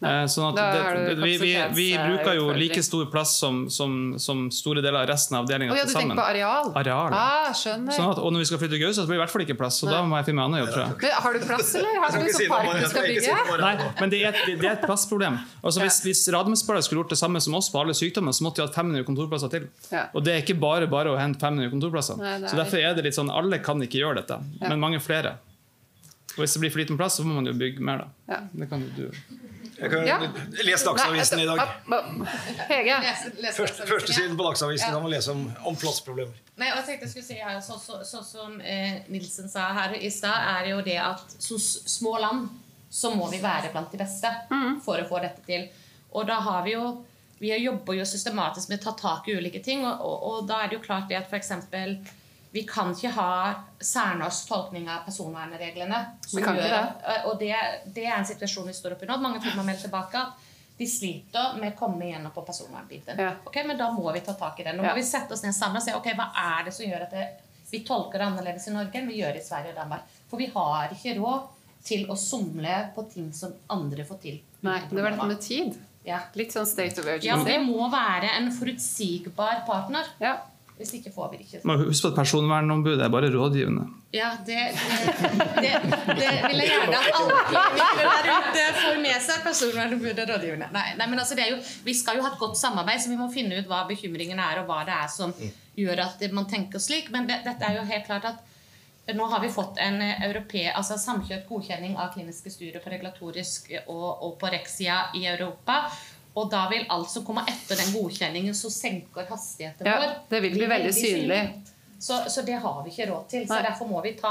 [0.00, 4.14] Eh, Sånn at det, det, vi, vi, vi bruker jo like stor plass som, som,
[4.16, 6.16] som store deler av resten av avdelinga til sammen.
[6.16, 6.70] på areal?
[6.80, 7.12] Areal.
[7.12, 7.92] Ah, skjønner.
[7.92, 9.44] Sånn at, og når vi skal flytte til Gausdal, så blir det i hvert fall
[9.44, 9.80] ikke plass.
[9.82, 10.94] Så da må jeg finne meg annen jobb, tror jeg.
[11.02, 11.98] Men, har du plass, eller?
[12.00, 13.36] Har du sånn park du skal bygge?
[13.60, 15.36] Nei, men det er et, det er et plassproblem.
[15.60, 18.62] Altså, hvis, hvis Radiumhospitalet skulle gjort det samme som oss på alle sykdommer, så måtte
[18.62, 19.68] de hatt 500 kontorplasser til.
[20.16, 22.16] Og det er ikke bare bare å hente 500 kontorplasser.
[22.24, 25.04] Nei, er så derfor er det litt sånn, alle kan ikke gjøre dette, men mange
[25.04, 25.36] flere.
[26.38, 28.40] Og hvis det blir for liten plass, så må man jo bygge mer, da.
[28.54, 29.48] Det kan jo du.
[29.80, 30.16] Jeg kan Ja.
[30.62, 31.60] lese Dagsavisen i dag.
[32.68, 32.96] Hege?
[33.56, 36.34] Første, første siden på Dagsavisen kan man lese om, om plassproblemer.
[36.60, 39.70] Nei, og jeg tenkte jeg skulle si her, Sånn så, så, som eh, Nilsen sa
[39.76, 42.48] her i stad, er jo det at som små land
[42.90, 44.28] så må vi være blant de beste
[44.84, 45.68] for å få dette til.
[46.12, 47.04] Og da har vi jo
[47.40, 50.58] Vi jobber jo systematisk med å ta tak i ulike ting, og, og, og da
[50.60, 51.48] er det jo klart det at f.eks.
[52.52, 56.00] Vi kan ikke ha særnorsk tolkning av personvernreglene.
[56.26, 57.18] som Vi kan ikke det.
[57.30, 57.52] Og det,
[57.94, 59.18] det er en situasjon vi står oppe i nå.
[59.22, 60.48] Mange firmaer melder tilbake at
[60.80, 63.18] de sliter med å komme igjennom på personvernbiten.
[63.20, 63.34] Ja.
[63.46, 64.72] Okay, Men da må vi ta tak i det.
[64.74, 64.90] Nå Ja.
[64.90, 67.10] må vi sette oss ned sammen og se ok, hva er det som gjør at
[67.14, 67.28] det,
[67.70, 70.02] vi tolker det annerledes i Norge enn vi gjør i Sverige og Danmark.
[70.30, 71.46] For vi har ikke råd
[71.84, 74.40] til å somle på ting som andre får til.
[74.66, 75.78] Nei, det var dette med tid.
[76.04, 76.18] ja.
[76.34, 77.28] Litt sånn state of urgency.
[77.28, 80.08] ja, vi må være en forutsigbar partner.
[80.20, 80.38] Ja.
[80.80, 81.58] Hvis ikke får vi det ikke.
[81.68, 83.82] Må huske at Personvernombudet er bare rådgivende.
[84.16, 85.10] Ja, det, det,
[85.60, 85.72] det,
[86.16, 87.40] det vil jeg gjerne at alle
[88.00, 89.42] der ute får med seg.
[89.44, 90.70] Personvernombudet rådgivende.
[90.72, 93.12] Nei, nei, men altså det er jo, Vi skal jo ha et godt samarbeid, så
[93.12, 95.34] vi må finne ut hva bekymringene er, og hva det er som
[95.76, 97.12] gjør at man tenker slik.
[97.12, 98.46] Men det, dette er jo helt klart at
[99.16, 104.08] nå har vi fått en europe, altså samkjørt godkjenning av kliniske studier på regulatorisk og,
[104.24, 105.82] og på REC-sida i Europa.
[106.34, 110.42] Og da vil alt som kommer etter den godkjenningen, som senker hastigheten Ja, vår det
[110.44, 111.40] vil bli veldig synlig.
[112.00, 113.46] Så, så det har vi ikke råd til.
[113.48, 113.62] Så Nei.
[113.66, 114.30] derfor må vi ta,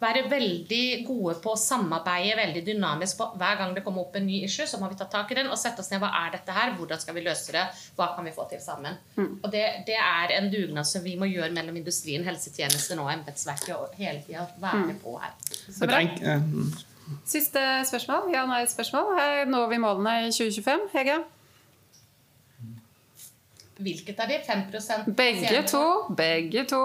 [0.00, 3.16] være veldig gode på å samarbeide veldig dynamisk.
[3.18, 5.34] på Hver gang det kommer opp en ny issue, så må vi ta tak i
[5.40, 5.98] den og sette oss ned.
[6.04, 6.76] Hva er dette her?
[6.78, 7.64] Hvordan skal vi løse det?
[7.98, 8.94] Hva kan vi få til sammen?
[9.16, 9.40] Mm.
[9.42, 13.96] Og det, det er en dugnad som vi må gjøre mellom industrien, helsetjenesten og embetsverket.
[13.98, 14.98] Hele tida være Mm.
[15.02, 15.34] på her.
[15.72, 16.00] Så bra.
[17.26, 18.30] Siste spørsmål.
[18.34, 19.14] Ja, nei, spørsmål.
[19.50, 20.88] Når vi målene i 2025?
[20.94, 21.18] Hege?
[23.80, 24.36] Hvilket av de?
[24.44, 25.82] 5% Begge to.
[26.16, 26.80] Begge to.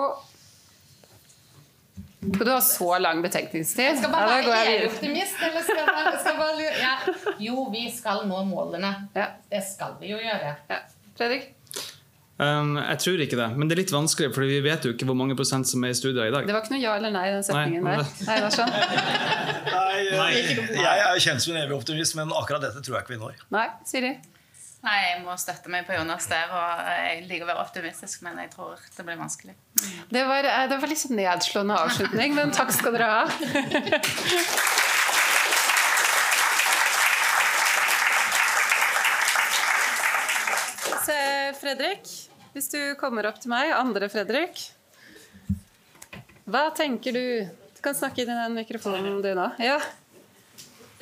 [2.26, 3.84] Skal du ha så lang betenkningstid?
[3.84, 4.94] Jeg skal bare Ja, være jeg evig videre.
[4.96, 6.70] optimist, eller skal jeg skal bare?
[6.80, 6.96] Ja.
[7.40, 8.94] Jo, vi skal nå målene.
[9.16, 9.26] Ja.
[9.52, 10.56] Det skal vi jo gjøre.
[10.70, 10.80] Ja.
[11.18, 11.52] Fredrik?
[12.38, 15.07] Um, jeg tror ikke det, men det er litt vanskelig, for vi vet jo ikke
[15.10, 16.48] hvor mange prosent som er i studier i dag.
[16.48, 18.06] Det var ikke noe ja eller nei i den setningen Nei, der.
[18.30, 18.72] Nei, sånn.
[20.16, 20.30] Nei,
[20.82, 23.44] jeg er kjent som en evig optimist, men akkurat dette tror jeg ikke vi når.
[23.56, 24.16] Nei, Siri?
[24.86, 26.52] Nei, jeg må støtte meg på Jonas der.
[26.53, 29.56] og Jeg liker å være optimistisk, men jeg tror det blir vanskelig.
[30.14, 33.24] Det var, eh, det var litt sånn nedslående avslutning, men takk skal dere ha.
[41.06, 42.07] Se, Fredrik.
[42.56, 44.64] Hvis du kommer opp til meg, andre Fredrik.
[46.49, 47.26] Hva tenker du
[47.76, 49.45] Du kan snakke inn i den mikrofonen du nå.
[49.61, 49.76] Ja.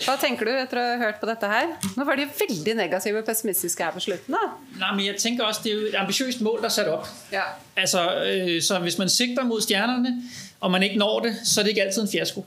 [0.03, 1.69] Hva tenker du etter å ha hørt på dette her?
[1.95, 4.35] Nå var de veldig negative og pessimistiske her på slutten.
[4.35, 4.57] da.
[4.81, 7.07] Nei, men jeg tenker også, det er jo et ambitiøst mål, der er satt opp.
[7.31, 7.45] Ja.
[7.77, 10.17] Altså, øh, så hvis man sikter mot stjernerne,
[10.59, 12.43] og man ikke når det, så er det ikke alltid en fiasko.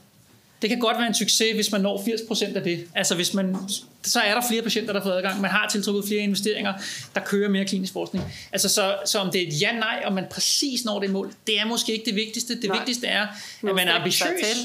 [0.61, 2.87] Det kan godt være en succes, hvis man når 80% af det.
[2.95, 3.57] Altså, hvis man,
[4.03, 5.41] så er der flere patienter, der får adgang.
[5.41, 6.73] Man har tiltrukket flere investeringer,
[7.15, 8.25] der kører mere klinisk forskning.
[8.51, 11.59] Altså, så, så om det er et ja-nej, om man præcis når det mål, det
[11.59, 12.61] er måske ikke det vigtigste.
[12.61, 12.77] Det Nej.
[12.77, 13.21] vigtigste er,
[13.67, 14.57] at man er ambitiøs,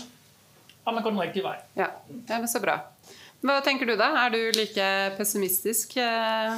[0.85, 1.57] og man går den rigtige vej.
[1.77, 1.85] Ja,
[2.31, 2.81] ja men så bra.
[3.41, 4.03] Hva tenker du da?
[4.05, 5.97] Er du like pessimistisk?
[5.97, 6.53] eh?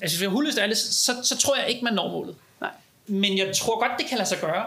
[0.00, 2.36] Altså, hvis jeg er hullest ærlig, så, så tror jeg ikke, man når målet.
[2.60, 2.70] Nej.
[3.06, 4.64] Men jeg tror godt, det kan lade sig gøre.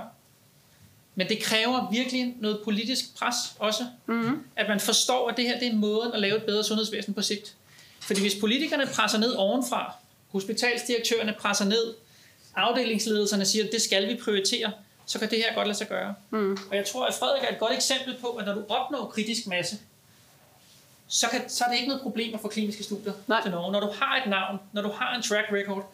[1.15, 3.85] Men det krever virkelig noget politisk pres også.
[4.05, 4.43] Mm-hmm.
[4.55, 7.21] At man forstår, at det her det er måden at lave et bedre sundhedsvæsen på
[7.21, 7.55] sigt.
[7.99, 9.95] Fordi hvis politikerne presser ned ovenfra,
[10.31, 11.93] hospitalsdirektørerne presser ned,
[12.55, 14.71] afdelingsledelserne siger, at det skal vi prioritere,
[15.05, 16.15] så kan det her godt lade sig gøre.
[16.29, 16.57] Mm.
[16.69, 19.47] Og jeg tror, at Frederik er et godt eksempel på, at når du opnår kritisk
[19.47, 19.77] masse,
[21.07, 23.41] så, kan, så er det ikke noget problem at få kliniske studier Nej.
[23.41, 23.71] til Norge.
[23.71, 25.93] Når du har et navn, når du har en track record,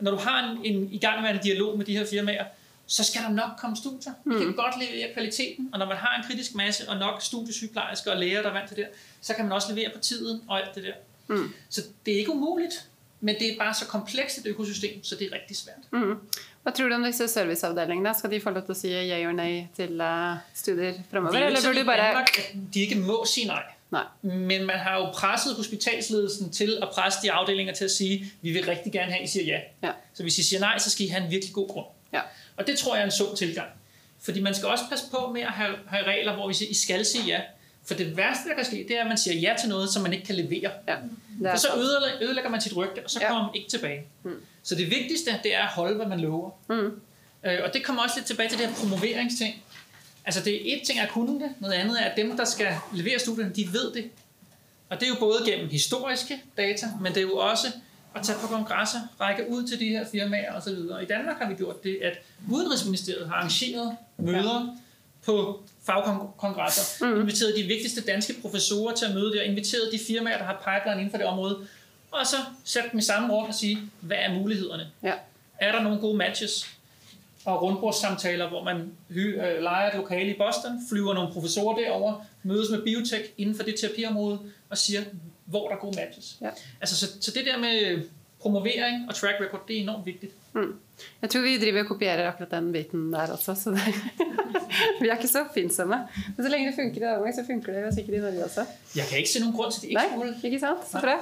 [0.00, 2.44] når du har en, en igangværende dialog med de her firmaer,
[2.86, 4.12] så skal der nok komme studier.
[4.24, 8.10] Vi kan godt levere kvaliteten, og når man har en kritisk masse og nok studiesygeplejersker
[8.12, 8.86] og læger, der er vant til det,
[9.20, 10.94] så kan man også levere på tiden og alt det der.
[11.26, 11.52] Mm.
[11.68, 12.88] Så det er ikke umuligt,
[13.20, 15.82] men det er bare så komplekst et økosystem, så det er rigtig svært.
[15.90, 16.16] Mm.
[16.62, 18.14] Hva tror du om disse serviceavdelingene?
[18.18, 21.34] Skal de få lov til å si ja eller nei til eh, studier fremover?
[21.34, 23.64] Det er Eller burde bare Danmark, at de ikke må sige nej.
[23.92, 24.04] Nei.
[24.22, 28.52] Men man har jo presset hospitalsledelsen til at presse de afdelinger til at sige, vi
[28.52, 29.60] vil rigtig gerne have, at I siger ja.
[29.82, 29.92] Ja.
[30.14, 31.86] Så hvis I siger nej, så skal I have en virkelig god grund.
[32.12, 32.20] Ja.
[32.56, 33.68] Og det tror jeg er en sund tilgang.
[34.22, 36.74] Fordi man skal også passe på med at have, have regler, hvor vi siger, I
[36.74, 37.40] skal sige ja.
[37.84, 40.02] For det værste, der kan ske, det er, at man siger ja til noget, som
[40.02, 40.70] man ikke kan levere.
[40.88, 41.52] ja.
[41.52, 41.68] For så
[42.22, 43.28] ødelægger, man sit rygte, og så Ja.
[43.28, 44.04] kommer man ikke tilbage.
[44.62, 46.50] Så det vigtigste, det er at holde, hvad man lover.
[46.68, 47.00] Mm.
[47.46, 49.62] Øh, og det kommer også lidt tilbage til det her promoveringsting.
[50.24, 52.44] Altså det er et ting er at kunne det, noget andet er, at dem, der
[52.44, 54.10] skal levere studierne, de ved det.
[54.88, 57.66] Og det er jo både gennem historiske data, men det er jo også
[58.14, 60.72] at tage på kongresser, række ud til de her firmaer osv.
[61.02, 62.18] I Danmark har vi gjort det, at
[62.50, 64.76] Udenrigsministeriet har arrangeret møder
[65.24, 67.20] på fagkongresser, mm.
[67.20, 71.00] inviteret de vigtigste danske professorer til at møde der, inviteret de firmaer, der har pipeline
[71.00, 71.58] inden for det område,
[72.10, 74.86] og så sat dem i samme rum og sige, hvad er mulighederne?
[75.02, 75.12] Ja.
[75.60, 76.68] Er der nogle gode matches?
[77.44, 82.24] Og rundbordssamtaler, hvor man hy, øh, leger et lokale i Boston, flyver nogle professorer derover,
[82.42, 84.38] mødes med biotech inden for det terapiområde,
[84.70, 85.00] og siger,
[85.44, 86.36] hvor der er gode matches.
[86.40, 86.50] Ja.
[86.80, 88.02] Altså, så, så det der med
[88.42, 90.30] promovering og track record, det er enormt viktig.
[90.54, 90.74] Mm.
[91.22, 93.54] Jeg tror vi driver og kopierer akkurat den biten der også.
[93.54, 93.70] Så
[95.00, 95.98] vi er ikke så oppfinnsomme.
[96.36, 98.66] Men så lenge det funker i Danmark, så funker det jo sikkert i Norge også.
[98.96, 100.34] Jeg kan ikke se noen grunn til, det ikke skulle.
[100.42, 100.88] ikke sant?
[100.90, 101.18] Så bra.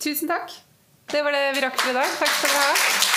[0.00, 0.56] Tusen takk.
[1.12, 2.16] Det var det vi rakk for i dag.
[2.18, 3.13] Takk skal dere ha.